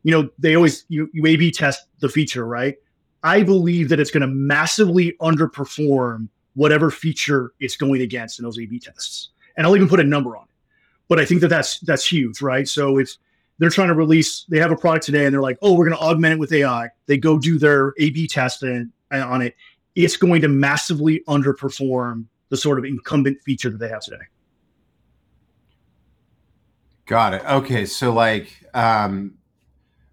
you 0.04 0.12
know, 0.12 0.30
they 0.40 0.56
always 0.56 0.86
you, 0.90 1.10
you 1.14 1.26
A/B 1.26 1.52
test 1.52 1.86
the 2.00 2.10
feature, 2.10 2.46
right? 2.46 2.76
I 3.24 3.44
believe 3.44 3.90
that 3.90 4.00
it's 4.00 4.12
going 4.12 4.22
to 4.22 4.28
massively 4.28 5.14
underperform 5.22 6.30
whatever 6.56 6.90
feature 6.90 7.54
it's 7.60 7.76
going 7.76 8.02
against 8.02 8.40
in 8.40 8.44
those 8.44 8.58
A/B 8.58 8.80
tests, 8.80 9.30
and 9.58 9.66
I'll 9.66 9.76
even 9.76 9.90
put 9.90 10.00
a 10.00 10.04
number 10.04 10.38
on 10.38 10.44
it. 10.44 10.50
But 11.08 11.20
I 11.20 11.26
think 11.26 11.42
that 11.42 11.50
that's 11.50 11.80
that's 11.82 12.06
huge, 12.10 12.42
right? 12.42 12.68
So 12.68 12.98
it's 12.98 13.18
they're 13.60 13.70
trying 13.70 13.90
to 13.90 13.94
release 13.94 14.46
they 14.50 14.58
have 14.58 14.72
a 14.72 14.76
product 14.76 15.06
today 15.06 15.26
and 15.26 15.34
they're 15.34 15.42
like 15.42 15.58
oh 15.62 15.74
we're 15.74 15.86
going 15.86 15.98
to 15.98 16.04
augment 16.04 16.34
it 16.34 16.40
with 16.40 16.52
ai 16.54 16.90
they 17.06 17.18
go 17.18 17.38
do 17.38 17.60
their 17.60 17.94
a 18.00 18.10
b 18.10 18.28
testing 18.28 18.92
on 19.12 19.42
it 19.42 19.56
it's 19.96 20.18
going 20.18 20.42
to 20.42 20.48
massively 20.48 21.22
underperform 21.28 22.26
the 22.50 22.58
sort 22.58 22.80
of 22.80 22.86
incumbent 22.86 23.38
feature 23.44 23.70
that 23.70 23.78
they 23.78 23.90
have 23.90 24.02
today 24.02 24.18
Got 27.10 27.34
it. 27.34 27.44
Okay, 27.44 27.88
so 27.88 28.14
like, 28.14 28.54
um, 28.76 29.34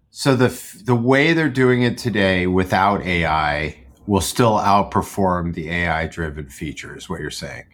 so 0.09 0.35
the 0.35 0.47
the 0.83 0.95
way 0.95 1.33
they're 1.33 1.47
doing 1.47 1.83
it 1.83 1.95
today 1.95 2.47
without 2.47 3.03
AI 3.03 3.77
will 4.07 4.19
still 4.19 4.53
outperform 4.53 5.53
the 5.53 5.69
AI 5.69 6.07
driven 6.07 6.49
features. 6.49 7.07
What 7.07 7.19
you're 7.19 7.29
saying? 7.29 7.65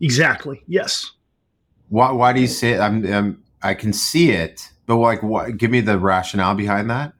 exactly 0.00 0.62
yes 0.66 1.12
Why? 1.88 2.10
Why 2.10 2.32
do 2.32 2.40
you 2.40 2.48
say? 2.48 2.72
It? 2.72 2.80
I'm, 2.80 3.06
I'm 3.06 3.44
I 3.62 3.74
can 3.74 3.92
see 3.92 4.30
it, 4.30 4.70
but 4.86 4.96
like, 4.96 5.22
what? 5.22 5.56
Give 5.56 5.70
me 5.70 5.80
the 5.80 5.96
rationale 5.96 6.56
behind 6.56 6.90
that. 6.90 7.12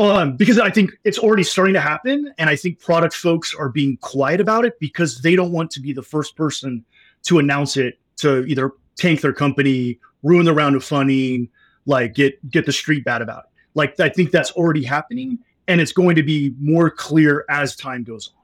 Um, 0.00 0.36
because 0.36 0.58
i 0.58 0.70
think 0.70 0.90
it's 1.04 1.18
already 1.18 1.42
starting 1.42 1.74
to 1.74 1.80
happen 1.80 2.32
and 2.38 2.50
i 2.50 2.56
think 2.56 2.78
product 2.80 3.14
folks 3.14 3.54
are 3.54 3.68
being 3.68 3.96
quiet 3.98 4.40
about 4.40 4.64
it 4.64 4.78
because 4.80 5.20
they 5.22 5.36
don't 5.36 5.52
want 5.52 5.70
to 5.70 5.80
be 5.80 5.92
the 5.92 6.02
first 6.02 6.36
person 6.36 6.84
to 7.22 7.38
announce 7.38 7.76
it 7.76 7.98
to 8.16 8.44
either 8.46 8.72
tank 8.96 9.20
their 9.20 9.32
company 9.32 9.98
ruin 10.22 10.44
the 10.44 10.52
round 10.52 10.76
of 10.76 10.84
funding 10.84 11.48
like 11.86 12.14
get 12.14 12.50
get 12.50 12.66
the 12.66 12.72
street 12.72 13.04
bad 13.04 13.22
about 13.22 13.44
it 13.44 13.50
like 13.74 13.98
i 14.00 14.08
think 14.08 14.30
that's 14.30 14.50
already 14.52 14.82
happening 14.82 15.38
and 15.68 15.80
it's 15.80 15.92
going 15.92 16.16
to 16.16 16.22
be 16.22 16.54
more 16.58 16.90
clear 16.90 17.44
as 17.48 17.76
time 17.76 18.02
goes 18.02 18.28
on 18.28 18.40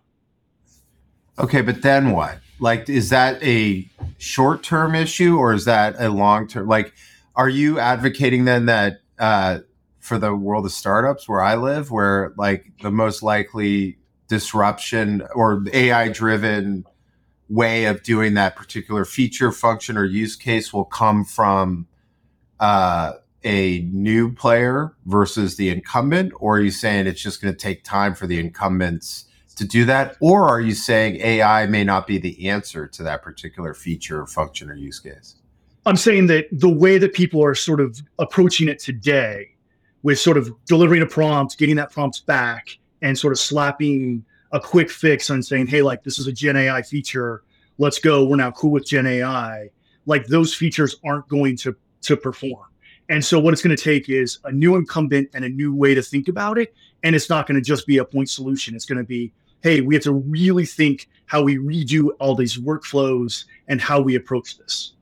Okay, 1.39 1.61
but 1.61 1.83
then 1.83 2.13
what? 2.13 2.39
Like, 2.59 2.89
is 2.89 3.11
that 3.11 3.43
a 3.43 3.89
short 4.19 4.63
term 4.63 4.95
issue 4.95 5.37
or 5.37 5.53
is 5.53 5.67
that 5.67 5.97
a 5.99 6.09
long 6.09 6.49
term? 6.49 6.67
Like, 6.67 6.95
are 7.35 7.49
you 7.49 7.79
advocating 7.79 8.47
then 8.47 8.67
that 8.67 9.01
uh, 9.19 9.59
for 10.07 10.19
the 10.19 10.35
world 10.35 10.65
of 10.65 10.71
startups 10.71 11.29
where 11.29 11.43
I 11.43 11.57
live, 11.57 11.91
where 11.91 12.33
like 12.37 12.71
the 12.81 12.93
most 12.93 13.25
likely 13.25 13.99
disruption 14.29 15.27
or 15.35 15.65
AI 15.73 16.11
driven 16.11 16.85
way 17.49 17.87
of 17.87 18.05
doing 18.05 18.35
that 18.35 18.55
particular 18.55 19.05
feature, 19.05 19.51
function, 19.51 19.97
or 19.97 20.05
use 20.05 20.37
case 20.37 20.73
will 20.73 20.85
come 20.85 21.25
from 21.25 21.89
uh, 22.61 23.15
a 23.43 23.81
new 23.93 24.33
player 24.33 24.95
versus 25.07 25.57
the 25.57 25.71
incumbent? 25.71 26.33
Or 26.37 26.59
are 26.59 26.61
you 26.61 26.71
saying 26.71 27.09
it's 27.09 27.21
just 27.21 27.43
going 27.43 27.53
to 27.53 27.59
take 27.59 27.83
time 27.83 28.15
for 28.15 28.29
the 28.29 28.39
incumbents 28.39 29.25
to 29.57 29.65
do 29.65 29.85
that? 29.87 30.17
Or 30.21 30.49
are 30.49 30.61
you 30.61 30.75
saying 30.75 31.17
AI 31.17 31.67
may 31.67 31.83
not 31.83 32.07
be 32.07 32.19
the 32.19 32.49
answer 32.49 32.87
to 32.87 33.03
that 33.03 33.23
particular 33.23 33.75
feature, 33.75 34.25
function, 34.25 34.71
or 34.71 34.75
use 34.75 35.01
case? 35.01 35.35
I'm 35.85 35.97
saying 35.97 36.29
that 36.29 36.47
the 36.53 36.69
way 36.69 36.99
that 36.99 37.13
people 37.13 37.45
are 37.45 37.57
sort 37.57 37.81
of 37.81 38.01
approaching 38.21 38.69
it 38.69 38.79
today 38.79 39.56
with 40.07 40.21
sort 40.21 40.37
of 40.37 40.55
delivering 40.67 41.03
a 41.03 41.07
prompt, 41.07 41.59
getting 41.59 41.75
that 41.75 41.91
prompt 41.91 42.25
back, 42.27 42.79
and 43.03 43.19
sort 43.19 43.33
of 43.33 43.41
slapping 43.41 44.25
a 44.53 44.61
quick 44.61 44.89
fix 44.89 45.31
on 45.31 45.43
saying, 45.43 45.67
hey, 45.67 45.83
like 45.83 46.05
this 46.05 46.21
is 46.21 46.29
a 46.29 46.33
Gen 46.33 46.57
AI 46.57 46.81
feature. 46.83 47.43
Let's 47.79 47.99
go. 47.99 48.25
We're 48.25 48.37
now 48.37 48.53
cool 48.53 48.71
with 48.71 48.87
Gen 48.87 49.05
AI. 49.05 49.69
Like 50.07 50.25
those 50.27 50.55
features 50.55 50.95
aren't 51.05 51.27
going 51.27 51.57
to 51.57 51.75
to 52.03 52.17
perform. 52.17 52.67
And 53.09 53.25
so 53.25 53.41
what 53.41 53.53
it's 53.53 53.63
going 53.63 53.77
to 53.77 53.83
take 53.83 54.09
is 54.09 54.39
a 54.45 54.53
new 54.53 54.77
incumbent 54.77 55.31
and 55.35 55.45
a 55.45 55.49
new 55.49 55.75
way 55.75 55.93
to 55.93 56.03
think 56.03 56.29
about 56.29 56.57
it. 56.57 56.73
And 57.03 57.17
it's 57.17 57.29
not 57.29 57.49
going 57.49 57.57
to 57.57 57.61
just 57.61 57.85
be 57.85 57.99
a 57.99 58.05
point 58.05 58.31
solution. 58.31 58.77
It's 58.77 58.87
going 58.87 58.99
to 58.99 59.05
be, 59.05 59.33
hey, 59.65 59.81
we 59.81 59.97
have 59.97 60.05
to 60.05 60.13
really 60.13 60.67
think 60.67 61.09
how 61.25 61.43
we 61.43 61.57
redo 61.57 62.11
all 62.21 62.37
these 62.37 62.59
workflows 62.59 63.45
and 63.67 63.81
how 63.81 64.01
we 64.01 64.15
approach 64.15 64.57
this. 64.57 64.93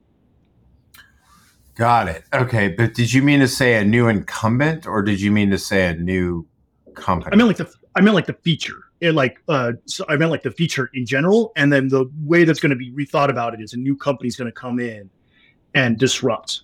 Got 1.75 2.07
it. 2.07 2.23
Okay, 2.33 2.69
but 2.69 2.93
did 2.93 3.11
you 3.11 3.21
mean 3.21 3.41
to 3.41 3.47
say 3.47 3.75
a 3.75 3.83
new 3.83 4.07
incumbent, 4.07 4.87
or 4.87 5.01
did 5.01 5.19
you 5.19 5.29
mean 5.29 5.49
to 5.51 5.57
say 5.57 5.87
a 5.87 5.93
new 5.93 6.47
company? 6.95 7.33
I 7.33 7.35
meant 7.35 7.47
like 7.47 7.57
the 7.57 7.73
I 7.95 8.01
meant 8.01 8.15
like 8.15 8.27
the 8.27 8.33
feature. 8.33 8.85
It 9.01 9.11
like 9.11 9.41
uh, 9.49 9.73
so 9.85 10.05
I 10.07 10.15
meant 10.15 10.31
like 10.31 10.43
the 10.43 10.51
feature 10.51 10.89
in 10.93 11.05
general, 11.05 11.51
and 11.57 11.71
then 11.71 11.89
the 11.89 12.09
way 12.23 12.45
that's 12.45 12.61
going 12.61 12.69
to 12.69 12.77
be 12.77 12.91
rethought 12.91 13.29
about 13.29 13.53
it 13.53 13.61
is 13.61 13.73
a 13.73 13.77
new 13.77 13.95
company's 13.95 14.37
going 14.37 14.47
to 14.49 14.53
come 14.53 14.79
in 14.79 15.09
and 15.73 15.97
disrupt. 15.97 16.61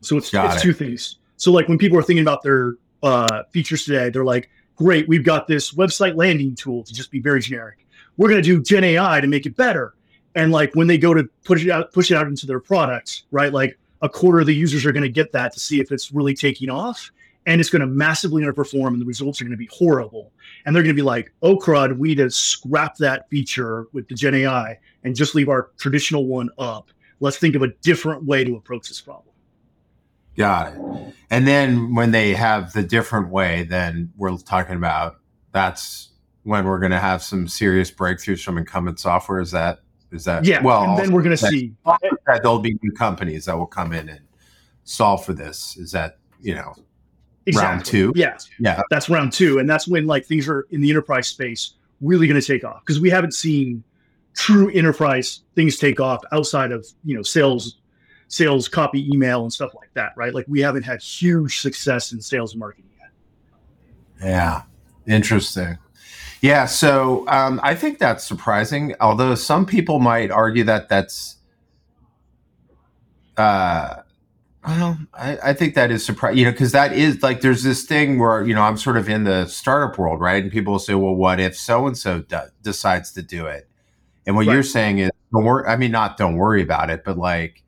So 0.00 0.16
it's, 0.16 0.32
it's 0.32 0.56
it. 0.56 0.60
two 0.60 0.72
things. 0.72 1.16
So 1.36 1.50
like 1.50 1.68
when 1.68 1.76
people 1.76 1.98
are 1.98 2.02
thinking 2.02 2.22
about 2.22 2.42
their 2.42 2.74
uh, 3.02 3.42
features 3.50 3.84
today, 3.84 4.10
they're 4.10 4.24
like, 4.24 4.48
great, 4.76 5.08
we've 5.08 5.24
got 5.24 5.48
this 5.48 5.72
website 5.72 6.16
landing 6.16 6.54
tool 6.54 6.84
to 6.84 6.94
just 6.94 7.10
be 7.10 7.20
very 7.20 7.40
generic. 7.40 7.84
We're 8.16 8.28
going 8.28 8.42
to 8.42 8.46
do 8.48 8.62
Gen 8.62 8.84
AI 8.84 9.20
to 9.20 9.26
make 9.26 9.44
it 9.44 9.56
better. 9.56 9.94
And 10.36 10.52
like 10.52 10.74
when 10.74 10.86
they 10.86 10.98
go 10.98 11.14
to 11.14 11.28
push 11.44 11.64
it 11.64 11.70
out, 11.70 11.92
push 11.92 12.10
it 12.10 12.14
out 12.14 12.28
into 12.28 12.46
their 12.46 12.60
products, 12.60 13.24
right? 13.30 13.52
Like 13.52 13.78
a 14.02 14.08
quarter 14.08 14.40
of 14.40 14.46
the 14.46 14.54
users 14.54 14.84
are 14.84 14.92
going 14.92 15.02
to 15.02 15.08
get 15.08 15.32
that 15.32 15.52
to 15.52 15.60
see 15.60 15.80
if 15.80 15.90
it's 15.90 16.12
really 16.12 16.34
taking 16.34 16.70
off 16.70 17.10
and 17.46 17.60
it's 17.60 17.70
going 17.70 17.80
to 17.80 17.86
massively 17.86 18.42
underperform 18.42 18.88
and 18.88 19.00
the 19.00 19.06
results 19.06 19.40
are 19.40 19.44
going 19.44 19.52
to 19.52 19.56
be 19.56 19.68
horrible. 19.72 20.32
And 20.64 20.74
they're 20.74 20.82
going 20.82 20.94
to 20.94 21.00
be 21.00 21.06
like 21.06 21.32
oh 21.42 21.56
crud 21.56 21.96
we 21.96 22.14
to 22.16 22.30
scrap 22.30 22.96
that 22.96 23.28
feature 23.30 23.86
with 23.92 24.08
the 24.08 24.14
gen 24.14 24.34
ai 24.34 24.78
and 25.04 25.14
just 25.14 25.34
leave 25.34 25.48
our 25.48 25.70
traditional 25.78 26.26
one 26.26 26.50
up. 26.58 26.90
Let's 27.20 27.38
think 27.38 27.54
of 27.54 27.62
a 27.62 27.68
different 27.82 28.24
way 28.24 28.44
to 28.44 28.56
approach 28.56 28.88
this 28.88 29.00
problem. 29.00 29.34
Got 30.36 30.74
it. 30.74 31.14
And 31.30 31.48
then 31.48 31.94
when 31.94 32.10
they 32.10 32.34
have 32.34 32.72
the 32.72 32.82
different 32.82 33.30
way 33.30 33.64
then 33.64 34.12
we're 34.16 34.36
talking 34.36 34.76
about 34.76 35.16
that's 35.52 36.10
when 36.46 36.64
we're 36.64 36.78
going 36.78 36.92
to 36.92 36.98
have 36.98 37.24
some 37.24 37.48
serious 37.48 37.90
breakthroughs 37.90 38.44
from 38.44 38.56
incumbent 38.56 39.00
software. 39.00 39.40
Is 39.40 39.50
that 39.50 39.80
is 40.12 40.24
that 40.24 40.44
yeah? 40.44 40.62
Well, 40.62 40.84
and 40.84 40.98
then 40.98 41.12
we're 41.12 41.22
going 41.22 41.36
to 41.36 41.46
see 41.46 41.72
that 41.84 42.40
there'll 42.42 42.58
be 42.58 42.78
new 42.82 42.92
companies 42.92 43.46
that 43.46 43.56
will 43.56 43.66
come 43.66 43.92
in 43.92 44.08
and 44.08 44.20
solve 44.84 45.24
for 45.24 45.32
this. 45.32 45.76
Is 45.76 45.92
that 45.92 46.18
you 46.40 46.54
know 46.54 46.74
exactly. 47.46 47.68
round 47.68 47.84
two? 47.84 48.12
Yeah, 48.14 48.36
yeah, 48.58 48.82
that's 48.90 49.08
round 49.08 49.32
two, 49.32 49.58
and 49.58 49.68
that's 49.68 49.88
when 49.88 50.06
like 50.06 50.24
things 50.26 50.48
are 50.48 50.66
in 50.70 50.80
the 50.80 50.90
enterprise 50.90 51.28
space 51.28 51.74
really 52.00 52.26
going 52.26 52.40
to 52.40 52.46
take 52.46 52.64
off 52.64 52.80
because 52.80 53.00
we 53.00 53.10
haven't 53.10 53.32
seen 53.32 53.82
true 54.34 54.70
enterprise 54.70 55.40
things 55.54 55.78
take 55.78 55.98
off 55.98 56.22
outside 56.30 56.70
of 56.70 56.86
you 57.04 57.16
know 57.16 57.22
sales 57.22 57.78
sales 58.28 58.68
copy 58.68 59.08
email 59.10 59.42
and 59.42 59.52
stuff 59.52 59.74
like 59.74 59.88
that 59.94 60.12
right 60.16 60.34
like 60.34 60.44
we 60.46 60.60
haven't 60.60 60.82
had 60.82 61.00
huge 61.00 61.60
success 61.60 62.12
in 62.12 62.20
sales 62.20 62.52
and 62.52 62.60
marketing 62.60 62.90
yet 63.00 64.28
yeah 64.28 64.62
interesting 65.06 65.78
yeah, 66.40 66.66
so 66.66 67.26
um, 67.28 67.60
I 67.62 67.74
think 67.74 67.98
that's 67.98 68.26
surprising. 68.26 68.94
Although 69.00 69.34
some 69.34 69.66
people 69.66 69.98
might 69.98 70.30
argue 70.30 70.64
that 70.64 70.88
that's, 70.88 71.36
uh, 73.36 73.96
well, 74.66 74.98
I, 75.14 75.38
I 75.44 75.52
think 75.54 75.74
that 75.74 75.90
is 75.90 76.04
surprising. 76.04 76.38
You 76.38 76.44
know, 76.46 76.50
because 76.50 76.72
that 76.72 76.92
is 76.92 77.22
like 77.22 77.40
there's 77.40 77.62
this 77.62 77.84
thing 77.84 78.18
where 78.18 78.44
you 78.46 78.54
know 78.54 78.62
I'm 78.62 78.76
sort 78.76 78.96
of 78.96 79.08
in 79.08 79.24
the 79.24 79.46
startup 79.46 79.98
world, 79.98 80.20
right? 80.20 80.42
And 80.42 80.52
people 80.52 80.72
will 80.72 80.80
say, 80.80 80.94
"Well, 80.94 81.14
what 81.14 81.40
if 81.40 81.56
so 81.56 81.86
and 81.86 81.96
so 81.96 82.24
decides 82.62 83.12
to 83.12 83.22
do 83.22 83.46
it?" 83.46 83.68
And 84.26 84.34
what 84.34 84.46
right. 84.46 84.54
you're 84.54 84.62
saying 84.62 84.98
is, 84.98 85.10
don't 85.32 85.44
worry. 85.44 85.66
I 85.66 85.76
mean, 85.76 85.92
not 85.92 86.16
don't 86.16 86.36
worry 86.36 86.62
about 86.62 86.90
it, 86.90 87.04
but 87.04 87.16
like, 87.16 87.62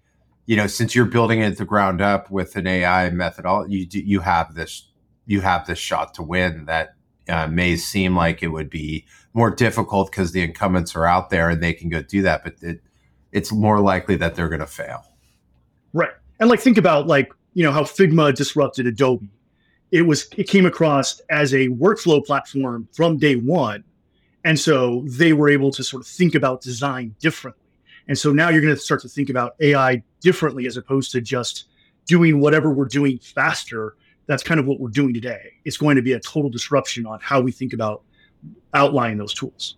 you 0.46 0.56
know, 0.56 0.66
since 0.66 0.94
you're 0.94 1.06
building 1.06 1.40
it 1.40 1.56
the 1.56 1.64
ground 1.64 2.00
up 2.00 2.30
with 2.30 2.56
an 2.56 2.66
AI 2.66 3.10
methodology, 3.10 3.88
you 3.90 4.02
you 4.04 4.20
have 4.20 4.54
this 4.54 4.90
you 5.26 5.40
have 5.40 5.66
this 5.66 5.78
shot 5.78 6.14
to 6.14 6.22
win 6.22 6.64
that 6.66 6.94
uh, 7.28 7.46
may 7.46 7.76
seem 7.76 8.16
like 8.16 8.42
it 8.42 8.48
would 8.48 8.70
be 8.70 9.04
more 9.34 9.50
difficult 9.50 10.10
because 10.10 10.32
the 10.32 10.42
incumbents 10.42 10.96
are 10.96 11.06
out 11.06 11.30
there 11.30 11.50
and 11.50 11.62
they 11.62 11.72
can 11.72 11.88
go 11.88 12.02
do 12.02 12.22
that, 12.22 12.44
but 12.44 12.54
it, 12.62 12.80
it's 13.32 13.52
more 13.52 13.80
likely 13.80 14.16
that 14.16 14.34
they're 14.34 14.48
going 14.48 14.60
to 14.60 14.66
fail. 14.66 15.04
Right. 15.92 16.10
And 16.40 16.48
like, 16.48 16.60
think 16.60 16.78
about 16.78 17.06
like, 17.06 17.32
you 17.54 17.62
know, 17.62 17.72
how 17.72 17.82
Figma 17.82 18.34
disrupted 18.34 18.86
Adobe. 18.86 19.28
It 19.90 20.02
was, 20.02 20.28
it 20.36 20.48
came 20.48 20.66
across 20.66 21.20
as 21.30 21.54
a 21.54 21.68
workflow 21.68 22.24
platform 22.24 22.88
from 22.92 23.16
day 23.16 23.36
one. 23.36 23.84
And 24.44 24.58
so 24.58 25.04
they 25.06 25.32
were 25.32 25.48
able 25.48 25.70
to 25.72 25.82
sort 25.82 26.02
of 26.02 26.06
think 26.06 26.34
about 26.34 26.60
design 26.60 27.14
differently. 27.18 27.64
And 28.06 28.18
so 28.18 28.32
now 28.32 28.48
you're 28.48 28.62
going 28.62 28.74
to 28.74 28.80
start 28.80 29.02
to 29.02 29.08
think 29.08 29.28
about 29.28 29.54
AI 29.60 30.02
differently 30.20 30.66
as 30.66 30.76
opposed 30.76 31.12
to 31.12 31.20
just 31.20 31.66
doing 32.06 32.40
whatever 32.40 32.72
we're 32.72 32.86
doing 32.86 33.18
faster 33.18 33.96
that's 34.28 34.42
kind 34.42 34.60
of 34.60 34.66
what 34.66 34.78
we're 34.78 34.90
doing 34.90 35.12
today. 35.12 35.54
It's 35.64 35.76
going 35.76 35.96
to 35.96 36.02
be 36.02 36.12
a 36.12 36.20
total 36.20 36.50
disruption 36.50 37.06
on 37.06 37.18
how 37.20 37.40
we 37.40 37.50
think 37.50 37.72
about 37.72 38.02
outlining 38.74 39.18
those 39.18 39.34
tools. 39.34 39.76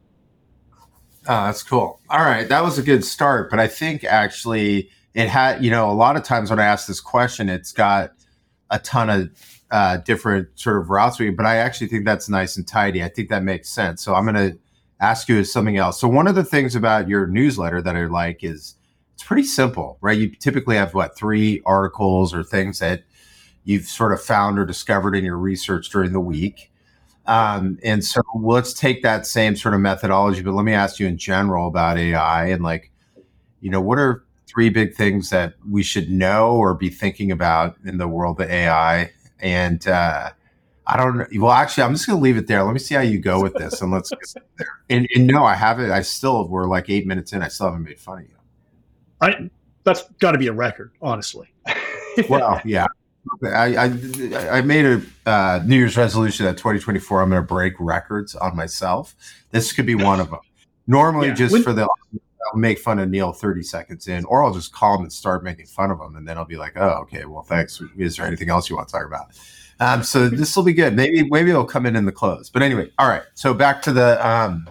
Oh, 1.27 1.47
that's 1.47 1.63
cool. 1.63 2.01
All 2.11 2.21
right, 2.21 2.49
that 2.49 2.63
was 2.63 2.79
a 2.79 2.83
good 2.83 3.05
start, 3.05 3.49
but 3.49 3.61
I 3.61 3.69
think 3.69 4.05
actually 4.05 4.91
it 5.15 5.29
had, 5.29 5.65
you 5.65 5.71
know, 5.71 5.91
a 5.91 5.93
lot 5.93 6.17
of 6.17 6.25
times 6.25 6.51
when 6.51 6.59
I 6.59 6.65
ask 6.65 6.87
this 6.87 7.01
question, 7.01 7.49
it's 7.49 7.73
got 7.73 8.11
a 8.71 8.79
ton 8.81 9.09
of 9.09 9.31
uh, 9.71 9.99
different 9.99 10.49
sort 10.57 10.79
of 10.79 10.91
routes, 10.91 11.19
but 11.19 11.47
I 11.47 11.57
actually 11.57 11.87
think 11.87 12.05
that's 12.05 12.29
nice 12.29 12.57
and 12.57 12.67
tidy. 12.67 13.05
I 13.05 13.09
think 13.09 13.29
that 13.29 13.45
makes 13.45 13.69
sense. 13.69 14.03
So 14.03 14.15
I'm 14.15 14.25
going 14.25 14.53
to 14.53 14.59
ask 15.01 15.29
you 15.29 15.45
something 15.45 15.77
else. 15.77 16.01
So 16.01 16.09
one 16.09 16.27
of 16.27 16.35
the 16.35 16.45
things 16.45 16.75
about 16.75 17.09
your 17.09 17.27
newsletter 17.27 17.81
that 17.83 17.97
I 17.97 18.07
like 18.07 18.43
is 18.43 18.75
it's 19.15 19.23
pretty 19.23 19.45
simple, 19.45 19.99
right? 20.01 20.19
You 20.19 20.35
typically 20.35 20.77
have 20.77 20.95
what 20.95 21.17
three 21.17 21.63
articles 21.67 22.35
or 22.35 22.43
things 22.43 22.79
that 22.81 23.03
you've 23.65 23.85
sort 23.85 24.13
of 24.13 24.23
found 24.23 24.59
or 24.59 24.65
discovered 24.65 25.15
in 25.15 25.25
your 25.25 25.37
research 25.37 25.91
during 25.91 26.13
the 26.13 26.21
week. 26.21 26.71
Um, 27.27 27.79
and 27.85 28.05
so 28.05 28.23
let's 28.35 28.73
take 28.73 29.03
that 29.03 29.27
same 29.27 29.55
sort 29.55 29.75
of 29.75 29.81
methodology, 29.81 30.43
but 30.43 30.55
let 30.55 30.65
me 30.65 30.73
ask 30.73 30.99
you 30.99 31.07
in 31.07 31.17
general 31.17 31.69
about 31.69 31.99
AI 31.99 32.47
and 32.47 32.63
like, 32.63 32.91
you 33.61 33.71
know, 33.71 33.81
what 33.81 33.99
are 33.99 34.25
three 34.47 34.69
big 34.69 34.95
things 34.95 35.31
that 35.31 35.55
we 35.69 35.83
should 35.83 36.11
know 36.11 36.57
or 36.57 36.75
be 36.75 36.89
thinking 36.89 37.31
about 37.31 37.77
in 37.85 37.99
the 37.99 38.09
world 38.09 38.41
of 38.41 38.51
AI? 38.51 39.11
And 39.39 39.87
uh, 39.87 40.31
I 40.87 40.97
don't 40.97 41.19
know. 41.19 41.27
Well, 41.37 41.53
actually, 41.53 41.85
I'm 41.85 41.93
just 41.93 42.07
going 42.07 42.19
to 42.19 42.23
leave 42.23 42.37
it 42.37 42.49
there. 42.49 42.65
Let 42.65 42.73
me 42.73 42.81
see 42.81 42.97
how 42.97 43.01
you 43.01 43.21
go 43.21 43.41
with 43.41 43.55
this, 43.55 43.81
and 43.81 43.93
let's 43.93 44.11
get 44.11 44.43
there. 44.59 44.81
And, 44.89 45.07
and 45.15 45.27
no, 45.27 45.45
I 45.45 45.55
haven't. 45.55 45.91
I 45.91 46.03
still 46.03 46.49
we're 46.49 46.67
like 46.67 46.91
eight 46.91 47.07
minutes 47.07 47.33
in. 47.33 47.43
I 47.43 47.49
still 47.49 47.67
haven't 47.67 47.85
made 47.85 48.01
fun 48.01 48.19
of 48.19 48.25
you. 48.25 48.35
I 49.21 49.51
that's 49.85 50.09
got 50.19 50.33
to 50.33 50.39
be 50.39 50.49
a 50.49 50.53
record, 50.53 50.91
honestly. 51.01 51.53
well, 52.29 52.61
yeah, 52.65 52.87
I, 53.45 53.77
I, 53.77 54.59
I 54.59 54.61
made 54.63 54.87
a 54.87 55.03
uh, 55.27 55.63
New 55.65 55.77
Year's 55.77 55.97
resolution 55.97 56.47
that 56.47 56.57
2024 56.57 57.23
I'm 57.23 57.31
going 57.31 57.43
to 57.43 57.47
break 57.47 57.75
records 57.79 58.35
on 58.35 58.57
myself. 58.57 59.15
This 59.51 59.73
could 59.73 59.87
be 59.87 59.95
one 59.95 60.21
of 60.21 60.31
them. 60.31 60.41
Normally, 60.87 61.29
yeah. 61.29 61.35
just 61.35 61.53
when, 61.53 61.63
for 61.63 61.73
the 61.73 61.89
I'll 62.53 62.59
make 62.59 62.79
fun 62.79 62.99
of 62.99 63.09
Neil 63.09 63.33
30 63.33 63.63
seconds 63.63 64.09
in, 64.09 64.25
or 64.25 64.43
I'll 64.43 64.53
just 64.53 64.73
call 64.73 64.97
him 64.97 65.03
and 65.03 65.13
start 65.13 65.45
making 65.45 65.67
fun 65.67 65.91
of 65.91 66.01
him, 66.01 66.17
and 66.17 66.27
then 66.27 66.37
I'll 66.39 66.45
be 66.45 66.57
like, 66.57 66.73
"Oh, 66.77 67.01
okay, 67.03 67.25
well, 67.25 67.43
thanks. 67.43 67.81
Is 67.97 68.17
there 68.17 68.27
anything 68.27 68.51
else 68.51 68.69
you 68.69 68.77
want 68.77 68.89
to 68.89 68.93
talk 68.93 69.07
about?" 69.07 69.29
Um, 69.79 70.03
so 70.03 70.29
this 70.31 70.57
will 70.57 70.63
be 70.63 70.73
good. 70.73 70.97
Maybe 70.97 71.29
maybe 71.29 71.51
it'll 71.51 71.65
come 71.65 71.87
in 71.87 71.97
in 71.97 72.07
the 72.07 72.13
close. 72.13 72.51
But 72.51 72.63
anyway, 72.63 72.91
all 72.99 73.09
right. 73.09 73.23
So 73.35 73.55
back 73.55 73.83
to 73.83 73.93
the, 73.93 74.27
um, 74.27 74.69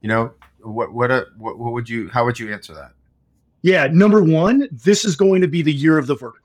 you 0.00 0.08
know, 0.08 0.32
what 0.60 0.92
what, 0.92 1.10
uh, 1.10 1.24
what 1.38 1.58
what 1.58 1.72
would 1.72 1.88
you 1.88 2.08
how 2.08 2.24
would 2.24 2.38
you 2.38 2.52
answer 2.52 2.74
that? 2.74 2.92
Yeah, 3.62 3.86
number 3.90 4.22
one, 4.22 4.68
this 4.70 5.04
is 5.04 5.16
going 5.16 5.40
to 5.40 5.48
be 5.48 5.62
the 5.62 5.72
year 5.72 5.96
of 5.96 6.06
the 6.06 6.16
vertical. 6.16 6.43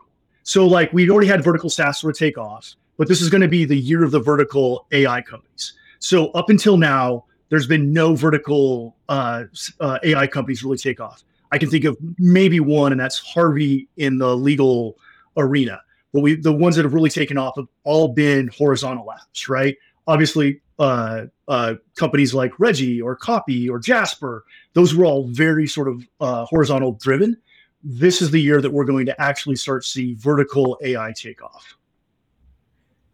So 0.50 0.66
like 0.66 0.91
we 0.91 1.08
already 1.12 1.28
had 1.28 1.43
vertical 1.43 1.70
SaaS 1.70 2.00
sort 2.00 2.16
of 2.16 2.18
take 2.18 2.36
off, 2.36 2.74
but 2.97 3.08
this 3.08 3.22
is 3.22 3.30
going 3.30 3.41
to 3.41 3.47
be 3.47 3.66
the 3.66 3.78
year 3.78 4.04
of 4.04 4.10
the 4.10 4.20
vertical 4.20 4.88
AI 4.91 5.22
companies. 5.22 5.74
So 6.00 6.32
up 6.32 6.50
until 6.50 6.76
now, 6.76 7.26
there's 7.50 7.68
been 7.68 7.93
no 7.93 8.16
vertical 8.16 8.95
uh, 9.10 9.43
uh, 9.80 10.00
AI 10.02 10.26
companies 10.26 10.64
really 10.64 10.80
take 10.80 11.00
off. 11.00 11.24
I 11.52 11.60
can 11.60 11.70
think 11.70 11.86
of 11.86 11.95
maybe 12.18 12.60
one, 12.60 12.91
and 12.91 13.00
that's 13.00 13.20
Harvey 13.20 13.88
in 13.97 14.18
the 14.18 14.36
legal 14.36 14.97
arena. 15.38 15.82
but 16.14 16.22
we 16.22 16.34
the 16.34 16.52
ones 16.52 16.78
that 16.78 16.84
have 16.84 16.95
really 16.95 17.12
taken 17.12 17.38
off 17.38 17.56
have 17.58 17.68
all 17.84 18.08
been 18.08 18.47
horizontal 18.47 19.06
apps, 19.06 19.50
right? 19.50 19.78
Obviously, 20.08 20.62
uh, 20.80 21.26
uh, 21.47 21.76
companies 21.95 22.34
like 22.34 22.60
Regie 22.60 23.00
or 23.00 23.16
Copy 23.16 23.70
or 23.70 23.78
Jasper, 23.78 24.45
those 24.74 24.95
were 24.95 25.06
all 25.06 25.28
very 25.28 25.68
sort 25.68 25.89
of 25.89 26.04
uh, 26.20 26.45
horizontal 26.45 26.93
driven. 26.93 27.38
This 27.84 28.22
is 28.22 28.32
the 28.32 28.42
year 28.42 28.62
that 28.62 28.72
we're 28.72 28.86
going 28.86 29.06
to 29.06 29.22
actually 29.22 29.56
start 29.56 29.84
to 29.84 29.88
see 29.88 30.14
vertical 30.16 30.78
AI 30.84 31.14
take 31.16 31.42
off. 31.42 31.78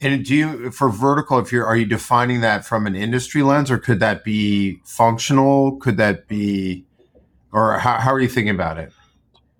And 0.01 0.25
do 0.25 0.35
you 0.35 0.71
for 0.71 0.89
vertical? 0.89 1.39
If 1.39 1.51
you're, 1.51 1.65
are 1.65 1.77
you 1.77 1.85
defining 1.85 2.41
that 2.41 2.65
from 2.65 2.85
an 2.85 2.95
industry 2.95 3.43
lens, 3.43 3.71
or 3.71 3.77
could 3.77 3.99
that 4.01 4.23
be 4.23 4.79
functional? 4.83 5.77
Could 5.77 5.97
that 5.97 6.27
be, 6.27 6.85
or 7.51 7.79
how, 7.79 7.99
how 7.99 8.13
are 8.13 8.19
you 8.19 8.27
thinking 8.27 8.53
about 8.53 8.77
it? 8.77 8.91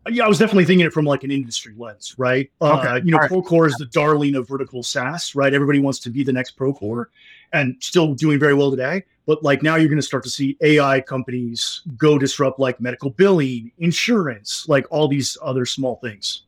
Yeah, 0.07 0.25
I 0.25 0.27
was 0.27 0.37
definitely 0.37 0.65
thinking 0.65 0.85
it 0.85 0.93
from 0.93 1.05
like 1.05 1.23
an 1.23 1.31
industry 1.31 1.73
lens, 1.75 2.13
right? 2.17 2.51
Uh, 2.61 2.79
okay. 2.79 3.05
you 3.05 3.11
know, 3.11 3.17
right. 3.17 3.31
Procore 3.31 3.65
is 3.65 3.75
the 3.75 3.87
darling 3.87 4.35
of 4.35 4.47
vertical 4.47 4.83
SaaS, 4.83 5.33
right? 5.33 5.51
Everybody 5.51 5.79
wants 5.79 5.99
to 5.99 6.11
be 6.11 6.23
the 6.23 6.33
next 6.33 6.57
Procore, 6.57 7.05
and 7.53 7.75
still 7.79 8.13
doing 8.13 8.37
very 8.37 8.53
well 8.53 8.69
today. 8.69 9.03
But 9.25 9.43
like 9.43 9.63
now, 9.63 9.75
you're 9.75 9.89
going 9.89 9.97
to 9.97 10.05
start 10.05 10.23
to 10.23 10.29
see 10.29 10.57
AI 10.61 11.01
companies 11.01 11.81
go 11.97 12.17
disrupt 12.17 12.59
like 12.59 12.79
medical 12.79 13.09
billing, 13.09 13.71
insurance, 13.79 14.65
like 14.67 14.85
all 14.91 15.07
these 15.07 15.37
other 15.41 15.65
small 15.65 15.95
things 15.97 16.43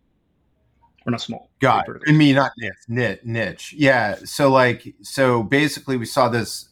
or 1.08 1.12
not 1.12 1.22
small. 1.22 1.50
Got 1.60 1.88
I 2.08 2.12
mean, 2.12 2.36
not 2.36 2.52
niche, 2.58 2.74
niche, 2.88 3.20
niche. 3.24 3.74
Yeah. 3.76 4.18
So 4.26 4.52
like, 4.52 4.94
so 5.02 5.42
basically, 5.42 5.98
we 5.98 6.06
saw 6.06 6.30
this. 6.30 6.70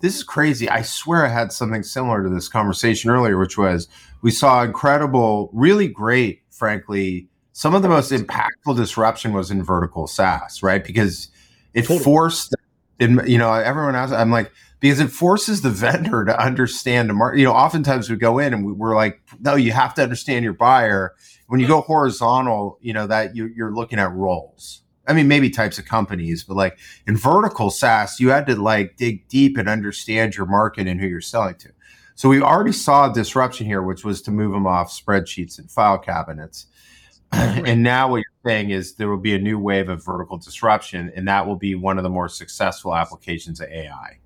This 0.00 0.16
is 0.16 0.24
crazy. 0.24 0.68
I 0.68 0.82
swear 0.82 1.24
I 1.24 1.30
had 1.30 1.52
something 1.52 1.82
similar 1.82 2.22
to 2.22 2.28
this 2.28 2.48
conversation 2.48 3.10
earlier, 3.10 3.38
which 3.38 3.56
was 3.56 3.88
we 4.20 4.30
saw 4.30 4.62
incredible, 4.62 5.48
really 5.54 5.88
great, 5.88 6.42
frankly. 6.50 7.28
Some 7.52 7.74
of 7.74 7.80
the 7.80 7.88
most 7.88 8.12
impactful 8.12 8.76
disruption 8.76 9.32
was 9.32 9.50
in 9.50 9.62
vertical 9.62 10.06
SaaS, 10.06 10.62
right? 10.62 10.84
Because 10.84 11.28
it 11.72 11.82
totally. 11.82 12.00
forced, 12.00 12.54
it, 12.98 13.26
you 13.26 13.38
know, 13.38 13.50
everyone 13.54 13.94
else. 13.94 14.12
I'm 14.12 14.30
like, 14.30 14.52
because 14.86 15.00
it 15.00 15.10
forces 15.10 15.62
the 15.62 15.70
vendor 15.86 16.24
to 16.24 16.40
understand 16.40 17.08
the 17.08 17.14
market. 17.14 17.38
You 17.38 17.44
know, 17.44 17.52
oftentimes 17.52 18.08
we 18.08 18.16
go 18.16 18.38
in 18.38 18.54
and 18.54 18.64
we, 18.64 18.72
we're 18.72 18.96
like, 18.96 19.20
no, 19.40 19.54
you 19.54 19.72
have 19.72 19.94
to 19.94 20.02
understand 20.02 20.44
your 20.44 20.54
buyer 20.54 21.14
when 21.46 21.60
you 21.60 21.66
go 21.66 21.80
mm-hmm. 21.80 21.86
horizontal, 21.86 22.78
you 22.80 22.92
know 22.92 23.06
that 23.06 23.36
you, 23.36 23.46
you're 23.46 23.74
looking 23.74 23.98
at 23.98 24.12
roles. 24.12 24.82
I 25.08 25.12
mean, 25.12 25.28
maybe 25.28 25.50
types 25.50 25.78
of 25.78 25.84
companies, 25.84 26.42
but 26.42 26.56
like 26.56 26.78
in 27.06 27.16
vertical 27.16 27.70
SaaS, 27.70 28.18
you 28.18 28.30
had 28.30 28.46
to 28.46 28.56
like 28.56 28.96
dig 28.96 29.28
deep 29.28 29.56
and 29.56 29.68
understand 29.68 30.36
your 30.36 30.46
market 30.46 30.88
and 30.88 31.00
who 31.00 31.06
you're 31.06 31.20
selling 31.20 31.54
to. 31.56 31.70
So 32.16 32.28
we 32.28 32.40
already 32.40 32.72
saw 32.72 33.10
a 33.10 33.14
disruption 33.14 33.66
here, 33.66 33.82
which 33.82 34.04
was 34.04 34.20
to 34.22 34.30
move 34.32 34.52
them 34.52 34.66
off 34.66 34.90
spreadsheets 34.90 35.58
and 35.58 35.70
file 35.70 35.98
cabinets. 35.98 36.66
and 37.32 37.82
now 37.82 38.10
what 38.10 38.16
you're 38.16 38.50
saying 38.52 38.70
is 38.70 38.94
there 38.94 39.08
will 39.08 39.16
be 39.16 39.34
a 39.34 39.38
new 39.38 39.58
wave 39.58 39.88
of 39.88 40.04
vertical 40.04 40.38
disruption, 40.38 41.12
and 41.14 41.28
that 41.28 41.46
will 41.46 41.56
be 41.56 41.74
one 41.74 41.98
of 41.98 42.02
the 42.02 42.10
more 42.10 42.28
successful 42.28 42.94
applications 42.94 43.60
of 43.60 43.68
AI. 43.68 44.18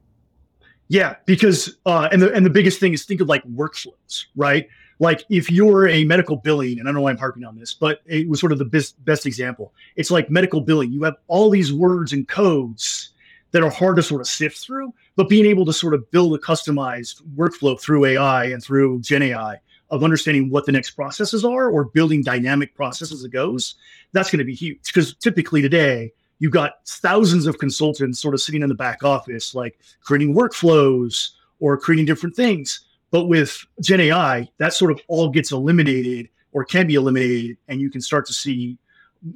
Yeah, 0.91 1.14
because 1.24 1.78
uh, 1.86 2.09
and 2.12 2.20
the 2.20 2.32
and 2.32 2.45
the 2.45 2.51
biggest 2.51 2.80
thing 2.80 2.93
is 2.93 3.05
think 3.05 3.20
of 3.20 3.28
like 3.28 3.45
workflows, 3.45 4.26
right? 4.34 4.68
like 5.01 5.24
if 5.30 5.51
you're 5.51 5.88
a 5.88 6.05
medical 6.05 6.36
billing, 6.36 6.78
and 6.78 6.82
I 6.82 6.84
don't 6.88 6.97
know 6.97 7.01
why 7.01 7.11
I'm 7.11 7.16
harping 7.16 7.43
on 7.43 7.59
this, 7.59 7.74
but 7.74 8.03
it 8.07 8.28
was 8.28 8.38
sort 8.38 8.53
of 8.53 8.59
the 8.59 8.66
best 8.66 9.03
best 9.05 9.26
example. 9.26 9.72
It's 9.97 10.11
like 10.11 10.30
medical 10.30 10.61
billing. 10.61 10.93
You 10.93 11.03
have 11.05 11.16
all 11.26 11.51
these 11.51 11.72
words 11.72 12.12
and 12.12 12.28
codes 12.28 13.11
that 13.53 13.62
are 13.62 13.70
hard 13.70 13.97
to 13.97 14.03
sort 14.03 14.20
of 14.20 14.28
sift 14.28 14.59
through, 14.59 14.95
but 15.16 15.28
being 15.28 15.47
able 15.47 15.64
to 15.64 15.72
sort 15.72 15.95
of 15.95 16.09
build 16.11 16.34
a 16.34 16.38
customized 16.38 17.22
workflow 17.34 17.80
through 17.80 18.05
AI 18.05 18.45
and 18.45 18.62
through 18.62 19.01
Gen 19.01 19.22
AI 19.22 19.59
of 19.88 20.05
understanding 20.05 20.51
what 20.51 20.66
the 20.66 20.72
next 20.72 20.91
processes 20.91 21.45
are 21.45 21.68
or 21.68 21.84
building 21.84 22.22
dynamic 22.22 22.76
processes 22.76 23.20
as 23.20 23.24
it 23.24 23.32
goes, 23.32 23.74
that's 24.12 24.30
going 24.30 24.38
to 24.38 24.45
be 24.45 24.55
huge. 24.55 24.78
Because 24.84 25.14
typically 25.14 25.62
today, 25.62 26.12
you've 26.41 26.53
got 26.53 26.72
thousands 26.86 27.47
of 27.47 27.59
consultants 27.59 28.20
sort 28.20 28.34
of 28.34 28.41
sitting 28.41 28.62
in 28.62 28.68
the 28.68 28.74
back 28.74 29.05
office, 29.05 29.55
like 29.55 29.78
creating 30.03 30.34
workflows 30.34 31.30
or 31.61 31.78
creating 31.78 32.07
different 32.07 32.34
things 32.34 32.84
but 33.11 33.26
with 33.26 33.64
Gen 33.80 34.01
AI, 34.01 34.49
that 34.59 34.72
sort 34.72 34.93
of 34.93 35.01
all 35.09 35.28
gets 35.28 35.53
eliminated 35.53 36.28
or 36.53 36.64
can 36.64 36.86
be 36.86 36.95
eliminated, 36.95 37.57
and 37.68 37.80
you 37.80 37.91
can 37.91 38.01
start 38.01 38.26
to 38.26 38.32
see, 38.32 38.78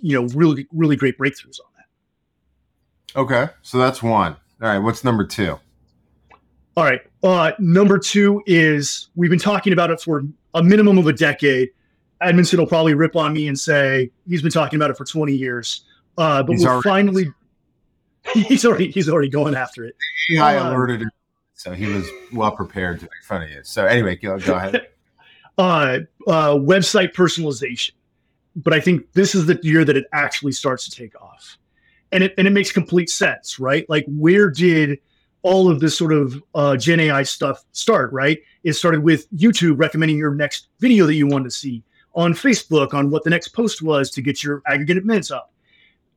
you 0.01 0.21
know, 0.21 0.29
really, 0.35 0.67
really 0.73 0.97
great 0.97 1.19
breakthroughs 1.19 1.59
on 1.61 1.73
that. 1.77 3.21
Okay. 3.21 3.53
So 3.63 3.79
that's 3.79 4.03
one. 4.03 4.37
All 4.63 4.69
right. 4.69 4.79
What's 4.79 5.05
number 5.05 5.25
two? 5.25 5.59
All 6.77 6.85
right. 6.85 7.01
Uh, 7.23 7.53
number 7.59 7.99
two 7.99 8.43
is 8.47 9.09
we've 9.15 9.31
been 9.31 9.39
talking 9.39 9.73
about 9.73 9.91
it 9.91 10.01
for 10.01 10.23
a 10.55 10.63
minimum 10.63 10.99
of 10.99 11.07
a 11.07 11.13
decade. 11.13 11.71
Amundson 12.23 12.59
will 12.59 12.67
probably 12.67 12.95
rip 12.95 13.17
on 13.17 13.33
me 13.33 13.49
and 13.49 13.59
say 13.59 14.11
he's 14.29 14.43
been 14.43 14.51
talking 14.51 14.77
about 14.77 14.91
it 14.91 14.97
for 14.97 15.05
20 15.05 15.33
years. 15.33 15.85
Uh, 16.17 16.43
but 16.43 16.53
he's 16.53 16.65
we're 16.65 16.83
finally 16.83 17.27
he's 18.33 18.65
already 18.65 18.91
he's 18.91 19.09
already 19.09 19.29
going 19.29 19.55
after 19.55 19.85
it. 19.85 19.97
I 20.41 20.57
uh, 20.57 20.71
alerted 20.71 21.03
him 21.03 21.11
so 21.55 21.73
he 21.73 21.87
was 21.87 22.07
well 22.33 22.51
prepared 22.51 22.99
to 23.01 23.05
make 23.05 23.25
fun 23.25 23.43
of 23.43 23.51
you. 23.51 23.61
So 23.63 23.87
anyway, 23.87 24.17
go, 24.17 24.39
go 24.39 24.55
ahead. 24.55 24.89
uh, 25.59 26.01
uh, 26.27 26.55
website 26.57 27.15
personalization, 27.15 27.93
but 28.55 28.75
I 28.75 28.81
think 28.81 29.11
this 29.13 29.35
is 29.35 29.47
the 29.47 29.59
year 29.63 29.85
that 29.85 29.97
it 29.97 30.05
actually 30.13 30.53
starts 30.53 30.87
to 30.87 30.91
take 30.91 31.19
off, 31.23 31.57
and 32.13 32.25
it 32.25 32.35
and 32.37 32.47
it 32.47 32.51
makes 32.51 32.71
complete 32.71 33.09
sense, 33.09 33.59
right? 33.59 33.89
Like 33.89 34.05
where 34.09 34.51
did 34.51 34.99
all 35.41 35.71
of 35.71 35.81
this 35.81 35.97
sort 35.97 36.13
of 36.13 36.43
uh, 36.55 36.77
Gen 36.77 37.01
AI 37.01 37.23
stuff 37.23 37.65
start? 37.73 38.13
Right, 38.13 38.43
it 38.65 38.75
started 38.75 39.03
with 39.03 39.31
YouTube 39.31 39.79
recommending 39.79 40.19
your 40.19 40.35
next 40.35 40.69
video 40.81 41.07
that 41.07 41.15
you 41.15 41.27
wanted 41.27 41.45
to 41.45 41.51
see 41.53 41.83
on 42.15 42.35
Facebook 42.35 42.93
on 42.93 43.11
what 43.11 43.25
the 43.25 43.31
next 43.31 43.49
post 43.49 43.81
was 43.81 44.11
to 44.11 44.21
get 44.23 44.43
your 44.43 44.61
aggregate 44.67 45.05
minutes 45.05 45.31
up. 45.31 45.51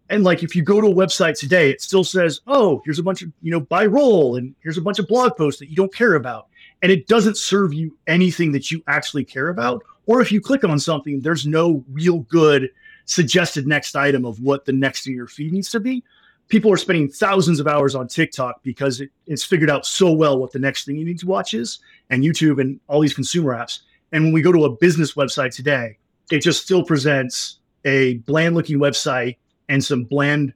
And 0.10 0.24
like 0.24 0.44
if 0.44 0.56
you 0.56 0.64
go 0.64 0.80
to 0.80 0.88
a 0.88 0.94
website 0.94 1.38
today, 1.38 1.70
it 1.70 1.82
still 1.82 2.04
says, 2.04 2.42
"Oh, 2.48 2.82
here's 2.86 3.00
a 3.00 3.04
bunch 3.04 3.22
of 3.22 3.32
you 3.42 3.52
know 3.52 3.60
by 3.60 3.86
role, 3.86 4.38
and 4.38 4.56
here's 4.62 4.78
a 4.78 4.82
bunch 4.82 5.00
of 5.00 5.08
blog 5.08 5.36
posts 5.36 5.60
that 5.60 5.70
you 5.70 5.76
don't 5.76 5.94
care 5.94 6.16
about," 6.16 6.48
and 6.82 6.92
it 6.92 7.08
doesn't 7.08 7.38
serve 7.38 7.74
you 7.74 7.96
anything 8.08 8.52
that 8.54 8.72
you 8.72 8.82
actually 8.88 9.26
care 9.26 9.50
about. 9.50 9.84
Or 10.06 10.22
if 10.22 10.32
you 10.32 10.40
click 10.40 10.64
on 10.64 10.80
something, 10.80 11.20
there's 11.20 11.46
no 11.46 11.84
real 11.92 12.20
good 12.20 12.70
suggested 13.06 13.68
next 13.68 13.96
item 13.96 14.26
of 14.26 14.40
what 14.42 14.66
the 14.66 14.74
next 14.74 15.08
in 15.08 15.14
your 15.14 15.28
feed 15.28 15.54
needs 15.54 15.70
to 15.72 15.80
be. 15.80 16.04
People 16.50 16.72
are 16.72 16.78
spending 16.78 17.10
thousands 17.10 17.60
of 17.60 17.68
hours 17.68 17.94
on 17.94 18.08
TikTok 18.08 18.64
because 18.64 19.02
it, 19.02 19.10
it's 19.26 19.44
figured 19.44 19.70
out 19.70 19.86
so 19.86 20.12
well 20.12 20.40
what 20.40 20.52
the 20.52 20.60
next 20.60 20.86
thing 20.86 20.96
you 20.96 21.06
need 21.06 21.20
to 21.20 21.28
watch 21.28 21.54
is, 21.54 21.80
and 22.10 22.24
YouTube 22.24 22.62
and 22.62 22.80
all 22.88 23.02
these 23.02 23.14
consumer 23.14 23.54
apps. 23.54 23.80
And 24.14 24.24
when 24.24 24.34
we 24.34 24.42
go 24.42 24.54
to 24.54 24.64
a 24.64 24.76
business 24.78 25.14
website 25.14 25.54
today, 25.54 25.98
it 26.32 26.40
just 26.40 26.64
still 26.64 26.84
presents 26.84 27.60
a 27.84 28.16
bland 28.20 28.56
looking 28.56 28.80
website 28.80 29.36
and 29.70 29.84
some 29.84 30.04
bland 30.04 30.54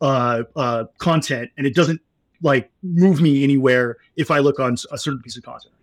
uh, 0.00 0.42
uh, 0.56 0.84
content, 0.98 1.50
and 1.56 1.66
it 1.66 1.74
doesn't 1.74 2.00
like 2.42 2.70
move 2.82 3.20
me 3.20 3.42
anywhere 3.42 3.96
if 4.16 4.30
I 4.30 4.38
look 4.38 4.60
on 4.60 4.76
a 4.92 4.98
certain 4.98 5.20
piece 5.22 5.36
of 5.36 5.44
content. 5.44 5.74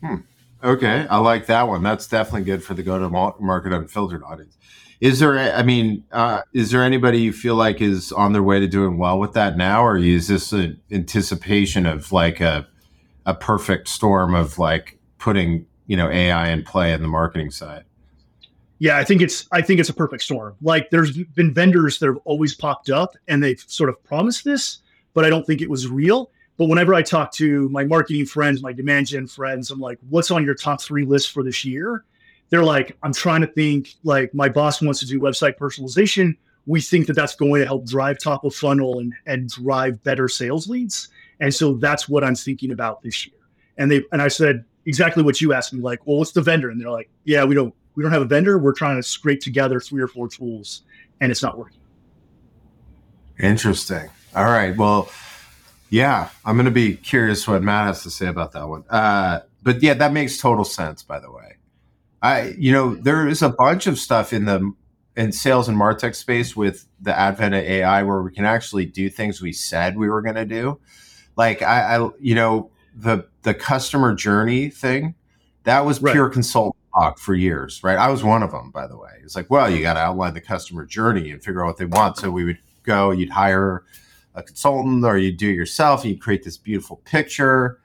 Hmm. 0.00 0.16
Okay, 0.62 1.06
I 1.08 1.18
like 1.18 1.46
that 1.46 1.68
one. 1.68 1.82
That's 1.82 2.06
definitely 2.06 2.44
good 2.44 2.64
for 2.64 2.74
the 2.74 2.82
go 2.82 2.98
to 2.98 3.08
market 3.08 3.72
unfiltered 3.72 4.22
audience. 4.22 4.56
Is 5.00 5.18
there? 5.18 5.38
I 5.38 5.62
mean, 5.62 6.04
uh, 6.12 6.42
is 6.54 6.70
there 6.70 6.82
anybody 6.82 7.20
you 7.20 7.32
feel 7.32 7.56
like 7.56 7.82
is 7.82 8.12
on 8.12 8.32
their 8.32 8.42
way 8.42 8.60
to 8.60 8.66
doing 8.66 8.96
well 8.96 9.18
with 9.18 9.34
that 9.34 9.56
now, 9.56 9.84
or 9.84 9.98
is 9.98 10.28
this 10.28 10.52
an 10.52 10.80
anticipation 10.90 11.84
of 11.84 12.12
like 12.12 12.40
a 12.40 12.66
a 13.26 13.34
perfect 13.34 13.88
storm 13.88 14.34
of 14.34 14.58
like 14.58 14.98
putting 15.18 15.66
you 15.86 15.96
know 15.96 16.08
AI 16.08 16.48
in 16.48 16.62
play 16.62 16.92
in 16.92 17.02
the 17.02 17.08
marketing 17.08 17.50
side? 17.50 17.84
Yeah, 18.84 18.98
I 18.98 19.04
think 19.04 19.22
it's 19.22 19.48
I 19.50 19.62
think 19.62 19.80
it's 19.80 19.88
a 19.88 19.94
perfect 19.94 20.22
storm. 20.24 20.56
Like 20.60 20.90
there's 20.90 21.16
been 21.16 21.54
vendors 21.54 21.98
that 22.00 22.06
have 22.06 22.18
always 22.26 22.54
popped 22.54 22.90
up 22.90 23.16
and 23.28 23.42
they've 23.42 23.64
sort 23.66 23.88
of 23.88 24.04
promised 24.04 24.44
this, 24.44 24.80
but 25.14 25.24
I 25.24 25.30
don't 25.30 25.46
think 25.46 25.62
it 25.62 25.70
was 25.70 25.88
real. 25.88 26.30
But 26.58 26.66
whenever 26.66 26.92
I 26.92 27.00
talk 27.00 27.32
to 27.32 27.66
my 27.70 27.82
marketing 27.82 28.26
friends, 28.26 28.62
my 28.62 28.74
demand 28.74 29.06
gen 29.06 29.26
friends, 29.26 29.70
I'm 29.70 29.80
like, 29.80 29.98
what's 30.10 30.30
on 30.30 30.44
your 30.44 30.54
top 30.54 30.82
three 30.82 31.06
list 31.06 31.32
for 31.32 31.42
this 31.42 31.64
year? 31.64 32.04
They're 32.50 32.62
like, 32.62 32.94
I'm 33.02 33.14
trying 33.14 33.40
to 33.40 33.46
think, 33.46 33.94
like, 34.04 34.34
my 34.34 34.50
boss 34.50 34.82
wants 34.82 35.00
to 35.00 35.06
do 35.06 35.18
website 35.18 35.56
personalization. 35.56 36.36
We 36.66 36.82
think 36.82 37.06
that 37.06 37.14
that's 37.14 37.34
going 37.34 37.62
to 37.62 37.66
help 37.66 37.86
drive 37.86 38.18
top 38.18 38.44
of 38.44 38.54
funnel 38.54 38.98
and, 38.98 39.14
and 39.24 39.48
drive 39.48 40.04
better 40.04 40.28
sales 40.28 40.68
leads. 40.68 41.08
And 41.40 41.52
so 41.52 41.72
that's 41.72 42.06
what 42.06 42.22
I'm 42.22 42.34
thinking 42.34 42.70
about 42.70 43.02
this 43.02 43.26
year. 43.26 43.34
And 43.78 43.90
they 43.90 44.02
and 44.12 44.20
I 44.20 44.28
said 44.28 44.66
exactly 44.84 45.22
what 45.22 45.40
you 45.40 45.54
asked 45.54 45.72
me, 45.72 45.80
like, 45.80 46.06
well, 46.06 46.18
what's 46.18 46.32
the 46.32 46.42
vendor? 46.42 46.68
And 46.68 46.78
they're 46.78 46.90
like, 46.90 47.08
yeah, 47.24 47.44
we 47.44 47.54
don't 47.54 47.74
we 47.94 48.02
don't 48.02 48.12
have 48.12 48.22
a 48.22 48.26
vendor. 48.26 48.58
We're 48.58 48.72
trying 48.72 48.96
to 48.96 49.02
scrape 49.02 49.40
together 49.40 49.80
three 49.80 50.02
or 50.02 50.08
four 50.08 50.28
tools, 50.28 50.82
and 51.20 51.30
it's 51.30 51.42
not 51.42 51.58
working. 51.58 51.78
Interesting. 53.38 54.10
All 54.34 54.44
right. 54.44 54.76
Well, 54.76 55.10
yeah, 55.90 56.30
I'm 56.44 56.56
going 56.56 56.64
to 56.66 56.72
be 56.72 56.96
curious 56.96 57.46
what 57.46 57.62
Matt 57.62 57.86
has 57.86 58.02
to 58.02 58.10
say 58.10 58.26
about 58.26 58.52
that 58.52 58.68
one. 58.68 58.84
Uh, 58.90 59.40
but 59.62 59.82
yeah, 59.82 59.94
that 59.94 60.12
makes 60.12 60.38
total 60.38 60.64
sense. 60.64 61.02
By 61.02 61.20
the 61.20 61.30
way, 61.30 61.56
I 62.22 62.54
you 62.58 62.72
know 62.72 62.94
there 62.94 63.28
is 63.28 63.42
a 63.42 63.48
bunch 63.48 63.86
of 63.86 63.98
stuff 63.98 64.32
in 64.32 64.44
the 64.44 64.72
in 65.16 65.30
sales 65.30 65.68
and 65.68 65.78
martech 65.78 66.14
space 66.14 66.56
with 66.56 66.86
the 67.00 67.16
advent 67.16 67.54
of 67.54 67.62
AI 67.62 68.02
where 68.02 68.22
we 68.22 68.32
can 68.32 68.44
actually 68.44 68.84
do 68.86 69.08
things 69.08 69.40
we 69.40 69.52
said 69.52 69.96
we 69.96 70.08
were 70.08 70.22
going 70.22 70.34
to 70.34 70.44
do. 70.44 70.80
Like 71.36 71.62
I, 71.62 71.96
I, 71.96 72.10
you 72.18 72.34
know, 72.34 72.70
the 72.94 73.26
the 73.42 73.54
customer 73.54 74.14
journey 74.14 74.70
thing 74.70 75.14
that 75.64 75.84
was 75.84 76.00
right. 76.00 76.12
pure 76.12 76.28
consulting 76.28 76.78
talk 76.94 77.18
for 77.18 77.34
years, 77.34 77.82
right? 77.82 77.98
I 77.98 78.08
was 78.10 78.22
one 78.22 78.42
of 78.42 78.52
them, 78.52 78.70
by 78.70 78.86
the 78.86 78.96
way. 78.96 79.10
It's 79.22 79.36
like, 79.36 79.50
well, 79.50 79.70
you 79.70 79.82
got 79.82 79.94
to 79.94 80.00
outline 80.00 80.34
the 80.34 80.40
customer 80.40 80.86
journey 80.86 81.30
and 81.30 81.42
figure 81.42 81.62
out 81.62 81.68
what 81.68 81.76
they 81.78 81.86
want. 81.86 82.18
So 82.18 82.30
we 82.30 82.44
would 82.44 82.58
go, 82.82 83.10
you'd 83.10 83.30
hire 83.30 83.84
a 84.34 84.42
consultant 84.42 85.04
or 85.04 85.18
you'd 85.18 85.36
do 85.36 85.50
it 85.50 85.54
yourself. 85.54 86.04
You'd 86.04 86.20
create 86.20 86.44
this 86.44 86.56
beautiful 86.56 86.96
picture. 87.04 87.80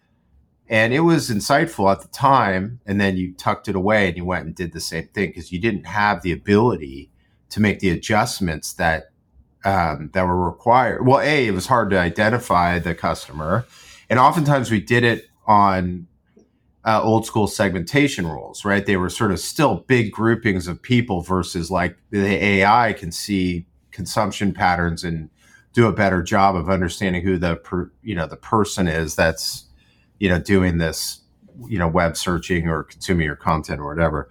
And 0.67 0.93
it 0.93 0.99
was 0.99 1.29
insightful 1.29 1.91
at 1.91 2.01
the 2.01 2.07
time. 2.09 2.79
And 2.85 3.01
then 3.01 3.17
you 3.17 3.33
tucked 3.33 3.67
it 3.67 3.75
away 3.75 4.07
and 4.07 4.17
you 4.17 4.25
went 4.25 4.45
and 4.45 4.55
did 4.55 4.73
the 4.73 4.79
same 4.79 5.07
thing 5.07 5.29
because 5.29 5.51
you 5.51 5.59
didn't 5.59 5.85
have 5.85 6.21
the 6.21 6.31
ability 6.31 7.09
to 7.49 7.59
make 7.59 7.79
the 7.79 7.89
adjustments 7.89 8.73
that 8.73 9.11
um, 9.65 10.09
that 10.13 10.25
were 10.25 10.49
required. 10.49 11.05
Well, 11.05 11.19
a 11.19 11.47
it 11.47 11.51
was 11.51 11.67
hard 11.67 11.89
to 11.89 11.99
identify 11.99 12.79
the 12.79 12.95
customer, 12.95 13.65
and 14.09 14.17
oftentimes 14.17 14.71
we 14.71 14.79
did 14.79 15.03
it 15.03 15.27
on 15.45 16.07
uh, 16.85 17.01
old 17.03 17.25
school 17.25 17.47
segmentation 17.47 18.25
rules, 18.25 18.63
right? 18.63 18.85
They 18.85 18.97
were 18.97 19.09
sort 19.09 19.31
of 19.31 19.39
still 19.39 19.77
big 19.87 20.11
groupings 20.11 20.67
of 20.67 20.81
people 20.81 21.21
versus 21.21 21.69
like 21.69 21.97
the 22.09 22.25
AI 22.25 22.93
can 22.93 23.11
see 23.11 23.65
consumption 23.91 24.53
patterns 24.53 25.03
and 25.03 25.29
do 25.73 25.87
a 25.87 25.93
better 25.93 26.23
job 26.23 26.55
of 26.55 26.69
understanding 26.69 27.21
who 27.21 27.37
the 27.37 27.57
per, 27.57 27.91
you 28.01 28.15
know 28.15 28.25
the 28.25 28.37
person 28.37 28.87
is 28.87 29.15
that's 29.15 29.65
you 30.19 30.29
know 30.29 30.39
doing 30.39 30.77
this 30.77 31.21
you 31.67 31.77
know 31.77 31.87
web 31.87 32.15
searching 32.15 32.67
or 32.67 32.83
consuming 32.83 33.25
your 33.25 33.35
content 33.35 33.79
or 33.81 33.85
whatever. 33.85 34.29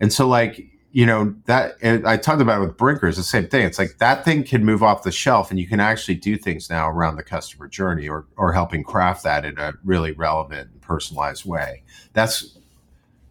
And 0.00 0.12
so 0.12 0.28
like 0.28 0.64
you 0.92 1.04
know 1.04 1.34
that 1.44 1.76
I 1.82 2.16
talked 2.16 2.40
about 2.40 2.62
it 2.62 2.66
with 2.66 2.76
Brinker. 2.76 3.08
It's 3.08 3.18
the 3.18 3.22
same 3.22 3.46
thing. 3.46 3.66
It's 3.66 3.78
like 3.78 3.98
that 3.98 4.24
thing 4.24 4.42
can 4.42 4.64
move 4.64 4.82
off 4.82 5.02
the 5.02 5.12
shelf, 5.12 5.50
and 5.50 5.60
you 5.60 5.66
can 5.66 5.80
actually 5.80 6.14
do 6.14 6.36
things 6.36 6.70
now 6.70 6.88
around 6.88 7.16
the 7.16 7.22
customer 7.22 7.68
journey, 7.68 8.08
or 8.08 8.26
or 8.36 8.52
helping 8.52 8.82
craft 8.82 9.22
that 9.24 9.44
in 9.44 9.58
a 9.58 9.74
really 9.84 10.12
relevant 10.12 10.70
and 10.72 10.80
personalized 10.80 11.44
way. 11.44 11.82
That's 12.14 12.58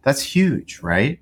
that's 0.02 0.22
huge, 0.22 0.80
right? 0.82 1.20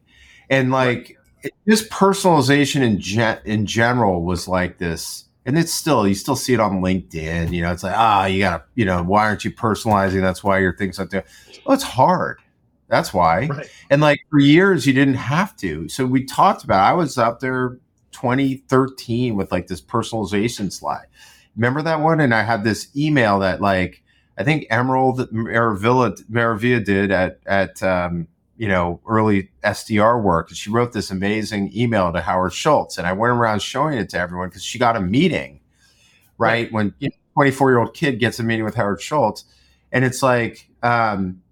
And 0.51 0.71
like 0.71 1.17
this 1.65 1.89
personalization 1.89 2.83
in 2.83 3.01
gen, 3.01 3.39
in 3.45 3.65
general 3.65 4.23
was 4.23 4.47
like 4.47 4.77
this, 4.77 5.25
and 5.47 5.59
it's 5.59 5.73
still 5.73 6.07
you 6.07 6.15
still 6.15 6.37
see 6.37 6.53
it 6.53 6.61
on 6.61 6.83
LinkedIn. 6.83 7.51
You 7.51 7.63
know, 7.63 7.73
it's 7.73 7.83
like 7.83 7.97
ah, 7.97 8.25
oh, 8.25 8.27
you 8.27 8.41
gotta, 8.41 8.63
you 8.75 8.85
know, 8.85 9.03
why 9.03 9.27
aren't 9.27 9.45
you 9.47 9.53
personalizing? 9.53 10.21
That's 10.21 10.45
why 10.45 10.59
your 10.59 10.77
things 10.77 10.99
aren't 10.99 11.13
there. 11.13 11.25
Well, 11.65 11.75
it's 11.75 11.83
hard 11.83 12.41
that's 12.89 13.13
why. 13.13 13.47
Right. 13.47 13.67
And 13.91 14.01
like 14.01 14.21
for 14.31 14.39
years, 14.39 14.87
you 14.87 14.93
didn't 14.93 15.15
have 15.15 15.57
to. 15.57 15.89
So 15.89 16.07
we 16.07 16.25
talked 16.25 16.65
about. 16.65 16.85
I 16.85 16.93
was 16.93 17.19
up 17.19 17.41
there 17.41 17.79
2013 18.13 19.37
with 19.37 19.51
like 19.51 19.67
this 19.67 19.81
personalization 19.81 20.73
slide. 20.73 21.07
Remember 21.57 21.83
that 21.83 22.01
one? 22.01 22.21
And 22.21 22.35
I 22.35 22.43
had 22.43 22.65
this 22.65 22.95
email 22.97 23.41
that 23.41 23.61
like 23.61 24.03
I 24.39 24.45
think 24.45 24.67
Emerald 24.71 25.31
Maravilla 25.33 26.17
Maravilla 26.31 26.85
did 26.85 27.11
at 27.11 27.41
at 27.47 27.83
um, 27.83 28.29
you 28.57 28.69
know 28.69 29.01
early 29.09 29.51
SDR 29.65 30.23
work. 30.23 30.51
And 30.51 30.57
she 30.57 30.71
wrote 30.71 30.93
this 30.93 31.11
amazing 31.11 31.73
email 31.75 32.13
to 32.13 32.21
Howard 32.21 32.53
Schultz, 32.53 32.99
and 32.99 33.07
I 33.07 33.13
went 33.13 33.33
around 33.33 33.63
showing 33.63 33.99
it 33.99 34.11
to 34.11 34.19
everyone 34.19 34.49
because 34.49 34.63
she 34.63 34.79
got 34.79 34.97
a 34.97 35.01
meeting, 35.01 35.61
right? 36.39 36.65
right. 36.65 36.73
When 36.73 36.95
you 37.01 37.09
know, 37.09 37.17
24 37.35 37.71
year 37.71 37.79
old 37.79 37.95
kid 37.95 38.21
gets 38.21 38.39
a 38.39 38.43
meeting 38.43 38.65
with 38.65 38.75
Howard 38.77 39.01
Schultz, 39.01 39.45
and 39.91 40.05
it's 40.05 40.23
like. 40.23 40.71
Um, 40.83 41.43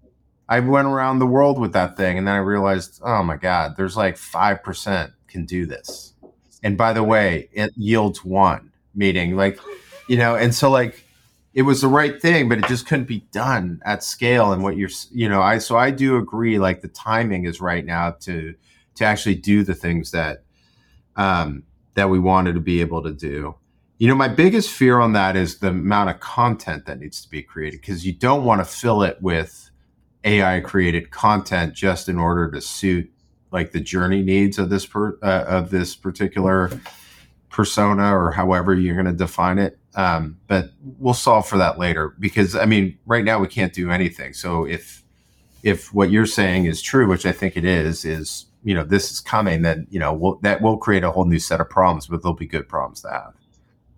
I 0.47 0.59
went 0.59 0.87
around 0.87 1.19
the 1.19 1.25
world 1.25 1.59
with 1.59 1.73
that 1.73 1.97
thing, 1.97 2.17
and 2.17 2.27
then 2.27 2.35
I 2.35 2.39
realized, 2.39 3.01
oh 3.03 3.23
my 3.23 3.37
god, 3.37 3.75
there's 3.77 3.97
like 3.97 4.17
five 4.17 4.63
percent 4.63 5.11
can 5.27 5.45
do 5.45 5.65
this. 5.65 6.13
And 6.63 6.77
by 6.77 6.93
the 6.93 7.03
way, 7.03 7.49
it 7.51 7.73
yields 7.75 8.23
one 8.23 8.71
meeting, 8.93 9.35
like 9.35 9.59
you 10.07 10.17
know, 10.17 10.35
and 10.35 10.53
so 10.53 10.69
like 10.69 11.03
it 11.53 11.63
was 11.63 11.81
the 11.81 11.87
right 11.87 12.21
thing, 12.21 12.49
but 12.49 12.57
it 12.57 12.67
just 12.67 12.85
couldn't 12.85 13.07
be 13.07 13.21
done 13.31 13.81
at 13.85 14.03
scale. 14.03 14.51
And 14.51 14.61
what 14.61 14.75
you're, 14.75 14.89
you 15.11 15.29
know, 15.29 15.41
I 15.41 15.57
so 15.57 15.77
I 15.77 15.89
do 15.89 16.17
agree, 16.17 16.59
like 16.59 16.81
the 16.81 16.89
timing 16.89 17.45
is 17.45 17.61
right 17.61 17.85
now 17.85 18.11
to 18.21 18.53
to 18.95 19.05
actually 19.05 19.35
do 19.35 19.63
the 19.63 19.73
things 19.73 20.11
that 20.11 20.43
um, 21.15 21.63
that 21.95 22.09
we 22.09 22.19
wanted 22.19 22.53
to 22.53 22.59
be 22.59 22.81
able 22.81 23.01
to 23.03 23.13
do. 23.13 23.55
You 23.97 24.09
know, 24.09 24.15
my 24.15 24.27
biggest 24.27 24.69
fear 24.69 24.99
on 24.99 25.13
that 25.13 25.37
is 25.37 25.59
the 25.59 25.69
amount 25.69 26.09
of 26.09 26.19
content 26.19 26.85
that 26.85 26.99
needs 26.99 27.21
to 27.21 27.29
be 27.29 27.41
created 27.41 27.79
because 27.79 28.05
you 28.05 28.11
don't 28.11 28.43
want 28.43 28.59
to 28.59 28.65
fill 28.65 29.01
it 29.03 29.21
with 29.21 29.64
AI 30.25 30.59
created 30.59 31.11
content 31.11 31.73
just 31.73 32.09
in 32.09 32.17
order 32.17 32.51
to 32.51 32.59
suit 32.59 33.11
like 33.51 33.71
the 33.71 33.79
journey 33.79 34.21
needs 34.21 34.57
of 34.59 34.69
this 34.69 34.85
per, 34.85 35.17
uh, 35.21 35.45
of 35.47 35.69
this 35.69 35.95
particular 35.95 36.69
persona 37.49 38.13
or 38.13 38.31
however 38.31 38.73
you're 38.73 38.95
going 38.95 39.05
to 39.05 39.13
define 39.13 39.59
it. 39.59 39.79
Um, 39.93 40.37
but 40.47 40.71
we'll 40.99 41.13
solve 41.13 41.47
for 41.47 41.57
that 41.57 41.79
later 41.79 42.13
because 42.19 42.55
I 42.55 42.65
mean, 42.65 42.97
right 43.05 43.23
now 43.23 43.39
we 43.39 43.47
can't 43.47 43.71
do 43.71 43.91
anything. 43.91 44.33
So 44.33 44.65
if 44.65 45.03
if 45.63 45.93
what 45.93 46.11
you're 46.11 46.25
saying 46.25 46.65
is 46.65 46.81
true, 46.81 47.07
which 47.07 47.25
I 47.25 47.31
think 47.31 47.55
it 47.55 47.63
is, 47.63 48.03
is 48.03 48.45
you 48.63 48.75
know 48.75 48.83
this 48.83 49.11
is 49.11 49.21
coming, 49.21 49.61
then 49.61 49.87
you 49.89 49.99
know 49.99 50.13
we'll, 50.13 50.35
that 50.41 50.61
will 50.61 50.77
create 50.77 51.03
a 51.03 51.11
whole 51.11 51.25
new 51.25 51.39
set 51.39 51.61
of 51.61 51.69
problems, 51.69 52.07
but 52.07 52.23
they'll 52.23 52.33
be 52.33 52.45
good 52.45 52.67
problems 52.67 53.01
to 53.01 53.09
have. 53.09 53.33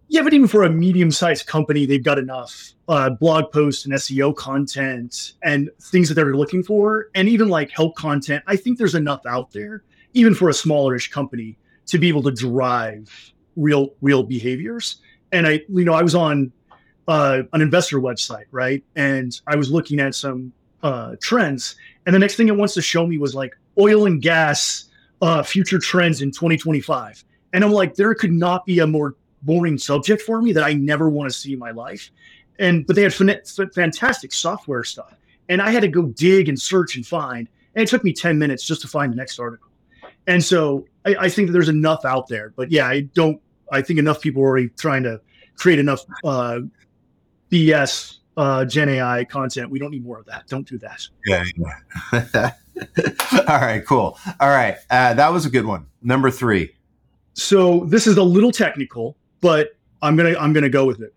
Yeah, 0.10 0.22
but 0.22 0.34
even 0.34 0.48
for 0.48 0.64
a 0.64 0.70
medium-sized 0.70 1.48
company, 1.48 1.86
they've 1.86 2.04
got 2.04 2.18
enough 2.18 2.74
uh, 2.88 3.10
blog 3.10 3.52
posts 3.52 3.86
and 3.86 3.94
SEO 3.94 4.34
content 4.36 5.34
and 5.44 5.70
things 5.82 6.08
that 6.08 6.16
they're 6.16 6.36
looking 6.36 6.64
for, 6.64 7.10
and 7.14 7.28
even 7.28 7.50
like 7.50 7.70
help 7.72 7.96
content. 7.96 8.44
I 8.48 8.56
think 8.56 8.78
there's 8.78 8.96
enough 8.96 9.26
out 9.26 9.52
there, 9.52 9.84
even 10.14 10.34
for 10.34 10.48
a 10.50 10.54
smallerish 10.54 11.12
company, 11.12 11.58
to 11.88 11.98
be 11.98 12.08
able 12.08 12.24
to 12.24 12.32
drive 12.32 13.34
real 13.58 13.94
real 14.02 14.24
behaviors. 14.24 14.98
And 15.34 15.46
I, 15.46 15.62
you 15.68 15.84
know, 15.84 15.94
I 15.94 16.04
was 16.04 16.16
on 16.16 16.54
uh, 17.10 17.44
an 17.52 17.62
investor 17.62 18.00
website, 18.00 18.46
right, 18.52 18.84
and 18.96 19.40
I 19.48 19.58
was 19.58 19.70
looking 19.70 20.00
at 20.00 20.16
some 20.16 20.54
uh, 20.84 21.18
trends, 21.22 21.76
and 22.06 22.16
the 22.16 22.20
next 22.20 22.38
thing 22.38 22.48
it 22.48 22.56
wants 22.56 22.74
to 22.76 22.82
show 22.82 23.06
me 23.06 23.18
was 23.18 23.36
like 23.36 23.54
oil 23.78 24.06
and 24.06 24.22
gas 24.22 24.86
uh, 25.22 25.44
future 25.44 25.80
trends 25.80 26.22
in 26.22 26.32
2025, 26.32 27.26
and 27.52 27.66
I'm 27.66 27.72
like, 27.72 27.96
there 27.96 28.14
could 28.16 28.32
not 28.32 28.66
be 28.66 28.80
a 28.80 28.88
more 28.88 29.16
boring 29.42 29.78
subject 29.78 30.22
for 30.22 30.42
me 30.42 30.52
that 30.54 30.64
I 30.64 30.74
never 30.74 31.10
want 31.10 31.32
to 31.32 31.38
see 31.38 31.54
in 31.54 31.60
my 31.60 31.72
life. 31.72 32.12
And 32.60 32.86
but 32.88 32.96
they 32.96 33.04
had 33.04 33.14
fantastic 33.14 34.34
software 34.34 34.84
stuff, 34.84 35.14
and 35.48 35.62
I 35.62 35.70
had 35.70 35.82
to 35.82 35.88
go 35.88 36.04
dig 36.04 36.50
and 36.50 36.60
search 36.60 36.96
and 36.96 37.06
find, 37.06 37.48
and 37.76 37.84
it 37.84 37.88
took 37.88 38.04
me 38.04 38.14
ten 38.14 38.40
minutes 38.40 38.64
just 38.64 38.82
to 38.82 38.88
find 38.88 39.12
the 39.12 39.18
next 39.18 39.40
article. 39.40 39.70
And 40.26 40.44
so 40.44 40.86
I, 41.06 41.16
I 41.20 41.30
think 41.30 41.48
that 41.48 41.54
there's 41.54 41.70
enough 41.70 42.04
out 42.04 42.28
there, 42.28 42.54
but 42.56 42.72
yeah, 42.72 42.88
I 42.88 43.02
don't. 43.02 43.40
I 43.72 43.82
think 43.82 44.00
enough 44.00 44.22
people 44.22 44.42
are 44.42 44.48
already 44.48 44.70
trying 44.70 45.04
to 45.04 45.22
create 45.56 45.78
enough 45.78 46.06
uh, 46.24 46.62
BS 47.52 48.18
uh, 48.38 48.64
Gen 48.66 48.90
AI 48.90 49.26
content. 49.26 49.70
We 49.70 49.80
don't 49.80 49.92
need 49.92 50.06
more 50.06 50.20
of 50.20 50.26
that. 50.28 50.48
Don't 50.48 50.68
do 50.68 50.78
that. 50.78 51.06
Yeah. 51.26 51.44
yeah. 52.14 52.52
All 53.48 53.60
right. 53.60 53.84
Cool. 53.86 54.18
All 54.40 54.50
right. 54.50 54.78
Uh, 54.90 55.14
that 55.16 55.34
was 55.34 55.46
a 55.46 55.50
good 55.50 55.66
one. 55.66 55.88
Number 56.02 56.32
three. 56.32 56.74
So 57.34 57.86
this 57.86 58.08
is 58.08 58.18
a 58.18 58.24
little 58.24 58.52
technical, 58.52 59.18
but 59.42 59.76
I'm 60.02 60.16
gonna 60.16 60.36
I'm 60.40 60.54
gonna 60.54 60.70
go 60.70 60.86
with 60.86 61.02
it. 61.02 61.14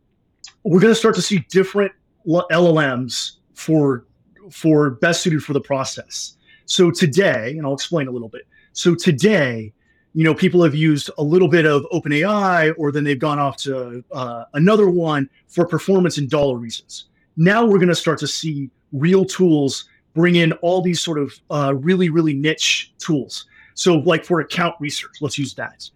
We're 0.65 0.81
gonna 0.81 0.95
start 0.95 1.15
to 1.17 1.23
see 1.23 1.45
different 1.51 1.93
LLMs 2.27 3.33
for 3.55 4.05
for 4.51 4.91
best 4.91 5.23
suited 5.23 5.43
for 5.43 5.53
the 5.53 5.61
process. 5.61 6.37
So 6.67 6.91
today, 6.91 7.55
and 7.57 7.67
I'll 7.67 7.75
explain 7.75 8.09
a 8.09 8.11
little 8.11 8.29
bit. 8.29 8.43
So 8.73 8.95
today, 8.95 9.73
you 10.15 10.25
know, 10.25 10.35
people 10.35 10.63
have 10.63 10.75
used 10.75 11.11
a 11.19 11.23
little 11.23 11.49
bit 11.49 11.67
of 11.67 11.85
OpenAI, 11.93 12.75
or 12.77 12.93
then 12.93 13.05
they've 13.05 13.19
gone 13.19 13.39
off 13.39 13.57
to 13.59 14.05
uh, 14.13 14.45
another 14.55 14.89
one 14.89 15.29
for 15.49 15.67
performance 15.67 16.19
and 16.19 16.29
dollar 16.29 16.57
reasons. 16.57 17.07
Now 17.37 17.65
we're 17.65 17.79
going 17.79 17.89
to 17.89 17.95
start 17.95 18.19
to 18.21 18.27
see 18.27 18.71
real 18.93 19.25
tools 19.25 19.89
bring 20.15 20.37
in 20.37 20.53
all 20.55 20.83
these 20.83 21.01
sort 21.01 21.19
of 21.19 21.33
uh, 21.51 21.75
really, 21.77 22.09
really 22.09 22.35
niche 22.35 22.93
tools. 22.99 23.47
So, 23.75 23.95
like 23.95 24.25
for 24.25 24.41
account 24.41 24.75
research, 24.81 25.17
let's 25.21 25.39
use 25.39 25.55
that 25.55 25.91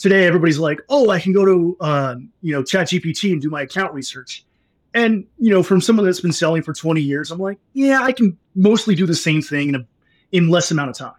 today 0.00 0.26
everybody's 0.26 0.58
like, 0.58 0.80
oh, 0.88 1.10
I 1.10 1.20
can 1.20 1.32
go 1.32 1.44
to 1.44 1.76
um, 1.80 2.30
you 2.42 2.52
know 2.52 2.62
ChatGPT 2.62 3.32
and 3.32 3.40
do 3.40 3.50
my 3.50 3.62
account 3.62 3.94
research. 3.94 4.44
And 4.94 5.24
you 5.38 5.50
know, 5.50 5.62
from 5.62 5.80
someone 5.80 6.04
that's 6.04 6.20
been 6.20 6.32
selling 6.32 6.62
for 6.62 6.72
20 6.72 7.00
years, 7.00 7.30
I'm 7.30 7.38
like, 7.38 7.58
yeah, 7.74 8.02
I 8.02 8.10
can 8.10 8.36
mostly 8.56 8.96
do 8.96 9.06
the 9.06 9.14
same 9.14 9.40
thing 9.40 9.68
in 9.68 9.74
a 9.76 9.86
in 10.32 10.48
less 10.48 10.72
amount 10.72 10.90
of 10.90 10.96
time. 10.96 11.12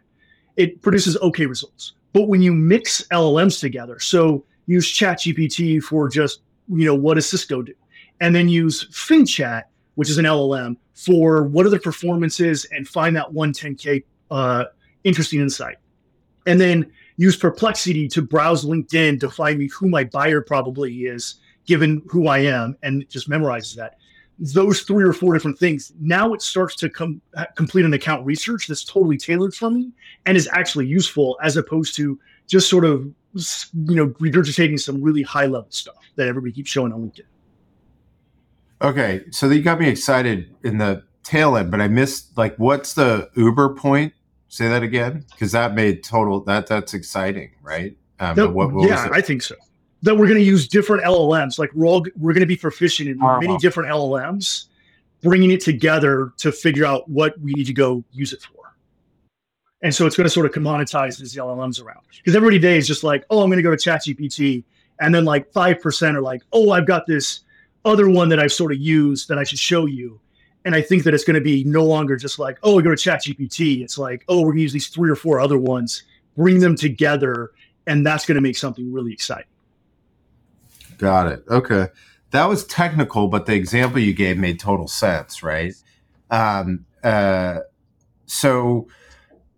It 0.58 0.82
produces 0.82 1.16
okay 1.18 1.46
results. 1.46 1.94
But 2.12 2.28
when 2.28 2.42
you 2.42 2.54
mix 2.54 3.08
LLMs 3.08 3.62
together, 3.62 4.00
so 4.00 4.44
use 4.66 4.92
ChatGPT 4.92 5.82
for 5.82 6.10
just 6.10 6.42
you 6.68 6.86
know 6.86 6.96
what 6.96 7.14
does 7.14 7.30
Cisco 7.30 7.62
do, 7.62 7.74
and 8.20 8.36
then 8.36 8.50
use 8.50 8.88
FinChat, 8.90 9.64
which 9.96 10.10
is 10.10 10.18
an 10.18 10.26
LLM, 10.26 10.76
for 10.94 11.44
what 11.44 11.66
are 11.66 11.70
the 11.70 11.80
performances 11.80 12.66
and 12.72 12.88
find 12.88 13.16
that 13.16 13.28
110k 13.28 14.04
uh, 14.32 14.66
interesting 15.04 15.40
insight, 15.40 15.78
and 16.46 16.60
then 16.60 16.92
use 17.18 17.36
Perplexity 17.36 18.08
to 18.10 18.22
browse 18.22 18.66
LinkedIn 18.66 19.20
to 19.20 19.30
find 19.30 19.60
me 19.60 19.68
who 19.68 19.90
my 19.90 20.04
buyer 20.04 20.42
probably 20.42 21.04
is, 21.04 21.36
given 21.66 22.02
who 22.08 22.28
I 22.28 22.40
am, 22.40 22.78
and 22.84 23.08
just 23.10 23.30
memorizes 23.30 23.76
that. 23.76 23.98
Those 24.40 24.82
three 24.82 25.04
or 25.04 25.14
four 25.14 25.34
different 25.34 25.60
things. 25.60 25.94
Now 26.00 26.34
it 26.34 26.42
starts 26.42 26.76
to 26.78 26.90
come 26.90 27.22
complete 27.56 27.86
an 27.86 27.94
account 27.94 28.26
research 28.26 28.68
that's 28.68 28.84
totally 28.84 29.18
tailored 29.18 29.54
for 29.54 29.70
me 29.70 29.92
and 30.26 30.36
is 30.36 30.50
actually 30.52 30.88
useful, 30.88 31.38
as 31.44 31.58
opposed 31.58 31.96
to 31.98 32.20
just 32.48 32.68
sort 32.70 32.86
of 32.86 33.04
you 33.34 33.96
know 33.96 34.08
regurgitating 34.20 34.80
some 34.80 35.02
really 35.02 35.22
high 35.22 35.46
level 35.46 35.70
stuff 35.70 35.96
that 36.16 36.28
everybody 36.28 36.52
keeps 36.52 36.70
showing 36.70 36.92
on 36.92 37.02
LinkedIn. 37.02 37.26
Okay, 38.82 39.26
so 39.30 39.48
you 39.48 39.62
got 39.62 39.80
me 39.80 39.88
excited 39.88 40.56
in 40.64 40.80
the 40.80 41.04
tail 41.24 41.56
end, 41.56 41.70
but 41.70 41.80
I 41.80 41.88
missed 41.88 42.36
like 42.36 42.56
what's 42.58 42.96
the 42.96 43.30
Uber 43.36 43.76
point 43.76 44.14
Say 44.52 44.68
that 44.68 44.84
again, 44.84 45.24
because 45.32 45.54
that 45.54 45.76
made 45.76 46.04
total 46.04 46.42
that 46.42 46.68
that's 46.68 46.94
exciting, 46.94 47.52
right? 47.62 47.96
Um, 48.20 48.36
that, 48.36 48.50
what, 48.50 48.74
what 48.74 48.86
yeah, 48.86 49.08
I 49.10 49.22
think 49.22 49.44
so. 49.44 49.56
That 50.02 50.18
we're 50.18 50.28
going 50.28 50.40
to 50.40 50.46
use 50.46 50.68
different 50.68 51.06
LLMs. 51.06 51.58
Like 51.58 51.72
we're 51.74 51.88
all 51.88 52.06
we're 52.18 52.34
going 52.34 52.42
to 52.42 52.46
be 52.46 52.58
proficient 52.58 53.08
in 53.08 53.18
many 53.18 53.58
different 53.60 53.90
LLMs, 53.90 54.66
bringing 55.22 55.52
it 55.52 55.62
together 55.62 56.34
to 56.40 56.52
figure 56.52 56.84
out 56.84 57.10
what 57.10 57.40
we 57.40 57.54
need 57.54 57.64
to 57.64 57.74
go 57.74 58.04
use 58.12 58.34
it 58.34 58.42
for. 58.42 58.76
And 59.84 59.96
so 59.96 60.06
it's 60.06 60.18
going 60.18 60.26
to 60.26 60.30
sort 60.30 60.46
of 60.46 60.52
commoditize 60.52 61.18
these 61.18 61.34
LLMs 61.34 61.82
around 61.82 62.02
because 62.18 62.36
everybody 62.36 62.60
today 62.60 62.78
is 62.78 62.88
just 62.88 63.06
like, 63.06 63.24
oh, 63.30 63.42
I'm 63.44 63.50
going 63.50 63.56
to 63.56 63.64
go 63.64 63.74
to 63.74 63.78
ChatGPT, 63.78 64.66
and 65.00 65.16
then 65.16 65.24
like 65.24 65.50
five 65.54 65.80
percent 65.80 66.18
are 66.18 66.22
like, 66.22 66.42
oh, 66.52 66.72
I've 66.72 66.86
got 66.86 67.08
this 67.08 67.40
other 67.86 68.10
one 68.10 68.28
that 68.28 68.40
I've 68.40 68.52
sort 68.52 68.74
of 68.74 68.80
used 68.80 69.30
that 69.30 69.38
I 69.38 69.46
should 69.46 69.60
show 69.60 69.86
you. 69.86 70.20
And 70.64 70.76
I 70.76 70.82
think 70.82 71.04
that 71.06 71.14
it's 71.14 71.24
going 71.24 71.36
to 71.36 71.42
be 71.42 71.64
no 71.64 71.84
longer 71.84 72.16
just 72.16 72.38
like, 72.38 72.60
oh, 72.62 72.76
we 72.76 72.84
go 72.84 72.94
to 72.94 72.96
ChatGPT. 72.96 73.82
It's 73.82 73.98
like, 73.98 74.24
oh, 74.28 74.42
we're 74.42 74.48
going 74.48 74.58
to 74.58 74.62
use 74.64 74.74
these 74.74 74.88
three 74.90 75.10
or 75.10 75.16
four 75.16 75.40
other 75.40 75.58
ones, 75.58 76.04
bring 76.38 76.60
them 76.60 76.76
together, 76.76 77.52
and 77.88 78.06
that's 78.06 78.26
going 78.26 78.36
to 78.36 78.42
make 78.42 78.58
something 78.58 78.94
really 78.94 79.12
exciting. 79.12 79.48
Got 80.98 81.32
it. 81.32 81.44
Okay. 81.50 81.88
That 82.30 82.46
was 82.46 82.64
technical, 82.66 83.28
but 83.28 83.48
the 83.48 83.56
example 83.56 84.00
you 84.00 84.14
gave 84.14 84.38
made 84.38 84.60
total 84.60 84.88
sense, 84.88 85.42
right? 85.42 85.74
Um, 86.30 86.86
uh, 87.04 87.62
so 88.28 88.88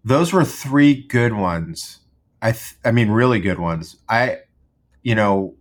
those 0.06 0.32
were 0.32 0.46
three 0.46 1.04
good 1.04 1.34
ones. 1.34 2.00
I, 2.42 2.52
th- 2.54 2.76
I 2.84 2.92
mean, 2.92 3.10
really 3.10 3.40
good 3.40 3.60
ones. 3.60 3.98
I, 4.08 4.40
you 5.02 5.16
know, 5.16 5.56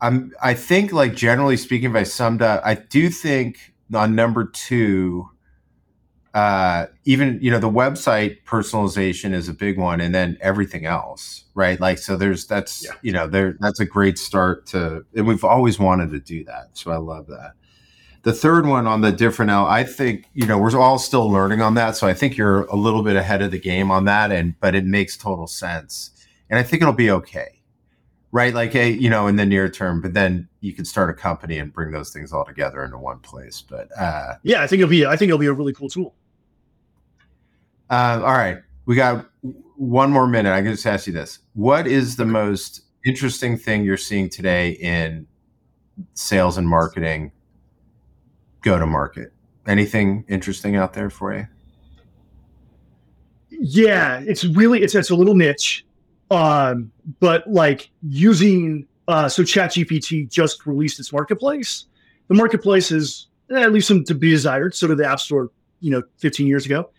I'm, 0.00 0.32
I 0.42 0.54
think, 0.54 0.92
like 0.92 1.14
generally 1.14 1.56
speaking, 1.56 1.90
if 1.90 1.96
I 1.96 2.02
summed 2.04 2.40
up, 2.40 2.62
I 2.64 2.74
do 2.74 3.10
think 3.10 3.74
on 3.94 4.14
number 4.14 4.44
two, 4.44 5.28
uh, 6.34 6.86
even 7.04 7.38
you 7.40 7.50
know 7.50 7.58
the 7.58 7.70
website 7.70 8.42
personalization 8.44 9.32
is 9.32 9.48
a 9.48 9.54
big 9.54 9.78
one, 9.78 10.00
and 10.00 10.14
then 10.14 10.38
everything 10.40 10.86
else, 10.86 11.44
right? 11.54 11.80
Like 11.80 11.98
so, 11.98 12.16
there's 12.16 12.46
that's 12.46 12.84
yeah. 12.84 12.92
you 13.02 13.12
know 13.12 13.26
there 13.26 13.56
that's 13.60 13.80
a 13.80 13.86
great 13.86 14.18
start 14.18 14.66
to, 14.66 15.04
and 15.14 15.26
we've 15.26 15.44
always 15.44 15.78
wanted 15.78 16.10
to 16.10 16.20
do 16.20 16.44
that, 16.44 16.70
so 16.74 16.90
I 16.90 16.96
love 16.96 17.26
that. 17.28 17.52
The 18.22 18.32
third 18.32 18.66
one 18.66 18.86
on 18.86 19.00
the 19.00 19.12
different 19.12 19.50
L, 19.50 19.66
I 19.66 19.84
think 19.84 20.26
you 20.34 20.46
know 20.46 20.58
we're 20.58 20.78
all 20.78 20.98
still 20.98 21.30
learning 21.30 21.62
on 21.62 21.74
that, 21.74 21.96
so 21.96 22.06
I 22.06 22.14
think 22.14 22.36
you're 22.36 22.64
a 22.64 22.76
little 22.76 23.02
bit 23.02 23.16
ahead 23.16 23.42
of 23.42 23.50
the 23.50 23.60
game 23.60 23.90
on 23.90 24.04
that, 24.04 24.30
and 24.30 24.58
but 24.60 24.74
it 24.74 24.84
makes 24.84 25.16
total 25.16 25.46
sense, 25.46 26.10
and 26.50 26.58
I 26.58 26.62
think 26.62 26.82
it'll 26.82 26.94
be 26.94 27.10
okay 27.10 27.58
right? 28.32 28.54
Like 28.54 28.74
a 28.74 28.90
you 28.90 29.10
know 29.10 29.26
in 29.26 29.36
the 29.36 29.46
near 29.46 29.68
term, 29.68 30.00
but 30.00 30.14
then 30.14 30.47
you 30.60 30.72
can 30.72 30.84
start 30.84 31.10
a 31.10 31.14
company 31.14 31.58
and 31.58 31.72
bring 31.72 31.90
those 31.90 32.10
things 32.12 32.32
all 32.32 32.44
together 32.44 32.84
into 32.84 32.98
one 32.98 33.18
place. 33.20 33.62
But 33.62 33.88
uh, 33.98 34.34
yeah, 34.42 34.62
I 34.62 34.66
think 34.66 34.80
it'll 34.80 34.90
be 34.90 35.06
I 35.06 35.16
think 35.16 35.28
it'll 35.28 35.38
be 35.38 35.46
a 35.46 35.52
really 35.52 35.72
cool 35.72 35.88
tool. 35.88 36.14
Uh, 37.90 38.20
all 38.22 38.32
right, 38.32 38.58
we 38.86 38.96
got 38.96 39.26
one 39.76 40.10
more 40.10 40.26
minute. 40.26 40.52
I 40.52 40.60
can 40.60 40.72
just 40.72 40.86
ask 40.86 41.06
you 41.06 41.12
this: 41.12 41.40
What 41.54 41.86
is 41.86 42.16
the 42.16 42.26
most 42.26 42.82
interesting 43.04 43.56
thing 43.56 43.84
you're 43.84 43.96
seeing 43.96 44.28
today 44.28 44.72
in 44.72 45.26
sales 46.14 46.58
and 46.58 46.68
marketing? 46.68 47.32
Go 48.62 48.78
to 48.78 48.86
market. 48.86 49.32
Anything 49.66 50.24
interesting 50.28 50.76
out 50.76 50.92
there 50.94 51.10
for 51.10 51.34
you? 51.34 51.46
Yeah, 53.50 54.20
it's 54.26 54.44
really 54.44 54.82
it's 54.82 54.94
it's 54.94 55.10
a 55.10 55.14
little 55.14 55.34
niche 55.34 55.84
um, 56.30 56.92
but 57.20 57.46
like 57.50 57.90
using 58.02 58.86
uh, 59.08 59.28
so 59.28 59.42
ChatGPT 59.42 60.30
just 60.30 60.66
released 60.66 61.00
its 61.00 61.12
marketplace. 61.12 61.86
The 62.28 62.34
marketplace 62.34 62.92
is 62.92 63.26
eh, 63.50 63.66
leaves 63.66 63.86
some 63.86 64.04
to 64.04 64.14
be 64.14 64.30
desired. 64.30 64.74
So 64.74 64.86
did 64.86 64.98
the 64.98 65.08
App 65.08 65.20
Store, 65.20 65.50
you 65.80 65.90
know, 65.90 66.02
15 66.18 66.46
years 66.46 66.66
ago. 66.66 66.90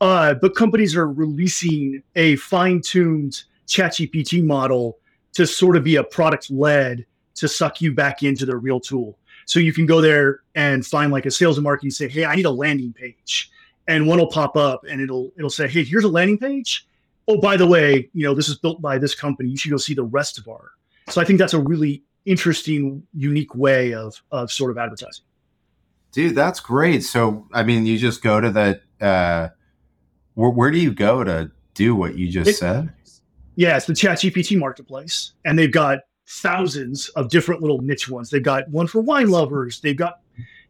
Uh, 0.00 0.34
but 0.34 0.54
companies 0.54 0.94
are 0.94 1.10
releasing 1.10 2.02
a 2.14 2.36
fine-tuned 2.36 3.42
ChatGPT 3.66 4.44
model 4.44 4.98
to 5.32 5.46
sort 5.46 5.76
of 5.76 5.84
be 5.84 5.96
a 5.96 6.04
product 6.04 6.50
led 6.50 7.04
to 7.34 7.48
suck 7.48 7.80
you 7.80 7.92
back 7.92 8.22
into 8.22 8.46
their 8.46 8.58
real 8.58 8.80
tool. 8.80 9.18
So 9.46 9.60
you 9.60 9.72
can 9.72 9.86
go 9.86 10.00
there 10.00 10.40
and 10.54 10.84
find 10.84 11.12
like 11.12 11.26
a 11.26 11.30
sales 11.30 11.58
and 11.58 11.64
marketing 11.64 11.90
say, 11.90 12.08
hey, 12.08 12.24
I 12.24 12.36
need 12.36 12.46
a 12.46 12.50
landing 12.50 12.92
page, 12.92 13.50
and 13.86 14.06
one 14.06 14.18
will 14.18 14.26
pop 14.26 14.56
up 14.56 14.84
and 14.88 15.00
it'll 15.00 15.32
it'll 15.36 15.50
say, 15.50 15.68
hey, 15.68 15.84
here's 15.84 16.04
a 16.04 16.08
landing 16.08 16.38
page 16.38 16.86
oh, 17.28 17.38
by 17.38 17.56
the 17.56 17.66
way, 17.66 18.08
you 18.12 18.24
know, 18.24 18.34
this 18.34 18.48
is 18.48 18.58
built 18.58 18.80
by 18.80 18.98
this 18.98 19.14
company. 19.14 19.48
You 19.48 19.56
should 19.56 19.70
go 19.70 19.76
see 19.76 19.94
the 19.94 20.04
rest 20.04 20.38
of 20.38 20.48
our. 20.48 20.72
So 21.08 21.20
I 21.20 21.24
think 21.24 21.38
that's 21.38 21.54
a 21.54 21.60
really 21.60 22.02
interesting, 22.24 23.02
unique 23.14 23.54
way 23.54 23.94
of 23.94 24.22
of 24.30 24.50
sort 24.50 24.70
of 24.70 24.78
advertising. 24.78 25.24
Dude, 26.12 26.34
that's 26.34 26.60
great. 26.60 27.04
So 27.04 27.46
I 27.52 27.62
mean, 27.62 27.86
you 27.86 27.98
just 27.98 28.22
go 28.22 28.40
to 28.40 28.50
the 28.50 28.80
uh, 29.00 29.48
where, 30.34 30.50
where 30.50 30.70
do 30.70 30.78
you 30.78 30.92
go 30.92 31.24
to 31.24 31.50
do 31.74 31.94
what 31.94 32.16
you 32.16 32.30
just 32.30 32.50
it, 32.50 32.56
said? 32.56 32.92
Yeah, 33.54 33.76
it's 33.76 33.86
the 33.86 33.92
ChatGPT 33.92 34.58
marketplace, 34.58 35.32
and 35.44 35.58
they've 35.58 35.72
got 35.72 36.00
thousands 36.28 37.08
of 37.10 37.30
different 37.30 37.62
little 37.62 37.80
niche 37.80 38.08
ones. 38.08 38.30
They've 38.30 38.42
got 38.42 38.68
one 38.70 38.86
for 38.86 39.00
wine 39.00 39.30
lovers. 39.30 39.80
They've 39.80 39.96
got 39.96 40.20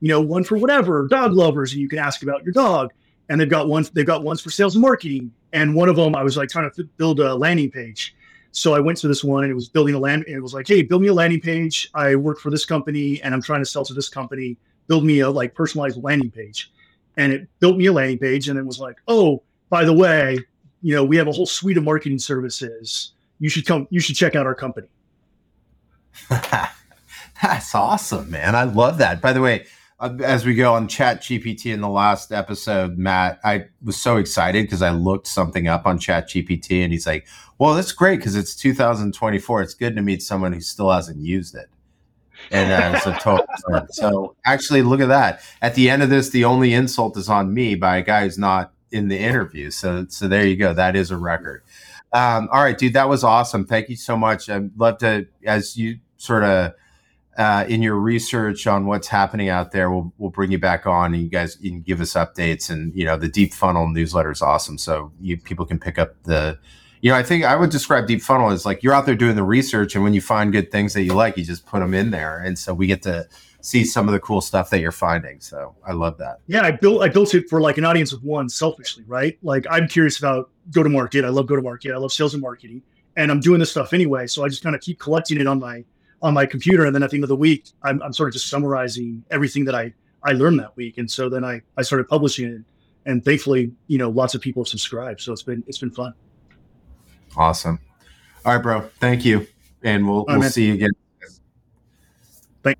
you 0.00 0.08
know 0.08 0.20
one 0.20 0.44
for 0.44 0.58
whatever 0.58 1.06
dog 1.08 1.32
lovers, 1.32 1.72
and 1.72 1.80
you 1.80 1.88
can 1.88 1.98
ask 1.98 2.22
about 2.22 2.44
your 2.44 2.52
dog. 2.52 2.92
And 3.28 3.40
they've 3.40 3.50
got 3.50 3.66
one. 3.66 3.86
They've 3.92 4.06
got 4.06 4.22
ones 4.22 4.40
for 4.40 4.50
sales 4.50 4.76
and 4.76 4.82
marketing 4.82 5.32
and 5.56 5.74
one 5.74 5.88
of 5.88 5.96
them, 5.96 6.14
I 6.14 6.22
was 6.22 6.36
like 6.36 6.50
trying 6.50 6.70
to 6.70 6.84
build 6.98 7.18
a 7.18 7.34
landing 7.34 7.70
page. 7.70 8.14
So 8.56 8.72
I 8.72 8.80
went 8.80 8.96
to 8.98 9.08
this 9.08 9.22
one 9.22 9.44
and 9.44 9.50
it 9.50 9.54
was 9.54 9.68
building 9.68 9.94
a 9.94 9.98
land. 9.98 10.24
It 10.26 10.40
was 10.40 10.54
like, 10.54 10.66
hey, 10.66 10.80
build 10.80 11.02
me 11.02 11.08
a 11.08 11.14
landing 11.14 11.42
page. 11.42 11.90
I 11.92 12.16
work 12.16 12.40
for 12.40 12.50
this 12.50 12.64
company 12.64 13.20
and 13.20 13.34
I'm 13.34 13.42
trying 13.42 13.60
to 13.60 13.66
sell 13.66 13.84
to 13.84 13.92
this 13.92 14.08
company. 14.08 14.56
Build 14.86 15.04
me 15.04 15.20
a 15.20 15.28
like 15.28 15.54
personalized 15.54 16.02
landing 16.02 16.30
page. 16.30 16.72
And 17.18 17.34
it 17.34 17.48
built 17.60 17.76
me 17.76 17.84
a 17.84 17.92
landing 17.92 18.16
page 18.16 18.48
and 18.48 18.58
it 18.58 18.64
was 18.64 18.80
like, 18.80 18.96
oh, 19.08 19.42
by 19.68 19.84
the 19.84 19.92
way, 19.92 20.38
you 20.80 20.94
know, 20.94 21.04
we 21.04 21.18
have 21.18 21.28
a 21.28 21.32
whole 21.32 21.44
suite 21.44 21.76
of 21.76 21.84
marketing 21.84 22.18
services. 22.18 23.12
You 23.40 23.50
should 23.50 23.66
come, 23.66 23.86
you 23.90 24.00
should 24.00 24.16
check 24.16 24.34
out 24.34 24.46
our 24.46 24.54
company. 24.54 24.88
That's 26.30 27.74
awesome, 27.74 28.30
man. 28.30 28.54
I 28.54 28.64
love 28.64 28.96
that. 28.98 29.20
By 29.20 29.34
the 29.34 29.42
way, 29.42 29.66
as 30.00 30.44
we 30.44 30.54
go 30.54 30.74
on 30.74 30.86
chat 30.88 31.22
gpt 31.22 31.72
in 31.72 31.80
the 31.80 31.88
last 31.88 32.30
episode 32.30 32.98
matt 32.98 33.40
i 33.44 33.64
was 33.82 33.96
so 33.96 34.16
excited 34.16 34.64
because 34.64 34.82
i 34.82 34.90
looked 34.90 35.26
something 35.26 35.68
up 35.68 35.86
on 35.86 35.98
chat 35.98 36.28
gpt 36.28 36.84
and 36.84 36.92
he's 36.92 37.06
like 37.06 37.26
well 37.58 37.74
that's 37.74 37.92
great 37.92 38.18
because 38.18 38.36
it's 38.36 38.54
2024 38.54 39.62
it's 39.62 39.74
good 39.74 39.96
to 39.96 40.02
meet 40.02 40.22
someone 40.22 40.52
who 40.52 40.60
still 40.60 40.90
hasn't 40.90 41.18
used 41.18 41.54
it. 41.54 41.68
And 42.50 42.70
uh, 42.70 42.96
it's 42.96 43.06
a 43.06 43.18
total 43.18 43.46
so 43.90 44.36
actually 44.44 44.82
look 44.82 45.00
at 45.00 45.08
that. 45.08 45.40
At 45.62 45.74
the 45.74 45.88
end 45.88 46.02
of 46.02 46.10
this 46.10 46.30
the 46.30 46.44
only 46.44 46.74
insult 46.74 47.16
is 47.16 47.28
on 47.28 47.54
me 47.54 47.74
by 47.74 47.96
a 47.96 48.02
guy 48.02 48.24
who's 48.24 48.38
not 48.38 48.72
in 48.90 49.08
the 49.08 49.18
interview. 49.18 49.70
So 49.70 50.06
so 50.08 50.28
there 50.28 50.46
you 50.46 50.56
go. 50.56 50.74
That 50.74 50.96
is 50.96 51.10
a 51.10 51.16
record. 51.16 51.62
Um, 52.12 52.48
all 52.52 52.62
right 52.62 52.76
dude 52.76 52.92
that 52.92 53.08
was 53.08 53.24
awesome. 53.24 53.64
Thank 53.64 53.88
you 53.88 53.96
so 53.96 54.16
much. 54.16 54.50
I'd 54.50 54.76
love 54.78 54.98
to 54.98 55.26
as 55.46 55.76
you 55.76 55.98
sort 56.18 56.44
of 56.44 56.74
uh, 57.36 57.66
in 57.68 57.82
your 57.82 57.96
research 57.96 58.66
on 58.66 58.86
what's 58.86 59.08
happening 59.08 59.48
out 59.48 59.72
there, 59.72 59.90
we'll 59.90 60.12
we'll 60.18 60.30
bring 60.30 60.50
you 60.50 60.58
back 60.58 60.86
on, 60.86 61.12
and 61.12 61.22
you 61.22 61.28
guys 61.28 61.58
you 61.60 61.70
can 61.70 61.82
give 61.82 62.00
us 62.00 62.14
updates. 62.14 62.70
And 62.70 62.94
you 62.94 63.04
know, 63.04 63.16
the 63.16 63.28
Deep 63.28 63.52
Funnel 63.52 63.88
newsletter 63.88 64.30
is 64.30 64.42
awesome, 64.42 64.78
so 64.78 65.12
you 65.20 65.36
people 65.36 65.66
can 65.66 65.78
pick 65.78 65.98
up 65.98 66.14
the. 66.24 66.58
You 67.02 67.10
know, 67.10 67.18
I 67.18 67.22
think 67.22 67.44
I 67.44 67.54
would 67.54 67.70
describe 67.70 68.06
Deep 68.06 68.22
Funnel 68.22 68.50
as 68.50 68.64
like 68.64 68.82
you're 68.82 68.94
out 68.94 69.04
there 69.04 69.14
doing 69.14 69.36
the 69.36 69.42
research, 69.42 69.94
and 69.94 70.02
when 70.02 70.14
you 70.14 70.22
find 70.22 70.50
good 70.50 70.72
things 70.72 70.94
that 70.94 71.02
you 71.02 71.12
like, 71.12 71.36
you 71.36 71.44
just 71.44 71.66
put 71.66 71.80
them 71.80 71.92
in 71.92 72.10
there, 72.10 72.38
and 72.40 72.58
so 72.58 72.72
we 72.72 72.86
get 72.86 73.02
to 73.02 73.28
see 73.60 73.84
some 73.84 74.08
of 74.08 74.12
the 74.12 74.20
cool 74.20 74.40
stuff 74.40 74.70
that 74.70 74.80
you're 74.80 74.92
finding. 74.92 75.40
So 75.40 75.74
I 75.84 75.92
love 75.92 76.16
that. 76.18 76.38
Yeah, 76.46 76.62
I 76.62 76.70
built 76.70 77.02
I 77.02 77.08
built 77.08 77.34
it 77.34 77.50
for 77.50 77.60
like 77.60 77.76
an 77.76 77.84
audience 77.84 78.12
of 78.12 78.24
one, 78.24 78.48
selfishly, 78.48 79.04
right? 79.06 79.38
Like 79.42 79.66
I'm 79.68 79.88
curious 79.88 80.18
about 80.18 80.50
go 80.70 80.82
to 80.82 80.88
market. 80.88 81.24
I 81.24 81.28
love 81.28 81.46
go 81.46 81.56
to 81.56 81.62
market. 81.62 81.92
I 81.92 81.98
love 81.98 82.12
sales 82.12 82.32
and 82.32 82.40
marketing, 82.40 82.82
and 83.16 83.30
I'm 83.30 83.40
doing 83.40 83.60
this 83.60 83.70
stuff 83.70 83.92
anyway. 83.92 84.26
So 84.26 84.42
I 84.42 84.48
just 84.48 84.62
kind 84.62 84.74
of 84.74 84.80
keep 84.80 84.98
collecting 84.98 85.38
it 85.38 85.46
on 85.46 85.60
my 85.60 85.84
on 86.26 86.34
my 86.34 86.44
computer. 86.44 86.84
And 86.84 86.94
then 86.94 87.02
at 87.02 87.10
the 87.10 87.16
end 87.16 87.24
of 87.24 87.28
the 87.28 87.36
week, 87.36 87.70
I'm, 87.82 88.02
I'm 88.02 88.12
sort 88.12 88.28
of 88.28 88.34
just 88.34 88.50
summarizing 88.50 89.24
everything 89.30 89.64
that 89.66 89.74
I, 89.74 89.94
I 90.24 90.32
learned 90.32 90.58
that 90.58 90.76
week. 90.76 90.98
And 90.98 91.10
so 91.10 91.28
then 91.28 91.44
I, 91.44 91.62
I 91.76 91.82
started 91.82 92.08
publishing 92.08 92.52
it 92.52 92.62
and 93.06 93.24
thankfully, 93.24 93.70
you 93.86 93.98
know, 93.98 94.10
lots 94.10 94.34
of 94.34 94.40
people 94.40 94.64
have 94.64 94.68
subscribed. 94.68 95.20
So 95.20 95.32
it's 95.32 95.44
been, 95.44 95.62
it's 95.68 95.78
been 95.78 95.92
fun. 95.92 96.12
Awesome. 97.36 97.78
All 98.44 98.54
right, 98.54 98.62
bro. 98.62 98.80
Thank 98.98 99.24
you. 99.24 99.46
And 99.82 100.08
we'll, 100.08 100.24
we'll 100.28 100.42
see 100.42 100.66
you 100.66 100.74
again. 100.74 100.90
Thank- 102.64 102.78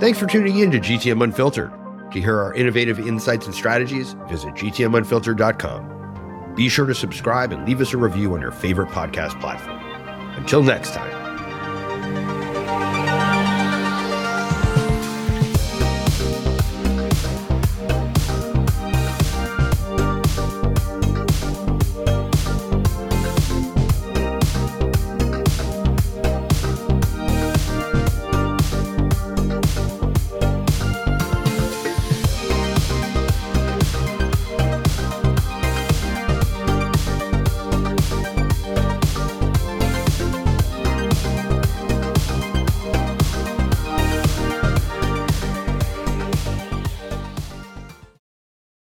Thanks 0.00 0.18
for 0.18 0.26
tuning 0.26 0.58
in 0.58 0.70
to 0.72 0.78
GTM 0.78 1.24
Unfiltered. 1.24 1.72
To 2.12 2.20
hear 2.20 2.38
our 2.38 2.52
innovative 2.54 2.98
insights 2.98 3.46
and 3.46 3.54
strategies, 3.54 4.14
visit 4.28 4.50
gtmunfiltered.com. 4.54 6.54
Be 6.56 6.68
sure 6.68 6.86
to 6.86 6.94
subscribe 6.94 7.52
and 7.52 7.66
leave 7.66 7.80
us 7.80 7.94
a 7.94 7.96
review 7.96 8.34
on 8.34 8.40
your 8.40 8.50
favorite 8.50 8.88
podcast 8.88 9.40
platform. 9.40 9.78
Until 10.36 10.62
next 10.62 10.92
time. 10.92 11.19